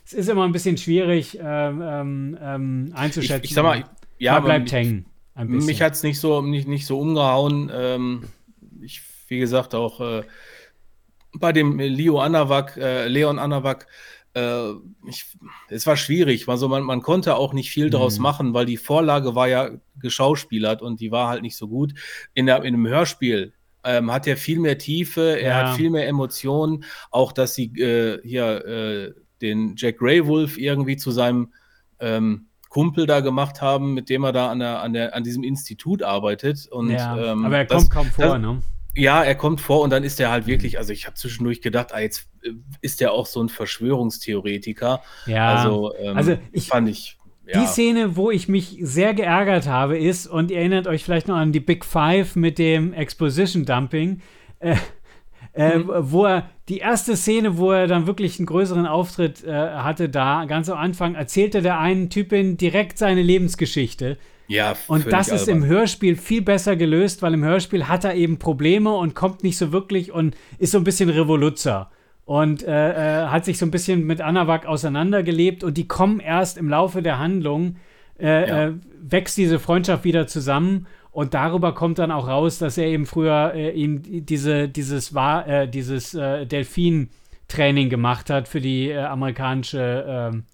es 0.04 0.14
ist 0.14 0.28
immer 0.28 0.44
ein 0.44 0.52
bisschen 0.52 0.78
schwierig 0.78 1.38
ähm, 1.40 1.82
ähm, 1.82 2.38
ähm 2.40 2.92
einzuschätzen. 2.94 3.44
Ich, 3.44 3.50
ich, 3.50 3.54
sag 3.54 3.64
mal, 3.64 3.84
ja, 4.18 4.34
man 4.34 4.44
bleibt 4.44 4.72
hängen. 4.72 5.06
Mich 5.36 5.82
hat 5.82 5.92
es 5.92 6.02
nicht 6.02 6.20
so, 6.20 6.42
nicht, 6.42 6.68
nicht 6.68 6.86
so 6.86 6.98
umgehauen. 6.98 7.70
Ich, 8.82 9.02
wie 9.28 9.38
gesagt, 9.38 9.74
auch 9.74 10.00
äh, 10.00 10.22
bei 11.32 11.52
dem 11.52 11.78
Leo 11.78 12.20
Anawak, 12.20 12.76
äh, 12.76 13.08
Leon 13.08 13.38
Anawak, 13.38 13.86
äh, 14.34 14.70
ich, 15.08 15.26
es 15.68 15.86
war 15.86 15.96
schwierig. 15.96 16.48
Also 16.48 16.68
man, 16.68 16.82
man 16.82 17.02
konnte 17.02 17.36
auch 17.36 17.52
nicht 17.52 17.70
viel 17.70 17.90
daraus 17.90 18.18
mhm. 18.18 18.22
machen, 18.22 18.54
weil 18.54 18.66
die 18.66 18.76
Vorlage 18.76 19.34
war 19.34 19.48
ja 19.48 19.70
geschauspielert 20.00 20.82
und 20.82 21.00
die 21.00 21.10
war 21.10 21.28
halt 21.28 21.42
nicht 21.42 21.56
so 21.56 21.68
gut. 21.68 21.94
In, 22.34 22.46
der, 22.46 22.58
in 22.58 22.74
einem 22.74 22.86
Hörspiel 22.86 23.52
ähm, 23.84 24.12
hat 24.12 24.26
er 24.26 24.36
viel 24.36 24.58
mehr 24.58 24.78
Tiefe, 24.78 25.40
er 25.40 25.48
ja. 25.48 25.68
hat 25.68 25.76
viel 25.76 25.90
mehr 25.90 26.06
Emotionen. 26.08 26.84
Auch, 27.10 27.32
dass 27.32 27.54
sie 27.54 27.66
äh, 27.80 28.20
hier 28.22 28.64
äh, 28.64 29.12
den 29.40 29.74
Jack 29.76 29.98
Grey 29.98 30.26
Wolf 30.26 30.58
irgendwie 30.58 30.96
zu 30.96 31.10
seinem 31.10 31.52
ähm, 31.98 32.46
Kumpel 32.70 33.06
da 33.06 33.20
gemacht 33.20 33.60
haben, 33.60 33.92
mit 33.94 34.08
dem 34.08 34.24
er 34.24 34.32
da 34.32 34.50
an, 34.50 34.60
der, 34.60 34.80
an, 34.80 34.92
der, 34.94 35.14
an 35.14 35.24
diesem 35.24 35.42
Institut 35.42 36.02
arbeitet. 36.02 36.68
Und, 36.70 36.88
ja, 36.90 37.32
ähm, 37.32 37.44
aber 37.44 37.58
er 37.58 37.64
das, 37.66 37.90
kommt 37.90 37.90
kaum 37.90 38.06
vor, 38.06 38.38
das, 38.38 38.40
ne? 38.40 38.62
Ja, 38.96 39.22
er 39.22 39.34
kommt 39.34 39.60
vor 39.60 39.82
und 39.82 39.90
dann 39.90 40.04
ist 40.04 40.18
er 40.20 40.30
halt 40.30 40.46
wirklich, 40.46 40.78
also 40.78 40.92
ich 40.92 41.06
habe 41.06 41.14
zwischendurch 41.14 41.60
gedacht, 41.60 41.92
ah, 41.92 42.00
jetzt 42.00 42.28
äh, 42.42 42.50
ist 42.80 43.02
er 43.02 43.12
auch 43.12 43.26
so 43.26 43.42
ein 43.42 43.48
Verschwörungstheoretiker. 43.48 45.02
Ja, 45.26 45.54
also, 45.54 45.94
ähm, 45.96 46.16
also 46.16 46.38
ich 46.52 46.68
fand 46.68 46.88
ich. 46.88 47.18
Ja. 47.46 47.60
Die 47.60 47.66
Szene, 47.66 48.14
wo 48.14 48.30
ich 48.30 48.48
mich 48.48 48.78
sehr 48.80 49.14
geärgert 49.14 49.66
habe, 49.66 49.98
ist, 49.98 50.28
und 50.28 50.52
ihr 50.52 50.58
erinnert 50.58 50.86
euch 50.86 51.02
vielleicht 51.02 51.26
noch 51.26 51.36
an 51.36 51.50
die 51.50 51.58
Big 51.58 51.84
Five 51.84 52.36
mit 52.36 52.58
dem 52.58 52.92
Exposition 52.92 53.64
Dumping, 53.64 54.20
äh, 54.60 54.76
äh, 55.52 55.78
mhm. 55.78 55.90
wo 56.00 56.26
er 56.26 56.50
die 56.68 56.78
erste 56.78 57.16
Szene, 57.16 57.58
wo 57.58 57.72
er 57.72 57.86
dann 57.86 58.06
wirklich 58.06 58.38
einen 58.38 58.46
größeren 58.46 58.86
Auftritt 58.86 59.44
äh, 59.44 59.52
hatte, 59.52 60.08
da 60.08 60.44
ganz 60.44 60.68
am 60.68 60.78
Anfang, 60.78 61.14
erzählte 61.14 61.62
der 61.62 61.78
einen 61.78 62.10
Typin 62.10 62.56
direkt 62.56 62.98
seine 62.98 63.22
Lebensgeschichte. 63.22 64.18
Ja, 64.46 64.74
und 64.88 65.12
das 65.12 65.28
ist 65.28 65.48
albern. 65.48 65.62
im 65.62 65.68
Hörspiel 65.68 66.16
viel 66.16 66.42
besser 66.42 66.74
gelöst, 66.74 67.22
weil 67.22 67.34
im 67.34 67.44
Hörspiel 67.44 67.86
hat 67.86 68.04
er 68.04 68.14
eben 68.14 68.38
Probleme 68.38 68.92
und 68.92 69.14
kommt 69.14 69.44
nicht 69.44 69.56
so 69.56 69.70
wirklich 69.70 70.12
und 70.12 70.36
ist 70.58 70.72
so 70.72 70.78
ein 70.78 70.84
bisschen 70.84 71.08
Revoluzer 71.08 71.90
und 72.24 72.62
äh, 72.62 73.24
äh, 73.24 73.26
hat 73.26 73.44
sich 73.44 73.58
so 73.58 73.66
ein 73.66 73.70
bisschen 73.70 74.06
mit 74.06 74.20
Anawak 74.20 74.66
auseinandergelebt 74.66 75.64
und 75.64 75.76
die 75.76 75.88
kommen 75.88 76.20
erst 76.20 76.58
im 76.58 76.68
Laufe 76.68 77.02
der 77.02 77.18
Handlung, 77.18 77.76
äh, 78.20 78.48
ja. 78.48 78.66
Äh, 78.66 78.72
wächst 79.02 79.36
diese 79.36 79.58
Freundschaft 79.58 80.04
wieder 80.04 80.26
zusammen 80.26 80.86
und 81.12 81.34
darüber 81.34 81.74
kommt 81.74 81.98
dann 81.98 82.10
auch 82.10 82.28
raus, 82.28 82.58
dass 82.58 82.78
er 82.78 82.86
eben 82.86 83.06
früher 83.06 83.52
äh, 83.54 83.70
ihm 83.70 84.02
diese, 84.26 84.68
dieses, 84.68 85.14
war, 85.14 85.46
äh, 85.46 85.68
dieses 85.68 86.12
Delfin-Training 86.12 87.88
gemacht 87.88 88.30
hat 88.30 88.48
für 88.48 88.60
die 88.60 88.92
amerikanische 88.94 90.04
ähm, 90.06 90.44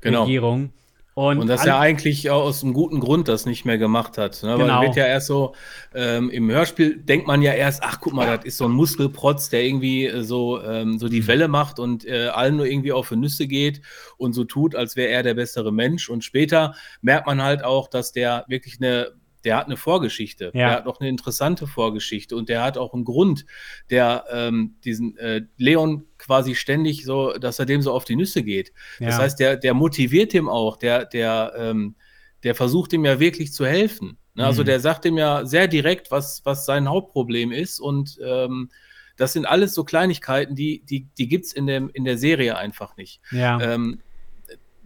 genau. 0.00 0.22
Regierung. 0.22 0.72
Und, 1.14 1.38
und 1.38 1.46
dass 1.46 1.64
er 1.64 1.78
eigentlich 1.78 2.28
aus 2.28 2.64
einem 2.64 2.72
guten 2.72 2.98
Grund 2.98 3.28
das 3.28 3.46
nicht 3.46 3.64
mehr 3.64 3.78
gemacht 3.78 4.18
hat. 4.18 4.42
Ne? 4.42 4.56
Genau. 4.56 4.80
Weil 4.80 4.86
wird 4.88 4.96
ja 4.96 5.06
erst 5.06 5.28
so, 5.28 5.54
ähm, 5.94 6.28
im 6.28 6.50
Hörspiel 6.50 6.96
denkt 6.96 7.28
man 7.28 7.40
ja 7.40 7.52
erst, 7.52 7.84
ach 7.84 8.00
guck 8.00 8.14
mal, 8.14 8.36
das 8.36 8.44
ist 8.44 8.56
so 8.56 8.64
ein 8.64 8.72
Muskelprotz, 8.72 9.48
der 9.48 9.62
irgendwie 9.62 10.06
äh, 10.06 10.24
so, 10.24 10.60
ähm, 10.60 10.98
so 10.98 11.08
die 11.08 11.20
mhm. 11.20 11.26
Welle 11.28 11.48
macht 11.48 11.78
und 11.78 12.04
äh, 12.04 12.26
allen 12.26 12.56
nur 12.56 12.66
irgendwie 12.66 12.90
auf 12.90 13.10
die 13.10 13.16
Nüsse 13.16 13.46
geht 13.46 13.80
und 14.16 14.32
so 14.32 14.42
tut, 14.42 14.74
als 14.74 14.96
wäre 14.96 15.10
er 15.10 15.22
der 15.22 15.34
bessere 15.34 15.72
Mensch. 15.72 16.08
Und 16.10 16.24
später 16.24 16.74
merkt 17.00 17.28
man 17.28 17.40
halt 17.40 17.62
auch, 17.62 17.86
dass 17.86 18.10
der 18.10 18.44
wirklich 18.48 18.78
eine 18.80 19.12
der 19.44 19.56
hat 19.56 19.66
eine 19.66 19.76
Vorgeschichte. 19.76 20.46
Ja. 20.46 20.50
Der 20.52 20.70
hat 20.70 20.86
noch 20.86 21.00
eine 21.00 21.08
interessante 21.08 21.66
Vorgeschichte 21.66 22.36
und 22.36 22.48
der 22.48 22.62
hat 22.62 22.78
auch 22.78 22.94
einen 22.94 23.04
Grund, 23.04 23.44
der 23.90 24.24
ähm, 24.30 24.76
diesen 24.84 25.16
äh, 25.18 25.42
Leon 25.56 26.04
quasi 26.18 26.54
ständig 26.54 27.04
so, 27.04 27.32
dass 27.34 27.58
er 27.58 27.66
dem 27.66 27.82
so 27.82 27.92
auf 27.92 28.04
die 28.04 28.16
Nüsse 28.16 28.42
geht. 28.42 28.72
Ja. 28.98 29.08
Das 29.08 29.18
heißt, 29.18 29.40
der, 29.40 29.56
der 29.56 29.74
motiviert 29.74 30.34
ihm 30.34 30.48
auch, 30.48 30.76
der, 30.76 31.04
der, 31.04 31.52
ähm, 31.56 31.94
der 32.42 32.54
versucht 32.54 32.92
ihm 32.92 33.04
ja 33.04 33.20
wirklich 33.20 33.52
zu 33.52 33.66
helfen. 33.66 34.16
Ne? 34.34 34.44
Also 34.44 34.62
mhm. 34.62 34.66
der 34.66 34.80
sagt 34.80 35.04
ihm 35.04 35.18
ja 35.18 35.44
sehr 35.44 35.68
direkt, 35.68 36.10
was, 36.10 36.42
was 36.44 36.66
sein 36.66 36.88
Hauptproblem 36.88 37.52
ist 37.52 37.80
und 37.80 38.18
ähm, 38.24 38.70
das 39.16 39.32
sind 39.32 39.46
alles 39.46 39.74
so 39.74 39.84
Kleinigkeiten, 39.84 40.56
die, 40.56 40.84
die, 40.84 41.06
die 41.16 41.28
gibt 41.28 41.46
es 41.46 41.52
in, 41.52 41.68
in 41.68 42.04
der 42.04 42.18
Serie 42.18 42.56
einfach 42.56 42.96
nicht. 42.96 43.20
Ja. 43.30 43.60
Ähm, 43.60 44.00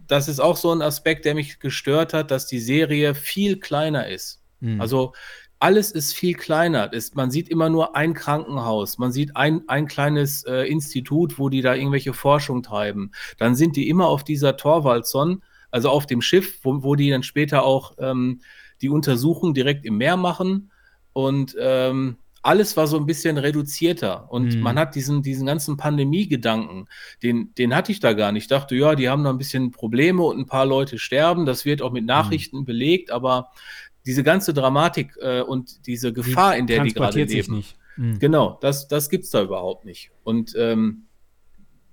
das 0.07 0.27
ist 0.27 0.39
auch 0.39 0.57
so 0.57 0.71
ein 0.71 0.81
Aspekt, 0.81 1.25
der 1.25 1.35
mich 1.35 1.59
gestört 1.59 2.13
hat, 2.13 2.31
dass 2.31 2.47
die 2.47 2.59
Serie 2.59 3.15
viel 3.15 3.59
kleiner 3.59 4.07
ist. 4.07 4.41
Mhm. 4.59 4.81
Also 4.81 5.13
alles 5.59 5.91
ist 5.91 6.13
viel 6.13 6.35
kleiner. 6.35 6.89
Es, 6.93 7.13
man 7.15 7.31
sieht 7.31 7.49
immer 7.49 7.69
nur 7.69 7.95
ein 7.95 8.13
Krankenhaus, 8.13 8.97
man 8.97 9.11
sieht 9.11 9.35
ein, 9.35 9.63
ein 9.67 9.87
kleines 9.87 10.43
äh, 10.43 10.63
Institut, 10.69 11.37
wo 11.37 11.49
die 11.49 11.61
da 11.61 11.75
irgendwelche 11.75 12.13
Forschung 12.13 12.63
treiben. 12.63 13.11
Dann 13.37 13.55
sind 13.55 13.75
die 13.75 13.89
immer 13.89 14.07
auf 14.07 14.23
dieser 14.23 14.55
Torwaldson, 14.55 15.43
also 15.69 15.89
auf 15.89 16.05
dem 16.05 16.21
Schiff, 16.21 16.59
wo, 16.63 16.81
wo 16.83 16.95
die 16.95 17.09
dann 17.09 17.23
später 17.23 17.63
auch 17.63 17.93
ähm, 17.99 18.41
die 18.81 18.89
Untersuchung 18.89 19.53
direkt 19.53 19.85
im 19.85 19.97
Meer 19.97 20.15
machen. 20.15 20.71
Und 21.11 21.55
ähm, 21.59 22.17
alles 22.41 22.77
war 22.77 22.87
so 22.87 22.97
ein 22.97 23.05
bisschen 23.05 23.37
reduzierter 23.37 24.31
und 24.31 24.55
mhm. 24.55 24.61
man 24.61 24.79
hat 24.79 24.95
diesen, 24.95 25.21
diesen 25.21 25.45
ganzen 25.45 25.77
Pandemie-Gedanken, 25.77 26.87
den, 27.21 27.53
den 27.55 27.75
hatte 27.75 27.91
ich 27.91 27.99
da 27.99 28.13
gar 28.13 28.31
nicht. 28.31 28.43
Ich 28.43 28.49
dachte, 28.49 28.75
ja, 28.75 28.95
die 28.95 29.09
haben 29.09 29.23
da 29.23 29.29
ein 29.29 29.37
bisschen 29.37 29.71
Probleme 29.71 30.23
und 30.23 30.39
ein 30.39 30.45
paar 30.45 30.65
Leute 30.65 30.99
sterben, 30.99 31.45
das 31.45 31.65
wird 31.65 31.81
auch 31.81 31.91
mit 31.91 32.03
mhm. 32.03 32.07
Nachrichten 32.07 32.59
mhm. 32.59 32.65
belegt, 32.65 33.11
aber 33.11 33.51
diese 34.09 34.23
ganze 34.23 34.55
Dramatik 34.55 35.15
äh, 35.21 35.41
und 35.41 35.85
diese 35.85 36.11
Gefahr, 36.11 36.53
die 36.53 36.59
in 36.61 36.65
der 36.65 36.83
die 36.83 36.93
gerade 36.93 37.23
leben. 37.23 37.57
Nicht. 37.57 37.77
Mhm. 37.95 38.17
Genau, 38.17 38.57
das, 38.59 38.87
das 38.87 39.07
gibt 39.07 39.25
es 39.25 39.29
da 39.29 39.43
überhaupt 39.43 39.85
nicht. 39.85 40.09
Und 40.23 40.55
ähm, 40.57 41.05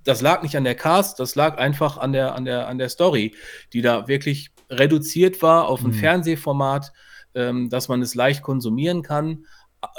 das 0.03 0.23
lag 0.23 0.43
nicht 0.43 0.57
an 0.57 0.65
der 0.65 0.77
Cast, 0.77 1.21
das 1.21 1.35
lag 1.35 1.59
einfach 1.59 1.99
an 1.99 2.15
der, 2.15 2.35
an 2.35 2.47
der, 2.47 2.69
an 2.69 2.79
der 2.79 2.89
Story, 2.89 3.35
die 3.75 3.83
da 3.83 4.09
wirklich 4.09 4.51
reduziert 4.71 5.43
war 5.43 5.69
auf 5.69 5.85
ein 5.85 5.89
mhm. 5.89 5.93
Fernsehformat, 5.93 6.91
ähm, 7.35 7.69
dass 7.69 7.89
man 7.89 8.01
es 8.01 8.15
leicht 8.15 8.41
konsumieren 8.41 9.03
kann, 9.03 9.45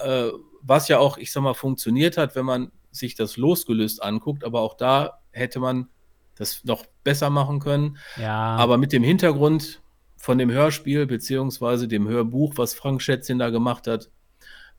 äh, 0.03 0.30
was 0.63 0.88
ja 0.88 0.97
auch, 0.97 1.19
ich 1.19 1.32
sag 1.32 1.43
mal, 1.43 1.53
funktioniert 1.53 2.17
hat, 2.17 2.36
wenn 2.36 2.45
man 2.45 2.71
sich 2.89 3.13
das 3.13 3.38
losgelöst 3.38 4.01
anguckt, 4.01 4.43
aber 4.43 4.62
auch 4.62 4.75
da 4.75 5.19
hätte 5.30 5.60
man 5.60 5.89
das 6.34 6.63
noch 6.63 6.84
besser 7.03 7.30
machen 7.30 7.60
können. 7.60 7.99
Ja. 8.19 8.56
Aber 8.56 8.80
mit 8.80 8.91
dem 8.91 9.03
Hintergrund, 9.03 9.84
von 10.28 10.38
dem 10.38 10.52
Hörspiel 10.52 11.06
beziehungsweise 11.06 11.88
dem 11.88 12.06
Hörbuch, 12.06 12.58
was 12.58 12.74
Frank 12.74 13.02
Schätzchen 13.02 13.40
da 13.40 13.50
gemacht 13.50 13.88
hat. 13.88 14.10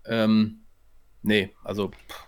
Ähm, 0.05 0.59
nee, 1.23 1.55
also 1.65 1.89
pff, 1.89 2.27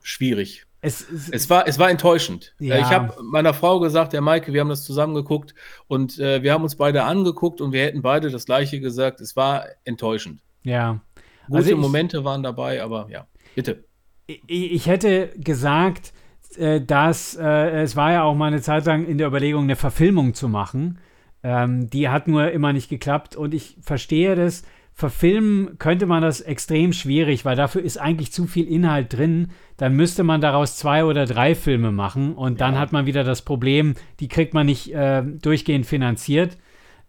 schwierig. 0.00 0.64
Es, 0.80 1.06
es, 1.06 1.28
es, 1.28 1.50
war, 1.50 1.68
es 1.68 1.78
war 1.78 1.90
enttäuschend. 1.90 2.54
Ja. 2.58 2.78
Ich 2.78 2.86
habe 2.86 3.22
meiner 3.22 3.52
Frau 3.52 3.78
gesagt, 3.78 4.14
der 4.14 4.22
Maike, 4.22 4.54
wir 4.54 4.62
haben 4.62 4.70
das 4.70 4.84
zusammen 4.84 5.12
geguckt 5.12 5.54
und 5.86 6.18
äh, 6.18 6.42
wir 6.42 6.54
haben 6.54 6.62
uns 6.62 6.76
beide 6.76 7.04
angeguckt 7.04 7.60
und 7.60 7.72
wir 7.72 7.82
hätten 7.82 8.00
beide 8.00 8.30
das 8.30 8.46
gleiche 8.46 8.80
gesagt. 8.80 9.20
Es 9.20 9.36
war 9.36 9.66
enttäuschend. 9.84 10.40
Ja. 10.62 11.02
Gute 11.48 11.58
also 11.58 11.70
ich, 11.72 11.76
Momente 11.76 12.24
waren 12.24 12.42
dabei, 12.42 12.82
aber 12.82 13.06
ja, 13.10 13.26
bitte. 13.54 13.84
Ich, 14.26 14.40
ich 14.48 14.86
hätte 14.86 15.28
gesagt, 15.36 16.14
äh, 16.56 16.80
dass 16.80 17.36
äh, 17.36 17.82
es 17.82 17.96
war 17.96 18.12
ja 18.12 18.22
auch 18.22 18.34
mal 18.34 18.46
eine 18.46 18.62
Zeit 18.62 18.86
lang 18.86 19.04
in 19.06 19.18
der 19.18 19.26
Überlegung, 19.26 19.64
eine 19.64 19.76
Verfilmung 19.76 20.32
zu 20.32 20.48
machen. 20.48 20.98
Ähm, 21.42 21.90
die 21.90 22.08
hat 22.08 22.28
nur 22.28 22.50
immer 22.50 22.72
nicht 22.72 22.88
geklappt 22.88 23.36
und 23.36 23.54
ich 23.54 23.76
verstehe 23.80 24.36
das. 24.36 24.62
Verfilmen 24.94 25.78
könnte 25.78 26.04
man 26.06 26.22
das 26.22 26.42
extrem 26.42 26.92
schwierig, 26.92 27.44
weil 27.44 27.56
dafür 27.56 27.82
ist 27.82 27.96
eigentlich 27.96 28.30
zu 28.30 28.46
viel 28.46 28.68
Inhalt 28.68 29.12
drin. 29.12 29.48
Dann 29.78 29.94
müsste 29.94 30.22
man 30.22 30.40
daraus 30.40 30.76
zwei 30.76 31.04
oder 31.04 31.24
drei 31.24 31.54
Filme 31.54 31.90
machen 31.90 32.34
und 32.34 32.60
dann 32.60 32.74
ja. 32.74 32.80
hat 32.80 32.92
man 32.92 33.06
wieder 33.06 33.24
das 33.24 33.42
Problem, 33.42 33.94
die 34.20 34.28
kriegt 34.28 34.52
man 34.54 34.66
nicht 34.66 34.94
äh, 34.94 35.22
durchgehend 35.22 35.86
finanziert. 35.86 36.58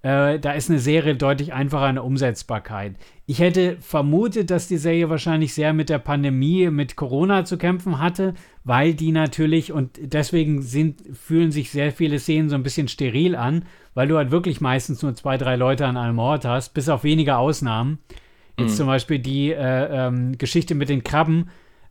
Äh, 0.01 0.39
da 0.39 0.51
ist 0.51 0.69
eine 0.69 0.79
Serie 0.79 1.15
deutlich 1.15 1.53
einfacher 1.53 1.87
in 1.89 1.95
der 1.95 2.03
Umsetzbarkeit. 2.03 2.95
Ich 3.25 3.39
hätte 3.39 3.77
vermutet, 3.79 4.49
dass 4.49 4.67
die 4.67 4.77
Serie 4.77 5.09
wahrscheinlich 5.09 5.53
sehr 5.53 5.73
mit 5.73 5.89
der 5.89 5.99
Pandemie, 5.99 6.69
mit 6.69 6.97
Corona 6.97 7.45
zu 7.45 7.57
kämpfen 7.57 7.99
hatte, 7.99 8.33
weil 8.65 8.93
die 8.95 9.13
natürlich 9.13 9.71
und 9.71 9.97
deswegen 10.01 10.61
sind, 10.61 11.01
fühlen 11.13 11.51
sich 11.51 11.71
sehr 11.71 11.93
viele 11.93 12.19
Szenen 12.19 12.49
so 12.49 12.55
ein 12.55 12.63
bisschen 12.63 12.89
steril 12.89 13.35
an, 13.35 13.63
weil 13.93 14.07
du 14.07 14.17
halt 14.17 14.31
wirklich 14.31 14.61
meistens 14.61 15.01
nur 15.01 15.15
zwei, 15.15 15.37
drei 15.37 15.55
Leute 15.55 15.85
an 15.85 15.97
einem 15.97 16.19
Ort 16.19 16.45
hast, 16.45 16.73
bis 16.73 16.89
auf 16.89 17.03
wenige 17.03 17.37
Ausnahmen. 17.37 17.99
Jetzt 18.57 18.73
mhm. 18.73 18.77
zum 18.77 18.87
Beispiel 18.87 19.19
die 19.19 19.51
äh, 19.51 20.07
ähm, 20.07 20.37
Geschichte 20.37 20.75
mit 20.75 20.89
den 20.89 21.03
Krabben. 21.03 21.49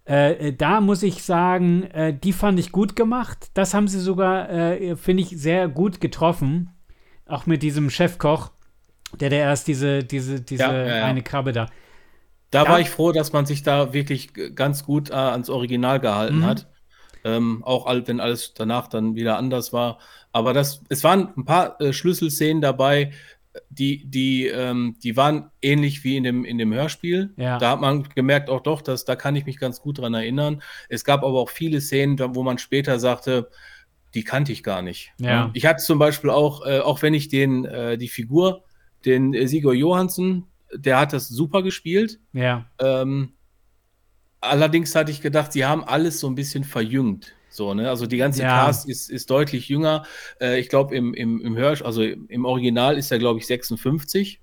Äh, 0.08 0.48
äh 0.48 0.52
da 0.52 0.80
muss 0.80 1.02
ich 1.02 1.22
sagen, 1.22 1.84
äh, 1.84 2.16
die 2.16 2.32
fand 2.32 2.58
ich 2.58 2.72
gut 2.72 2.96
gemacht. 2.96 3.50
Das 3.54 3.74
haben 3.74 3.88
sie 3.88 4.00
sogar, 4.00 4.50
äh, 4.50 4.96
finde 4.96 5.22
ich, 5.22 5.30
sehr 5.30 5.68
gut 5.68 6.00
getroffen. 6.00 6.70
Auch 7.26 7.46
mit 7.46 7.62
diesem 7.62 7.90
Chefkoch, 7.90 8.50
der 9.18 9.30
der 9.30 9.40
erst 9.40 9.68
diese, 9.68 10.04
diese, 10.04 10.40
diese 10.40 10.62
ja, 10.62 10.72
ja, 10.72 10.96
ja. 10.98 11.04
eine 11.04 11.22
Krabbe 11.22 11.52
da. 11.52 11.66
Da 12.50 12.68
war 12.68 12.80
ich 12.80 12.90
froh, 12.90 13.12
dass 13.12 13.32
man 13.32 13.46
sich 13.46 13.62
da 13.62 13.94
wirklich 13.94 14.34
ganz 14.54 14.84
gut 14.84 15.08
äh, 15.08 15.14
ans 15.14 15.48
Original 15.48 16.00
gehalten 16.00 16.40
mhm. 16.40 16.46
hat. 16.46 16.68
Ähm, 17.24 17.62
auch 17.64 17.86
wenn 17.86 18.20
alles 18.20 18.52
danach 18.52 18.88
dann 18.88 19.14
wieder 19.14 19.38
anders 19.38 19.72
war. 19.72 19.98
Aber 20.32 20.52
das, 20.52 20.82
es 20.88 21.04
waren 21.04 21.28
ein 21.36 21.44
paar 21.44 21.80
äh, 21.80 21.92
Schlüsselszenen 21.92 22.60
dabei, 22.60 23.12
die, 23.68 24.04
die, 24.06 24.46
ähm, 24.46 24.96
die 25.02 25.16
waren 25.16 25.50
ähnlich 25.60 26.04
wie 26.04 26.16
in 26.16 26.24
dem, 26.24 26.44
in 26.44 26.58
dem 26.58 26.72
Hörspiel. 26.72 27.34
Ja. 27.36 27.58
Da 27.58 27.72
hat 27.72 27.80
man 27.80 28.04
gemerkt, 28.14 28.48
auch 28.48 28.62
doch, 28.62 28.80
dass, 28.80 29.04
da 29.04 29.16
kann 29.16 29.36
ich 29.36 29.44
mich 29.44 29.58
ganz 29.58 29.80
gut 29.80 29.98
dran 29.98 30.14
erinnern. 30.14 30.62
Es 30.88 31.04
gab 31.04 31.22
aber 31.22 31.38
auch 31.38 31.50
viele 31.50 31.80
Szenen, 31.80 32.18
wo 32.34 32.42
man 32.42 32.58
später 32.58 32.98
sagte, 32.98 33.50
die 34.14 34.24
kannte 34.24 34.52
ich 34.52 34.62
gar 34.62 34.82
nicht. 34.82 35.12
Ja. 35.18 35.50
Ich 35.54 35.66
hatte 35.66 35.82
zum 35.82 35.98
Beispiel 35.98 36.30
auch, 36.30 36.66
äh, 36.66 36.80
auch 36.80 37.02
wenn 37.02 37.14
ich 37.14 37.28
den, 37.28 37.64
äh, 37.64 37.98
die 37.98 38.08
Figur, 38.08 38.64
den 39.04 39.34
äh, 39.34 39.46
Sigurd 39.46 39.76
Johansen, 39.76 40.46
der 40.74 40.98
hat 40.98 41.12
das 41.12 41.28
super 41.28 41.62
gespielt. 41.62 42.20
Ja. 42.32 42.66
Ähm, 42.78 43.34
allerdings 44.40 44.94
hatte 44.94 45.10
ich 45.10 45.20
gedacht, 45.20 45.52
sie 45.52 45.64
haben 45.64 45.84
alles 45.84 46.20
so 46.20 46.26
ein 46.26 46.34
bisschen 46.34 46.64
verjüngt. 46.64 47.34
So, 47.52 47.74
ne? 47.74 47.88
Also 47.88 48.06
die 48.06 48.16
ganze 48.16 48.42
ja. 48.42 48.64
Cast 48.64 48.88
ist, 48.88 49.10
ist 49.10 49.30
deutlich 49.30 49.68
jünger. 49.68 50.04
Äh, 50.40 50.58
ich 50.58 50.68
glaube, 50.68 50.94
im, 50.94 51.14
im, 51.14 51.40
im 51.40 51.56
Hörsch, 51.56 51.82
also 51.82 52.02
im 52.02 52.44
Original 52.44 52.96
ist 52.96 53.12
er, 53.12 53.18
glaube 53.18 53.38
ich, 53.38 53.46
56. 53.46 54.40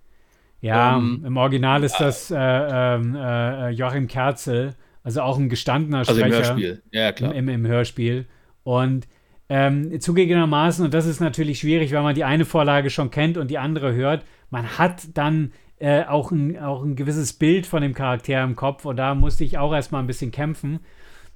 Ja, 0.61 0.97
ähm, 0.97 1.23
im 1.25 1.37
Original 1.37 1.83
ist 1.83 1.97
das 1.97 2.31
äh, 2.31 2.35
ähm, 2.37 3.15
äh, 3.15 3.69
Joachim 3.69 4.07
Kerzel, 4.07 4.75
also 5.03 5.21
auch 5.21 5.37
ein 5.37 5.49
gestandener 5.49 6.03
Sprecher. 6.03 6.23
Also 6.23 6.35
im 6.35 6.43
Hörspiel, 6.43 6.83
ja, 6.91 7.11
klar. 7.11 7.33
Im, 7.33 7.49
im 7.49 7.65
Hörspiel. 7.65 8.27
Und 8.63 9.07
ähm, 9.47 9.99
zugegebenermaßen, 9.99 10.85
und 10.85 10.93
das 10.93 11.05
ist 11.05 11.19
natürlich 11.19 11.59
schwierig, 11.59 11.91
weil 11.93 12.03
man 12.03 12.13
die 12.13 12.23
eine 12.23 12.45
Vorlage 12.45 12.89
schon 12.89 13.09
kennt 13.09 13.37
und 13.37 13.49
die 13.49 13.57
andere 13.57 13.93
hört, 13.93 14.23
man 14.51 14.77
hat 14.77 15.07
dann 15.15 15.53
äh, 15.79 16.03
auch, 16.03 16.31
ein, 16.31 16.59
auch 16.59 16.83
ein 16.83 16.95
gewisses 16.95 17.33
Bild 17.33 17.65
von 17.65 17.81
dem 17.81 17.93
Charakter 17.93 18.43
im 18.43 18.55
Kopf 18.55 18.85
und 18.85 18.97
da 18.97 19.15
musste 19.15 19.43
ich 19.43 19.57
auch 19.57 19.73
erstmal 19.73 20.03
ein 20.03 20.07
bisschen 20.07 20.31
kämpfen. 20.31 20.79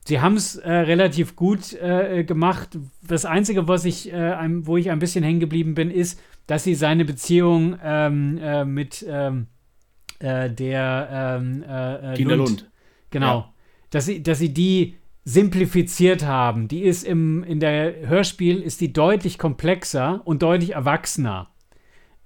Sie 0.06 0.20
haben 0.20 0.36
es 0.36 0.58
äh, 0.58 0.70
relativ 0.70 1.36
gut 1.36 1.74
äh, 1.74 2.24
gemacht. 2.26 2.78
Das 3.08 3.26
Einzige, 3.26 3.68
was 3.68 3.86
ich, 3.86 4.12
äh, 4.12 4.16
ein, 4.16 4.68
wo 4.68 4.76
ich 4.76 4.92
ein 4.92 5.00
bisschen 5.00 5.24
hängen 5.24 5.40
geblieben 5.40 5.76
bin, 5.76 5.90
ist, 5.90 6.20
dass 6.46 6.66
sie 6.66 6.76
seine 6.76 7.06
Beziehung 7.06 7.78
ähm, 7.82 8.38
äh, 8.38 8.66
mit 8.66 9.06
ähm, 9.08 9.48
äh, 10.20 10.50
der 10.50 11.40
ähm, 11.40 11.64
äh, 11.64 12.22
Lund, 12.22 12.38
Lund, 12.38 12.72
genau, 13.12 13.38
ja. 13.40 13.54
dass 13.92 14.06
sie, 14.06 14.22
dass 14.22 14.40
sie 14.40 14.54
die 14.54 14.98
simplifiziert 15.24 16.26
haben. 16.26 16.68
Die 16.68 16.82
ist 16.82 17.06
im 17.06 17.46
in 17.46 17.62
der 17.62 18.10
Hörspiel 18.10 18.62
ist 18.62 18.82
die 18.82 18.92
deutlich 18.92 19.38
komplexer 19.38 20.22
und 20.26 20.44
deutlich 20.44 20.72
erwachsener 20.72 21.50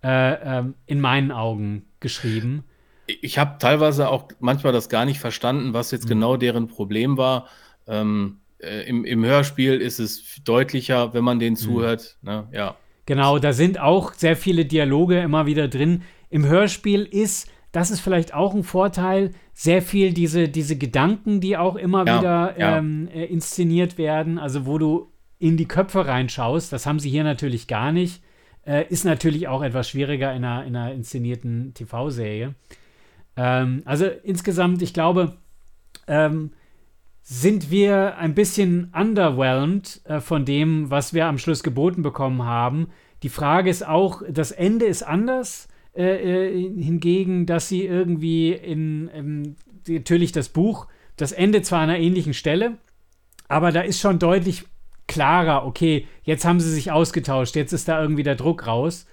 ähm, 0.02 0.74
in 0.88 1.00
meinen 1.00 1.32
Augen 1.32 1.86
geschrieben. 2.00 2.64
Ich 3.06 3.38
habe 3.38 3.58
teilweise 3.60 4.10
auch 4.10 4.30
manchmal 4.40 4.74
das 4.74 4.90
gar 4.90 5.06
nicht 5.06 5.20
verstanden, 5.20 5.74
was 5.74 5.92
jetzt 5.92 6.06
mhm. 6.06 6.10
genau 6.10 6.38
deren 6.38 6.68
Problem 6.68 7.18
war 7.18 7.48
ähm, 7.88 8.40
äh, 8.60 8.88
im, 8.88 9.06
im, 9.06 9.24
Hörspiel 9.24 9.76
ist 9.76 10.00
es 10.00 10.42
deutlicher, 10.44 11.14
wenn 11.14 11.24
man 11.24 11.40
den 11.40 11.54
mhm. 11.54 11.58
zuhört. 11.58 12.18
Mhm. 12.22 12.30
Ne? 12.30 12.48
Ja. 12.52 12.76
Genau, 13.06 13.40
da 13.40 13.54
sind 13.54 13.80
auch 13.80 14.14
sehr 14.14 14.36
viele 14.36 14.66
Dialoge 14.66 15.20
immer 15.20 15.46
wieder 15.46 15.68
drin. 15.68 16.04
Im 16.30 16.46
Hörspiel 16.46 17.04
ist, 17.04 17.50
das 17.72 17.92
ist 17.92 18.02
vielleicht 18.02 18.34
auch 18.34 18.54
ein 18.54 18.64
Vorteil, 18.64 19.32
sehr 19.54 19.82
viel 19.82 20.14
diese, 20.14 20.50
diese 20.50 20.78
Gedanken, 20.78 21.40
die 21.40 21.58
auch 21.58 21.76
immer 21.76 22.06
ja, 22.06 22.20
wieder 22.20 22.60
ja. 22.60 22.78
Ähm, 22.78 23.08
äh, 23.14 23.26
inszeniert 23.26 23.98
werden, 23.98 24.38
also 24.38 24.66
wo 24.66 24.78
du 24.78 25.12
in 25.40 25.56
die 25.56 25.68
Köpfe 25.68 26.06
reinschaust, 26.06 26.74
das 26.74 26.86
haben 26.86 27.00
sie 27.00 27.10
hier 27.10 27.24
natürlich 27.24 27.68
gar 27.68 27.92
nicht. 27.92 28.22
Äh, 28.66 28.86
ist 28.90 29.06
natürlich 29.06 29.48
auch 29.48 29.64
etwas 29.64 29.90
schwieriger 29.90 30.34
in 30.34 30.44
einer, 30.44 30.66
in 30.66 30.76
einer 30.76 30.94
inszenierten 30.94 31.74
TV-Serie. 31.74 32.56
Ähm, 33.38 33.82
also 33.86 34.08
insgesamt, 34.24 34.82
ich 34.82 34.94
glaube, 34.94 35.38
ähm, 36.08 36.52
sind 37.30 37.70
wir 37.70 38.18
ein 38.18 38.36
bisschen 38.36 38.90
underwhelmed 38.98 40.00
äh, 40.06 40.22
von 40.22 40.46
dem, 40.46 40.90
was 40.90 41.14
wir 41.14 41.26
am 41.26 41.38
Schluss 41.38 41.62
geboten 41.62 42.02
bekommen 42.02 42.44
haben. 42.46 42.88
Die 43.22 43.28
Frage 43.28 43.70
ist 43.70 43.86
auch, 43.86 44.22
das 44.30 44.52
Ende 44.52 44.86
ist 44.86 45.04
anders. 45.04 45.68
Äh, 45.94 46.54
äh, 46.54 46.82
hingegen, 46.82 47.46
dass 47.46 47.68
sie 47.68 47.84
irgendwie 47.84 48.54
in, 48.54 49.10
in, 49.10 49.56
natürlich 49.88 50.32
das 50.32 50.48
Buch, 50.48 50.88
das 51.18 51.34
Ende 51.34 51.64
zwar 51.64 51.80
an 51.80 51.90
einer 51.90 52.00
ähnlichen 52.00 52.34
Stelle, 52.34 52.78
aber 53.50 53.74
da 53.74 53.82
ist 53.82 54.00
schon 54.00 54.20
deutlich 54.20 54.64
klarer, 55.08 55.66
okay, 55.66 56.08
jetzt 56.24 56.46
haben 56.46 56.62
sie 56.62 56.72
sich 56.72 56.92
ausgetauscht, 56.92 57.58
jetzt 57.58 57.74
ist 57.74 57.90
da 57.90 58.02
irgendwie 58.02 58.24
der 58.24 58.36
Druck 58.36 58.68
raus. 58.68 59.06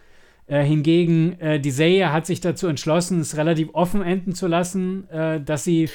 Äh, 0.47 0.63
hingegen, 0.63 1.41
äh, 1.41 1.59
die 1.59 1.71
Serie 1.71 2.13
hat 2.13 2.27
sich 2.27 2.41
dazu 2.41 2.69
entschlossen, 2.69 3.21
es 3.21 3.37
relativ 3.37 3.71
offen 3.73 4.03
enden 4.03 4.35
zu 4.35 4.47
lassen, 4.47 5.09
äh, 5.09 5.41
dass 5.41 5.65
sie 5.65 5.89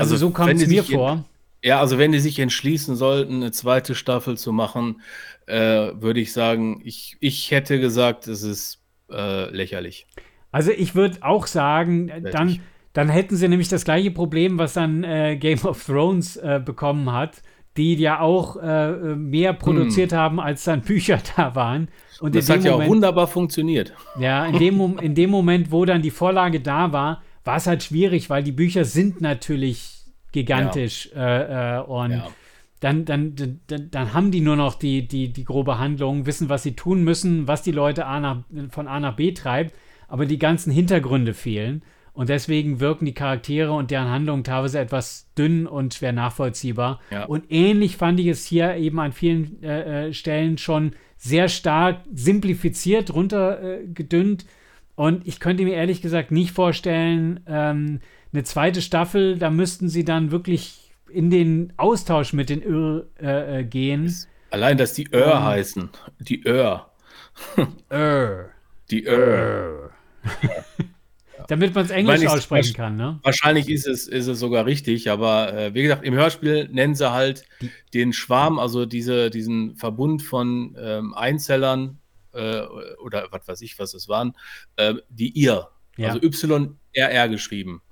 also, 0.00 0.14
also 0.14 0.26
so 0.26 0.32
kam 0.32 0.48
es 0.48 0.66
mir 0.66 0.84
vor. 0.84 1.24
Ja, 1.62 1.80
also 1.80 1.98
wenn 1.98 2.12
die 2.12 2.20
sich 2.20 2.38
entschließen 2.38 2.96
sollten, 2.96 3.36
eine 3.36 3.52
zweite 3.52 3.94
Staffel 3.94 4.38
zu 4.38 4.52
machen, 4.52 5.02
äh, 5.46 5.92
würde 5.94 6.20
ich 6.20 6.32
sagen, 6.32 6.80
ich, 6.84 7.16
ich 7.20 7.50
hätte 7.50 7.78
gesagt, 7.80 8.28
es 8.28 8.42
ist 8.42 8.82
äh, 9.10 9.50
lächerlich. 9.50 10.06
Also 10.52 10.70
ich 10.72 10.94
würde 10.94 11.18
auch 11.20 11.46
sagen, 11.46 12.10
dann, 12.32 12.60
dann 12.92 13.08
hätten 13.08 13.36
sie 13.36 13.48
nämlich 13.48 13.68
das 13.68 13.84
gleiche 13.84 14.10
Problem, 14.10 14.58
was 14.58 14.72
dann 14.72 15.04
äh, 15.04 15.36
Game 15.36 15.60
of 15.64 15.84
Thrones 15.84 16.36
äh, 16.36 16.60
bekommen 16.64 17.12
hat, 17.12 17.42
die 17.76 17.94
ja 17.94 18.20
auch 18.20 18.56
äh, 18.56 19.14
mehr 19.14 19.52
produziert 19.52 20.12
hm. 20.12 20.18
haben, 20.18 20.40
als 20.40 20.64
dann 20.64 20.80
Bücher 20.82 21.20
da 21.36 21.54
waren. 21.54 21.88
Und 22.20 22.34
das 22.34 22.48
hat 22.50 22.64
ja 22.64 22.72
Moment, 22.72 22.86
auch 22.86 22.90
wunderbar 22.92 23.26
funktioniert. 23.26 23.92
Ja, 24.18 24.46
in 24.46 24.58
dem, 24.58 24.98
in 24.98 25.14
dem 25.14 25.30
Moment, 25.30 25.70
wo 25.70 25.84
dann 25.84 26.02
die 26.02 26.10
Vorlage 26.10 26.60
da 26.60 26.92
war, 26.92 27.22
war 27.44 27.56
es 27.56 27.66
halt 27.66 27.82
schwierig, 27.82 28.30
weil 28.30 28.42
die 28.42 28.52
Bücher 28.52 28.84
sind 28.84 29.20
natürlich 29.20 30.00
gigantisch 30.32 31.10
ja. 31.14 31.76
äh, 31.76 31.78
äh, 31.78 31.82
und 31.82 32.10
ja. 32.12 32.28
dann, 32.80 33.04
dann, 33.04 33.34
dann, 33.66 33.90
dann 33.90 34.14
haben 34.14 34.30
die 34.30 34.40
nur 34.40 34.56
noch 34.56 34.74
die, 34.74 35.06
die, 35.06 35.32
die 35.32 35.44
grobe 35.44 35.78
Handlung, 35.78 36.26
wissen, 36.26 36.48
was 36.48 36.62
sie 36.62 36.76
tun 36.76 37.02
müssen, 37.02 37.48
was 37.48 37.62
die 37.62 37.72
Leute 37.72 38.06
A 38.06 38.20
nach, 38.20 38.42
von 38.70 38.88
A 38.88 39.00
nach 39.00 39.16
B 39.16 39.32
treibt, 39.32 39.74
aber 40.08 40.26
die 40.26 40.38
ganzen 40.38 40.70
Hintergründe 40.72 41.34
fehlen. 41.34 41.82
Und 42.12 42.28
deswegen 42.28 42.80
wirken 42.80 43.06
die 43.06 43.14
Charaktere 43.14 43.72
und 43.72 43.90
deren 43.90 44.10
Handlungen 44.10 44.44
teilweise 44.44 44.80
etwas 44.80 45.32
dünn 45.38 45.66
und 45.66 45.94
schwer 45.94 46.12
nachvollziehbar. 46.12 47.00
Ja. 47.10 47.24
Und 47.24 47.44
ähnlich 47.50 47.96
fand 47.96 48.18
ich 48.20 48.26
es 48.26 48.44
hier 48.44 48.74
eben 48.76 48.98
an 48.98 49.12
vielen 49.12 49.62
äh, 49.62 50.08
äh 50.08 50.12
Stellen 50.12 50.58
schon 50.58 50.92
sehr 51.16 51.48
stark 51.48 52.02
simplifiziert, 52.12 53.14
runtergedünnt. 53.14 54.42
Äh, 54.42 54.46
und 55.00 55.26
ich 55.26 55.40
könnte 55.40 55.64
mir 55.64 55.76
ehrlich 55.76 56.02
gesagt 56.02 56.30
nicht 56.30 56.50
vorstellen, 56.50 57.40
ähm, 57.46 58.00
eine 58.34 58.44
zweite 58.44 58.82
Staffel, 58.82 59.38
da 59.38 59.48
müssten 59.48 59.88
sie 59.88 60.04
dann 60.04 60.30
wirklich 60.30 60.92
in 61.08 61.30
den 61.30 61.72
Austausch 61.78 62.34
mit 62.34 62.50
den 62.50 62.62
Öhr 62.62 63.06
äh, 63.18 63.60
äh, 63.60 63.64
gehen. 63.64 64.14
Allein, 64.50 64.76
dass 64.76 64.92
die 64.92 65.10
Öhr 65.10 65.36
um, 65.36 65.42
heißen. 65.42 65.88
Die 66.18 66.46
Öhr. 66.46 66.90
Öhr. 67.90 68.50
Die 68.90 69.06
Öhr. 69.06 69.90
Damit 71.48 71.74
man 71.74 71.86
es 71.86 71.90
Englisch 71.90 72.26
aussprechen 72.26 72.74
kann, 72.74 72.96
ne? 72.96 73.20
Wahrscheinlich 73.22 73.70
ist 73.70 73.86
es, 73.86 74.06
ist 74.06 74.26
es 74.26 74.38
sogar 74.38 74.66
richtig, 74.66 75.10
aber 75.10 75.54
äh, 75.54 75.72
wie 75.72 75.82
gesagt, 75.82 76.04
im 76.04 76.12
Hörspiel 76.12 76.68
nennen 76.70 76.94
sie 76.94 77.10
halt 77.10 77.46
den 77.94 78.12
Schwarm, 78.12 78.58
also 78.58 78.84
diese, 78.84 79.30
diesen 79.30 79.76
Verbund 79.76 80.22
von 80.22 80.76
ähm, 80.78 81.14
Einzellern, 81.14 81.99
äh, 82.32 82.62
oder 83.02 83.28
was 83.30 83.46
weiß 83.46 83.60
ich, 83.62 83.78
was 83.78 83.94
es 83.94 84.08
waren, 84.08 84.36
äh, 84.76 84.94
die 85.08 85.30
ihr, 85.30 85.68
ja. 85.96 86.08
also 86.08 86.20
YRR 86.94 87.28
geschrieben. 87.28 87.82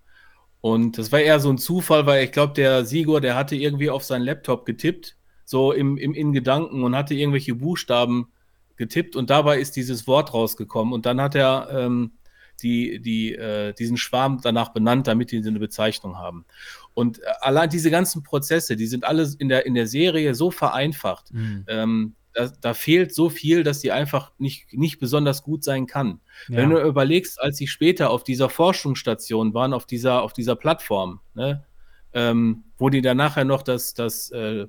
Und 0.61 0.99
das 0.99 1.13
war 1.13 1.21
eher 1.21 1.39
so 1.41 1.51
ein 1.51 1.59
Zufall, 1.59 2.07
weil 2.07 2.25
ich 2.25 2.33
glaube, 2.33 2.55
der 2.55 2.85
Sigurd, 2.85 3.25
der 3.25 3.37
hatte 3.37 3.55
irgendwie 3.55 3.91
auf 3.91 4.05
seinen 4.05 4.23
Laptop 4.23 4.67
getippt, 4.67 5.17
so 5.45 5.73
im, 5.73 5.97
im 5.97 6.15
in 6.15 6.33
Gedanken 6.33 6.83
und 6.83 6.97
hatte 6.97 7.15
irgendwelche 7.15 7.55
Buchstaben 7.55 8.29
getippt 8.77 9.17
und 9.17 9.31
dabei 9.31 9.61
ist 9.61 9.77
dieses 9.77 10.07
Wort 10.07 10.35
rausgekommen 10.35 10.93
und 10.93 11.07
dann 11.07 11.21
hat 11.21 11.35
er 11.35 11.69
ähm, 11.73 12.13
die, 12.63 13.01
die, 13.01 13.35
äh, 13.35 13.73
diesen 13.73 13.97
Schwarm 13.97 14.41
danach 14.43 14.71
benannt, 14.71 15.07
damit 15.07 15.31
die 15.31 15.39
eine 15.39 15.59
Bezeichnung 15.59 16.19
haben. 16.19 16.45
Und 16.95 17.21
äh, 17.21 17.27
allein 17.41 17.71
diese 17.71 17.91
ganzen 17.91 18.23
Prozesse, 18.23 18.77
die 18.77 18.87
sind 18.87 19.05
alle 19.05 19.29
in 19.39 19.49
der, 19.49 19.67
in 19.67 19.75
der 19.75 19.87
Serie 19.87 20.35
so 20.35 20.51
vereinfacht. 20.51 21.33
Mhm. 21.33 21.65
Ähm, 21.69 22.15
da, 22.39 22.53
da, 22.61 22.75
fehlt 22.75 23.13
so 23.13 23.31
viel, 23.31 23.65
dass 23.65 23.81
die 23.81 23.91
einfach 23.91 24.31
nicht, 24.39 24.73
nicht 24.73 25.01
besonders 25.01 25.43
gut 25.43 25.65
sein 25.65 25.87
kann. 25.87 26.21
Ja. 26.49 26.59
Wenn 26.59 26.71
du 26.71 26.81
überlegst, 26.81 27.41
als 27.41 27.57
sie 27.57 27.67
später 27.67 28.11
auf 28.11 28.23
dieser 28.23 28.49
Forschungsstation 28.49 29.55
waren, 29.55 29.73
auf 29.73 29.87
dieser, 29.87 30.23
auf 30.23 30.33
dieser 30.33 30.55
Plattform, 30.55 31.21
ne, 31.35 31.65
ähm, 32.13 32.63
wo 32.79 32.91
die 32.91 33.03
dann 33.03 33.17
nachher 33.17 33.45
noch 33.45 33.63
das, 33.63 33.93
das, 33.93 34.31
äh, 34.31 34.69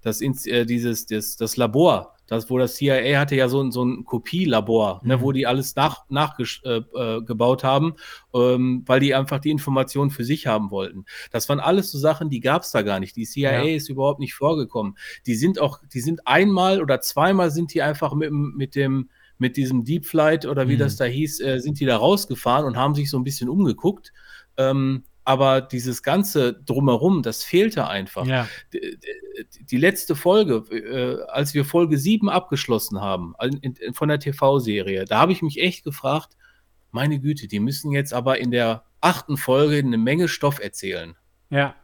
das, 0.00 0.22
äh, 0.22 0.64
dieses, 0.64 1.04
das, 1.04 1.36
das 1.36 1.56
Labor 1.58 2.16
das, 2.32 2.50
wo 2.50 2.58
das 2.58 2.76
CIA 2.76 3.18
hatte 3.18 3.36
ja 3.36 3.48
so, 3.48 3.62
ein, 3.62 3.72
so 3.72 3.84
ein 3.84 4.04
Kopielabor, 4.04 5.00
mhm. 5.02 5.08
ne, 5.08 5.20
wo 5.20 5.30
mhm. 5.30 5.34
die 5.34 5.46
alles 5.46 5.76
nachgebaut 5.76 6.02
nach, 6.08 6.38
äh, 6.38 6.78
äh 6.78 7.62
haben, 7.62 7.94
ähm, 8.34 8.82
weil 8.86 9.00
die 9.00 9.14
einfach 9.14 9.38
die 9.38 9.50
Informationen 9.50 10.10
für 10.10 10.24
sich 10.24 10.46
haben 10.46 10.70
wollten. 10.70 11.04
Das 11.30 11.48
waren 11.48 11.60
alles 11.60 11.90
so 11.90 11.98
Sachen, 11.98 12.30
die 12.30 12.40
gab 12.40 12.62
es 12.62 12.70
da 12.72 12.82
gar 12.82 13.00
nicht. 13.00 13.16
Die 13.16 13.24
CIA 13.24 13.64
ja. 13.64 13.76
ist 13.76 13.88
überhaupt 13.88 14.20
nicht 14.20 14.34
vorgekommen. 14.34 14.96
Die 15.26 15.34
sind 15.34 15.60
auch, 15.60 15.80
die 15.92 16.00
sind 16.00 16.26
einmal 16.26 16.80
oder 16.80 17.00
zweimal 17.00 17.50
sind 17.50 17.74
die 17.74 17.82
einfach 17.82 18.14
mit, 18.14 18.32
mit 18.32 18.74
dem 18.74 19.08
mit 19.38 19.56
diesem 19.56 19.84
Deep 19.84 20.06
Flight 20.06 20.46
oder 20.46 20.68
wie 20.68 20.76
mhm. 20.76 20.80
das 20.80 20.96
da 20.96 21.04
hieß, 21.04 21.40
äh, 21.40 21.58
sind 21.58 21.80
die 21.80 21.84
da 21.84 21.96
rausgefahren 21.96 22.64
und 22.64 22.76
haben 22.76 22.94
sich 22.94 23.10
so 23.10 23.18
ein 23.18 23.24
bisschen 23.24 23.48
umgeguckt. 23.48 24.12
Ähm, 24.56 25.02
aber 25.24 25.60
dieses 25.60 26.02
ganze 26.02 26.52
drumherum, 26.52 27.22
das 27.22 27.44
fehlte 27.44 27.86
einfach. 27.86 28.26
Ja. 28.26 28.48
Die, 28.72 28.98
die, 29.60 29.76
letzte 29.76 30.16
Folge, 30.16 30.56
äh, 30.74 31.22
als 31.30 31.54
wir 31.54 31.64
Folge 31.64 31.96
7 31.96 32.28
abgeschlossen 32.28 33.00
haben 33.00 33.34
in, 33.40 33.74
in, 33.74 33.94
von 33.94 34.08
der 34.08 34.18
TV-Serie, 34.18 35.04
da 35.04 35.20
habe 35.20 35.32
ich 35.32 35.42
mich 35.42 35.60
echt 35.60 35.84
gefragt, 35.84 36.36
meine 36.90 37.20
Güte, 37.20 37.46
die 37.46 37.60
müssen 37.60 37.92
jetzt 37.92 38.12
aber 38.12 38.38
in 38.38 38.50
der 38.50 38.84
achten 39.00 39.36
Folge 39.36 39.78
eine 39.78 39.98
Menge 39.98 40.28
Stoff 40.28 40.60
erzählen. 40.60 41.16
Ja. 41.50 41.74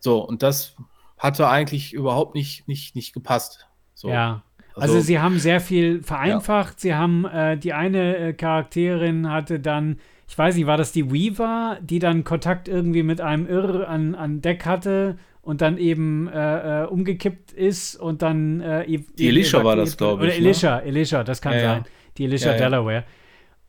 So, 0.00 0.26
und 0.26 0.42
das 0.42 0.76
hatte 1.16 1.48
eigentlich 1.48 1.92
überhaupt 1.92 2.34
nicht, 2.34 2.68
nicht, 2.68 2.94
nicht 2.96 3.12
gepasst. 3.14 3.68
So. 3.94 4.08
Ja. 4.08 4.42
Also, 4.74 4.94
also, 4.94 5.00
sie 5.00 5.20
haben 5.20 5.38
sehr 5.38 5.60
viel 5.60 6.02
vereinfacht. 6.02 6.74
Ja. 6.74 6.80
Sie 6.80 6.94
haben 6.94 7.24
äh, 7.26 7.56
die 7.56 7.72
eine 7.72 8.16
äh, 8.16 8.32
Charakterin 8.32 9.30
hatte 9.30 9.60
dann 9.60 10.00
ich 10.34 10.38
weiß 10.38 10.56
nicht, 10.56 10.66
war 10.66 10.76
das 10.76 10.90
die 10.90 11.12
Weaver, 11.12 11.78
die 11.80 12.00
dann 12.00 12.24
Kontakt 12.24 12.66
irgendwie 12.66 13.04
mit 13.04 13.20
einem 13.20 13.46
Irr 13.46 13.88
an, 13.88 14.16
an 14.16 14.40
Deck 14.40 14.66
hatte 14.66 15.16
und 15.42 15.60
dann 15.60 15.78
eben 15.78 16.26
äh, 16.26 16.82
äh, 16.82 16.86
umgekippt 16.86 17.52
ist 17.52 17.94
und 17.94 18.20
dann 18.20 18.60
äh, 18.60 18.84
Die 19.16 19.28
Elisha 19.28 19.62
war 19.62 19.76
das, 19.76 19.96
glaube 19.96 20.26
ich. 20.26 20.32
Oder 20.32 20.38
Elisha, 20.40 20.76
ne? 20.78 20.82
Elisha, 20.86 21.22
das 21.22 21.40
kann 21.40 21.52
ja, 21.52 21.60
sein. 21.60 21.84
Die 22.18 22.24
Elisha 22.24 22.50
ja, 22.50 22.56
Delaware. 22.56 23.04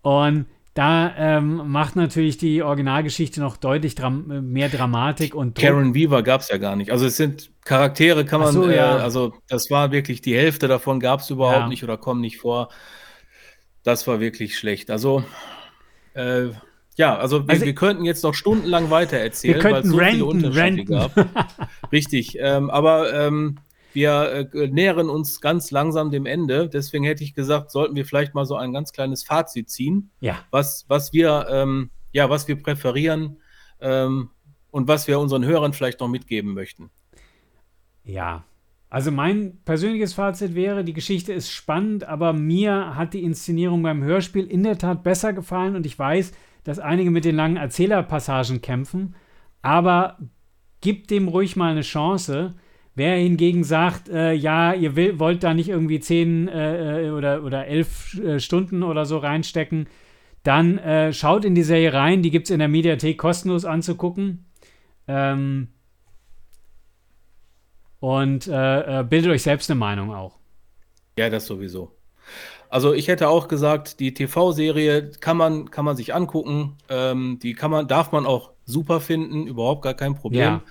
Und 0.02 0.48
da 0.74 1.14
ähm, 1.16 1.70
macht 1.70 1.96
natürlich 1.96 2.40
die 2.40 2.64
Originalgeschichte 2.64 3.42
noch 3.42 3.58
deutlich 3.58 3.94
dram 3.94 4.52
mehr 4.52 4.70
Dramatik 4.70 5.36
und 5.36 5.60
Druck. 5.60 5.68
Karen 5.68 5.94
Weaver 5.94 6.24
gab 6.24 6.42
es 6.42 6.50
ja 6.50 6.58
gar 6.58 6.76
nicht. 6.76 6.92
Also 6.92 7.06
es 7.06 7.16
sind 7.16 7.52
Charaktere, 7.64 8.26
kann 8.26 8.42
man, 8.42 8.52
so, 8.52 8.68
ja. 8.68 8.98
äh, 8.98 9.02
also 9.02 9.34
das 9.50 9.70
war 9.70 9.92
wirklich 9.92 10.22
die 10.22 10.36
Hälfte 10.36 10.68
davon 10.68 11.00
gab 11.00 11.20
es 11.20 11.30
überhaupt 11.30 11.60
ja. 11.60 11.68
nicht 11.68 11.84
oder 11.84 11.98
kommen 11.98 12.22
nicht 12.22 12.40
vor. 12.40 12.70
Das 13.84 14.08
war 14.08 14.20
wirklich 14.20 14.58
schlecht. 14.58 14.90
Also 14.90 15.24
äh, 16.16 16.50
ja, 16.98 17.18
also 17.18 17.46
wir, 17.46 17.54
also 17.54 17.66
wir, 17.66 17.76
könnten 17.76 18.06
jetzt 18.06 18.24
noch 18.24 18.34
stundenlang 18.34 18.90
weiter 18.90 19.18
erzählen, 19.18 19.62
weil 19.64 19.84
es 19.84 19.90
so 19.90 19.98
ranten, 19.98 20.12
viele 20.14 20.26
Unterschiede 20.26 20.62
ranten. 20.62 20.86
gab. 20.86 21.52
Richtig, 21.92 22.38
ähm, 22.40 22.70
aber 22.70 23.14
ähm, 23.14 23.58
wir 23.92 24.50
äh, 24.54 24.68
nähern 24.68 25.10
uns 25.10 25.42
ganz 25.42 25.72
langsam 25.72 26.12
dem 26.12 26.26
Ende. 26.26 26.70
Deswegen 26.70 27.04
hätte 27.04 27.24
ich 27.24 27.34
gesagt, 27.34 27.72
sollten 27.72 27.96
wir 27.96 28.06
vielleicht 28.06 28.34
mal 28.34 28.46
so 28.46 28.56
ein 28.56 28.72
ganz 28.72 28.94
kleines 28.94 29.24
Fazit 29.24 29.70
ziehen, 29.70 30.12
ja. 30.22 30.40
was, 30.52 30.86
was 30.88 31.12
wir, 31.12 31.48
ähm, 31.50 31.90
ja, 32.12 32.30
was 32.30 32.48
wir 32.48 32.62
präferieren 32.62 33.42
ähm, 33.82 34.30
und 34.72 34.88
was 34.88 35.08
wir 35.08 35.20
unseren 35.20 35.44
Hörern 35.44 35.74
vielleicht 35.74 36.00
noch 36.00 36.08
mitgeben 36.08 36.54
möchten. 36.54 36.92
Ja, 38.04 38.46
also 38.90 39.12
mein 39.12 39.58
persönliches 39.66 40.14
Fazit 40.14 40.56
wäre, 40.56 40.84
die 40.84 40.94
Geschichte 40.94 41.34
ist 41.34 41.52
spannend, 41.52 42.04
aber 42.06 42.34
mir 42.34 42.96
hat 42.96 43.14
die 43.14 43.24
Inszenierung 43.24 43.82
beim 43.84 44.04
Hörspiel 44.04 44.46
in 44.46 44.64
der 44.64 44.78
Tat 44.78 45.04
besser 45.04 45.34
gefallen 45.34 45.76
und 45.76 45.86
ich 45.86 45.98
weiß, 45.98 46.32
dass 46.64 46.80
einige 46.80 47.12
mit 47.12 47.26
den 47.26 47.36
langen 47.36 47.58
Erzählerpassagen 47.58 48.62
kämpfen, 48.62 49.16
aber 49.62 50.18
gibt 50.82 51.10
dem 51.10 51.28
ruhig 51.28 51.56
mal 51.56 51.72
eine 51.72 51.82
Chance. 51.82 52.54
Wer 52.94 53.18
hingegen 53.18 53.64
sagt, 53.64 54.08
äh, 54.08 54.34
ja, 54.34 54.74
ihr 54.74 54.96
will, 54.96 55.20
wollt 55.20 55.44
da 55.44 55.54
nicht 55.54 55.70
irgendwie 55.70 56.00
zehn 56.00 56.48
äh, 56.48 57.08
äh 57.08 57.10
oder, 57.10 57.44
oder 57.44 57.68
elf 57.68 58.18
äh, 58.20 58.40
Stunden 58.40 58.84
oder 58.84 59.06
so 59.06 59.18
reinstecken, 59.18 59.88
dann 60.44 60.78
äh, 60.78 61.12
schaut 61.12 61.44
in 61.44 61.56
die 61.56 61.64
Serie 61.64 61.94
rein. 61.94 62.22
Die 62.22 62.32
gibt 62.32 62.46
es 62.48 62.52
in 62.52 62.60
der 62.60 62.68
Mediathek 62.68 63.18
kostenlos 63.18 63.66
anzugucken. 63.66 64.46
Ähm, 65.08 65.70
und 68.06 68.46
äh, 68.46 69.00
äh, 69.00 69.04
bildet 69.04 69.32
euch 69.32 69.42
selbst 69.42 69.68
eine 69.72 69.80
Meinung 69.80 70.14
auch. 70.14 70.38
Ja, 71.18 71.28
das 71.32 71.48
sowieso. 71.48 71.92
Also 72.70 72.94
ich 72.94 73.08
hätte 73.08 73.30
auch 73.30 73.48
gesagt, 73.48 74.00
die 74.00 74.14
TV-Serie 74.14 75.10
kann 75.20 75.38
man, 75.38 75.72
kann 75.72 75.86
man 75.86 75.96
sich 75.96 76.14
angucken. 76.14 76.78
Ähm, 76.88 77.40
die 77.42 77.56
kann 77.56 77.72
man, 77.72 77.88
darf 77.88 78.12
man 78.12 78.28
auch 78.28 78.52
super 78.64 79.02
finden, 79.02 79.48
überhaupt 79.48 79.82
gar 79.82 79.96
kein 79.96 80.14
Problem. 80.14 80.42
Ja. 80.42 80.64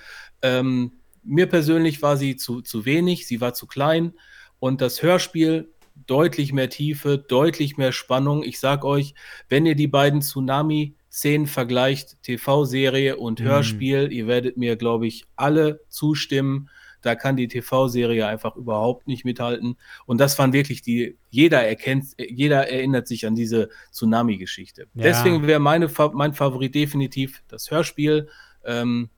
Ähm, 0.42 0.92
mir 1.24 1.48
persönlich 1.48 2.02
war 2.02 2.16
sie 2.16 2.36
zu, 2.36 2.62
zu 2.62 2.84
wenig, 2.84 3.26
sie 3.26 3.40
war 3.40 3.52
zu 3.52 3.66
klein 3.66 4.12
und 4.60 4.80
das 4.80 5.02
Hörspiel 5.02 5.72
deutlich 6.06 6.52
mehr 6.52 6.70
Tiefe, 6.70 7.18
deutlich 7.18 7.76
mehr 7.76 7.90
Spannung. 7.90 8.44
Ich 8.44 8.60
sag 8.60 8.84
euch, 8.84 9.12
wenn 9.48 9.66
ihr 9.66 9.74
die 9.74 9.88
beiden 9.88 10.22
Tsunami-Szenen 10.22 11.48
vergleicht, 11.48 12.22
TV-Serie 12.22 13.16
und 13.16 13.40
mhm. 13.40 13.44
Hörspiel, 13.46 14.12
ihr 14.12 14.28
werdet 14.28 14.56
mir, 14.56 14.76
glaube 14.76 15.08
ich, 15.08 15.24
alle 15.34 15.80
zustimmen. 15.88 16.70
Da 17.04 17.14
kann 17.14 17.36
die 17.36 17.48
TV-Serie 17.48 18.26
einfach 18.26 18.56
überhaupt 18.56 19.06
nicht 19.06 19.24
mithalten. 19.24 19.76
Und 20.06 20.18
das 20.18 20.38
waren 20.38 20.52
wirklich 20.52 20.82
die, 20.82 21.16
jeder 21.30 21.62
erkennt, 21.62 22.06
jeder 22.18 22.68
erinnert 22.68 23.08
sich 23.08 23.26
an 23.26 23.34
diese 23.34 23.68
Tsunami-Geschichte. 23.92 24.86
Ja. 24.94 25.02
Deswegen 25.02 25.46
wäre 25.46 25.60
meine, 25.60 25.90
mein 26.12 26.34
Favorit 26.34 26.74
definitiv 26.74 27.42
das 27.48 27.70
Hörspiel. 27.70 28.28
Ähm, 28.64 29.10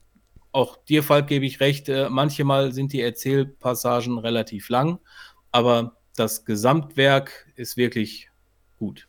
auch 0.51 0.77
dir, 0.85 1.03
Falk, 1.03 1.27
gebe 1.27 1.45
ich 1.45 1.59
recht. 1.59 1.87
Äh, 1.89 2.09
manchmal 2.09 2.71
sind 2.71 2.93
die 2.93 3.01
Erzählpassagen 3.01 4.17
relativ 4.17 4.69
lang, 4.69 4.99
aber 5.51 5.97
das 6.15 6.45
Gesamtwerk 6.45 7.47
ist 7.55 7.77
wirklich 7.77 8.29
gut. 8.77 9.07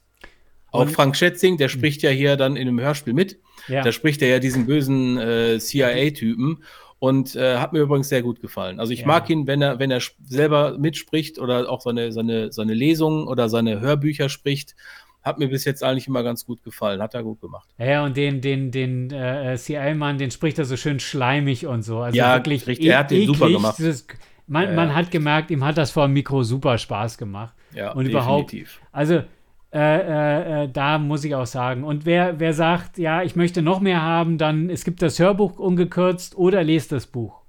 Auch 0.70 0.82
Und, 0.82 0.90
Frank 0.90 1.16
Schätzing, 1.16 1.56
der 1.56 1.68
spricht 1.68 2.02
ja 2.02 2.10
hier 2.10 2.36
dann 2.36 2.56
in 2.56 2.68
einem 2.68 2.80
Hörspiel 2.80 3.14
mit. 3.14 3.40
Ja. 3.68 3.82
Da 3.82 3.92
spricht 3.92 4.20
er 4.22 4.28
ja 4.28 4.38
diesen 4.38 4.66
bösen 4.66 5.18
äh, 5.18 5.58
CIA-Typen. 5.58 6.62
Und 7.00 7.36
äh, 7.36 7.58
hat 7.58 7.72
mir 7.72 7.80
übrigens 7.80 8.08
sehr 8.08 8.22
gut 8.22 8.40
gefallen. 8.40 8.80
Also 8.80 8.92
ich 8.92 9.00
ja. 9.00 9.06
mag 9.06 9.30
ihn, 9.30 9.46
wenn 9.46 9.62
er, 9.62 9.78
wenn 9.78 9.90
er 9.90 10.00
selber 10.24 10.76
mitspricht 10.78 11.38
oder 11.38 11.70
auch 11.70 11.80
seine, 11.80 12.10
seine, 12.12 12.50
seine 12.52 12.74
Lesungen 12.74 13.28
oder 13.28 13.48
seine 13.48 13.80
Hörbücher 13.80 14.28
spricht. 14.28 14.74
Hat 15.22 15.38
mir 15.38 15.48
bis 15.48 15.64
jetzt 15.64 15.84
eigentlich 15.84 16.08
immer 16.08 16.22
ganz 16.22 16.44
gut 16.44 16.62
gefallen. 16.64 17.00
Hat 17.02 17.14
er 17.14 17.22
gut 17.22 17.40
gemacht. 17.40 17.68
Ja, 17.78 18.04
und 18.04 18.16
den, 18.16 18.40
den, 18.40 18.70
den 18.70 19.10
äh, 19.10 19.56
CI-Mann, 19.56 20.18
den 20.18 20.30
spricht 20.30 20.58
er 20.58 20.64
so 20.64 20.76
schön 20.76 21.00
schleimig 21.00 21.66
und 21.66 21.82
so. 21.82 21.98
Also 21.98 22.16
ja, 22.16 22.34
wirklich 22.34 22.66
richtig. 22.66 22.88
er 22.88 22.98
hat 22.98 23.10
den 23.10 23.26
super 23.26 23.48
gemacht. 23.48 23.78
Dieses, 23.78 24.06
man, 24.46 24.64
ja, 24.64 24.72
man 24.74 24.94
hat 24.94 25.10
gemerkt, 25.10 25.50
ihm 25.50 25.64
hat 25.64 25.78
das 25.78 25.90
vor 25.90 26.06
dem 26.06 26.14
Mikro 26.14 26.42
super 26.42 26.78
Spaß 26.78 27.18
gemacht. 27.18 27.54
Ja, 27.74 27.92
und 27.92 28.04
definitiv. 28.06 28.10
überhaupt. 28.10 28.54
Also 28.92 29.22
äh, 29.72 29.78
äh, 29.78 30.64
äh, 30.64 30.68
da 30.72 30.98
muss 30.98 31.24
ich 31.24 31.34
auch 31.34 31.46
sagen. 31.46 31.84
Und 31.84 32.06
wer, 32.06 32.40
wer 32.40 32.54
sagt, 32.54 32.96
ja, 32.96 33.22
ich 33.22 33.36
möchte 33.36 33.60
noch 33.60 33.80
mehr 33.80 34.00
haben, 34.00 34.38
dann 34.38 34.70
es 34.70 34.84
gibt 34.84 35.02
das 35.02 35.18
Hörbuch 35.18 35.58
ungekürzt 35.58 36.36
oder 36.36 36.64
lest 36.64 36.92
das 36.92 37.06
Buch. 37.06 37.42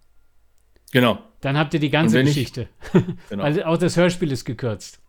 Genau. 0.91 1.19
Dann 1.41 1.57
habt 1.57 1.73
ihr 1.73 1.79
die 1.79 1.89
ganze 1.89 2.23
Geschichte. 2.23 2.67
Ich, 2.93 3.03
genau. 3.29 3.43
also 3.43 3.63
auch 3.63 3.77
das 3.77 3.95
Hörspiel 3.95 4.31
ist 4.31 4.43
gekürzt. 4.43 5.01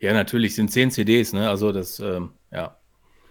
Ja, 0.00 0.12
natürlich, 0.12 0.54
sind 0.54 0.70
zehn 0.70 0.90
CDs, 0.90 1.32
ne? 1.32 1.48
Also 1.48 1.72
das, 1.72 2.00
ähm, 2.00 2.32
ja. 2.50 2.76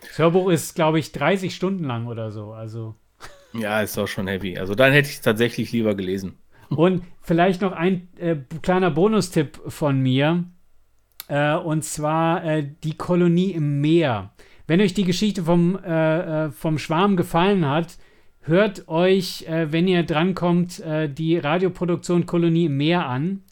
Das 0.01 0.17
Hörbuch 0.17 0.49
ist, 0.49 0.75
glaube 0.75 0.99
ich, 0.99 1.11
30 1.11 1.53
Stunden 1.53 1.83
lang 1.83 2.07
oder 2.07 2.31
so. 2.31 2.53
Also. 2.53 2.95
Ja, 3.51 3.81
ist 3.81 3.97
auch 3.97 4.07
schon 4.07 4.27
heavy. 4.27 4.59
Also 4.59 4.75
dann 4.75 4.91
hätte 4.93 5.09
ich 5.09 5.15
es 5.15 5.21
tatsächlich 5.21 5.71
lieber 5.71 5.95
gelesen. 5.95 6.37
Und 6.69 7.03
vielleicht 7.23 7.61
noch 7.61 7.71
ein 7.71 8.07
äh, 8.19 8.35
kleiner 8.61 8.91
Bonustipp 8.91 9.59
von 9.65 9.99
mir. 9.99 10.43
Äh, 11.29 11.55
und 11.55 11.83
zwar 11.83 12.43
äh, 12.43 12.67
die 12.83 12.97
Kolonie 12.97 13.51
im 13.51 13.81
Meer. 13.81 14.31
Wenn 14.67 14.81
euch 14.81 14.93
die 14.93 15.03
Geschichte 15.03 15.43
vom, 15.43 15.77
äh, 15.83 16.47
äh 16.47 16.51
vom 16.51 16.77
Schwarm 16.77 17.15
gefallen 17.15 17.67
hat, 17.67 17.97
hört 18.41 18.87
euch, 18.87 19.47
äh, 19.47 19.71
wenn 19.71 19.87
ihr 19.87 20.03
drankommt, 20.03 20.83
die 20.83 21.37
Radioproduktion 21.37 22.25
Kolonie 22.25 22.65
im 22.65 22.77
Meer 22.77 23.05
an. 23.05 23.43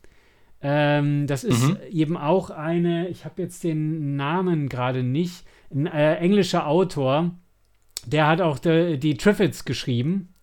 Ähm, 0.60 1.28
das 1.28 1.44
ist 1.44 1.68
mhm. 1.68 1.78
eben 1.92 2.18
auch 2.18 2.50
eine, 2.50 3.08
ich 3.10 3.26
habe 3.26 3.44
jetzt 3.44 3.64
den 3.64 4.16
Namen 4.16 4.70
gerade 4.70 5.04
nicht, 5.04 5.46
ein 5.72 5.86
englischer 5.86 6.66
Autor. 6.66 7.32
Der 8.08 8.28
hat 8.28 8.42
auch 8.42 8.58
die, 8.58 8.98
die 8.98 9.18
Triffids 9.18 9.66
geschrieben. 9.66 10.34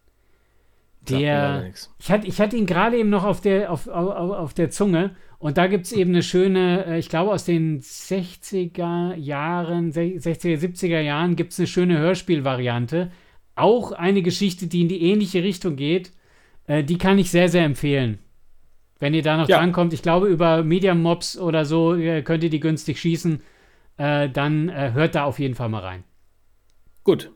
Der, 1.10 1.70
ich 1.98 2.10
hatte, 2.10 2.26
ich 2.26 2.40
hatte 2.40 2.56
ihn 2.56 2.66
gerade 2.66 2.96
eben 2.96 3.10
noch 3.10 3.24
auf 3.24 3.40
der, 3.40 3.70
auf, 3.70 3.88
auf, 3.88 4.30
auf 4.30 4.54
der 4.54 4.70
Zunge 4.70 5.14
und 5.44 5.58
da 5.58 5.66
gibt 5.66 5.84
es 5.84 5.92
eben 5.92 6.12
eine 6.12 6.22
schöne, 6.22 6.86
äh, 6.86 6.98
ich 6.98 7.10
glaube 7.10 7.30
aus 7.30 7.44
den 7.44 7.82
60er 7.82 9.14
Jahren, 9.14 9.92
60er, 9.92 10.56
70er 10.56 11.00
Jahren 11.00 11.36
gibt 11.36 11.52
es 11.52 11.58
eine 11.58 11.66
schöne 11.66 11.98
Hörspielvariante. 11.98 13.10
Auch 13.54 13.92
eine 13.92 14.22
Geschichte, 14.22 14.68
die 14.68 14.80
in 14.80 14.88
die 14.88 15.02
ähnliche 15.02 15.42
Richtung 15.42 15.76
geht. 15.76 16.12
Äh, 16.66 16.82
die 16.82 16.96
kann 16.96 17.18
ich 17.18 17.30
sehr, 17.30 17.50
sehr 17.50 17.66
empfehlen. 17.66 18.20
Wenn 18.98 19.12
ihr 19.12 19.22
da 19.22 19.36
noch 19.36 19.50
ja. 19.50 19.58
drankommt, 19.58 19.92
ich 19.92 20.00
glaube, 20.00 20.28
über 20.28 20.62
Media 20.64 20.94
Mobs 20.94 21.36
oder 21.36 21.66
so 21.66 21.94
äh, 21.94 22.22
könnt 22.22 22.42
ihr 22.42 22.48
die 22.48 22.60
günstig 22.60 22.98
schießen, 22.98 23.42
dann 23.96 24.72
hört 24.74 25.14
da 25.14 25.22
auf 25.22 25.38
jeden 25.38 25.54
Fall 25.54 25.68
mal 25.68 25.78
rein. 25.78 26.02
Gut, 27.04 27.30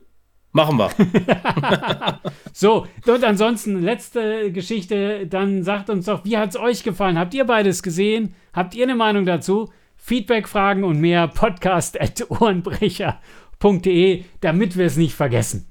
Machen 0.51 0.77
wir. 0.77 0.89
so, 2.53 2.87
und 3.05 3.23
ansonsten 3.23 3.79
letzte 3.81 4.51
Geschichte. 4.51 5.27
Dann 5.27 5.61
sagt 5.63 5.91
uns 5.91 6.05
doch, 6.05 6.25
wie 6.25 6.37
hat 6.37 6.49
es 6.49 6.57
euch 6.57 6.83
gefallen? 6.83 7.19
Habt 7.19 7.35
ihr 7.35 7.45
beides 7.45 7.83
gesehen? 7.83 8.33
Habt 8.53 8.73
ihr 8.73 8.83
eine 8.83 8.95
Meinung 8.95 9.25
dazu? 9.25 9.71
Feedback, 9.95 10.47
Fragen 10.47 10.83
und 10.83 10.99
mehr 10.99 11.27
podcast.ohrenbrecher.de, 11.27 14.23
damit 14.41 14.75
wir 14.75 14.87
es 14.87 14.97
nicht 14.97 15.13
vergessen. 15.13 15.67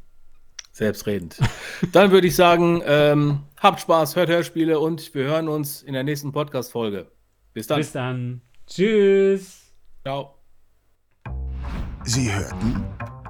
Selbstredend. 0.70 1.41
Dann 1.93 2.12
würde 2.12 2.29
ich 2.29 2.37
sagen, 2.37 2.81
ähm, 2.87 3.41
habt 3.57 3.81
Spaß, 3.81 4.14
hört 4.14 4.29
Hörspiele 4.29 4.79
und 4.79 5.12
wir 5.12 5.24
hören 5.24 5.49
uns 5.49 5.83
in 5.83 5.95
der 5.95 6.05
nächsten 6.05 6.31
Podcast-Folge. 6.31 7.11
Bis 7.53 7.66
dann. 7.66 7.79
Bis 7.79 7.91
dann. 7.91 8.43
Tschüss. 8.68 9.72
Ciao. 10.05 10.37
Sie 12.05 12.33
hörten 12.33 12.85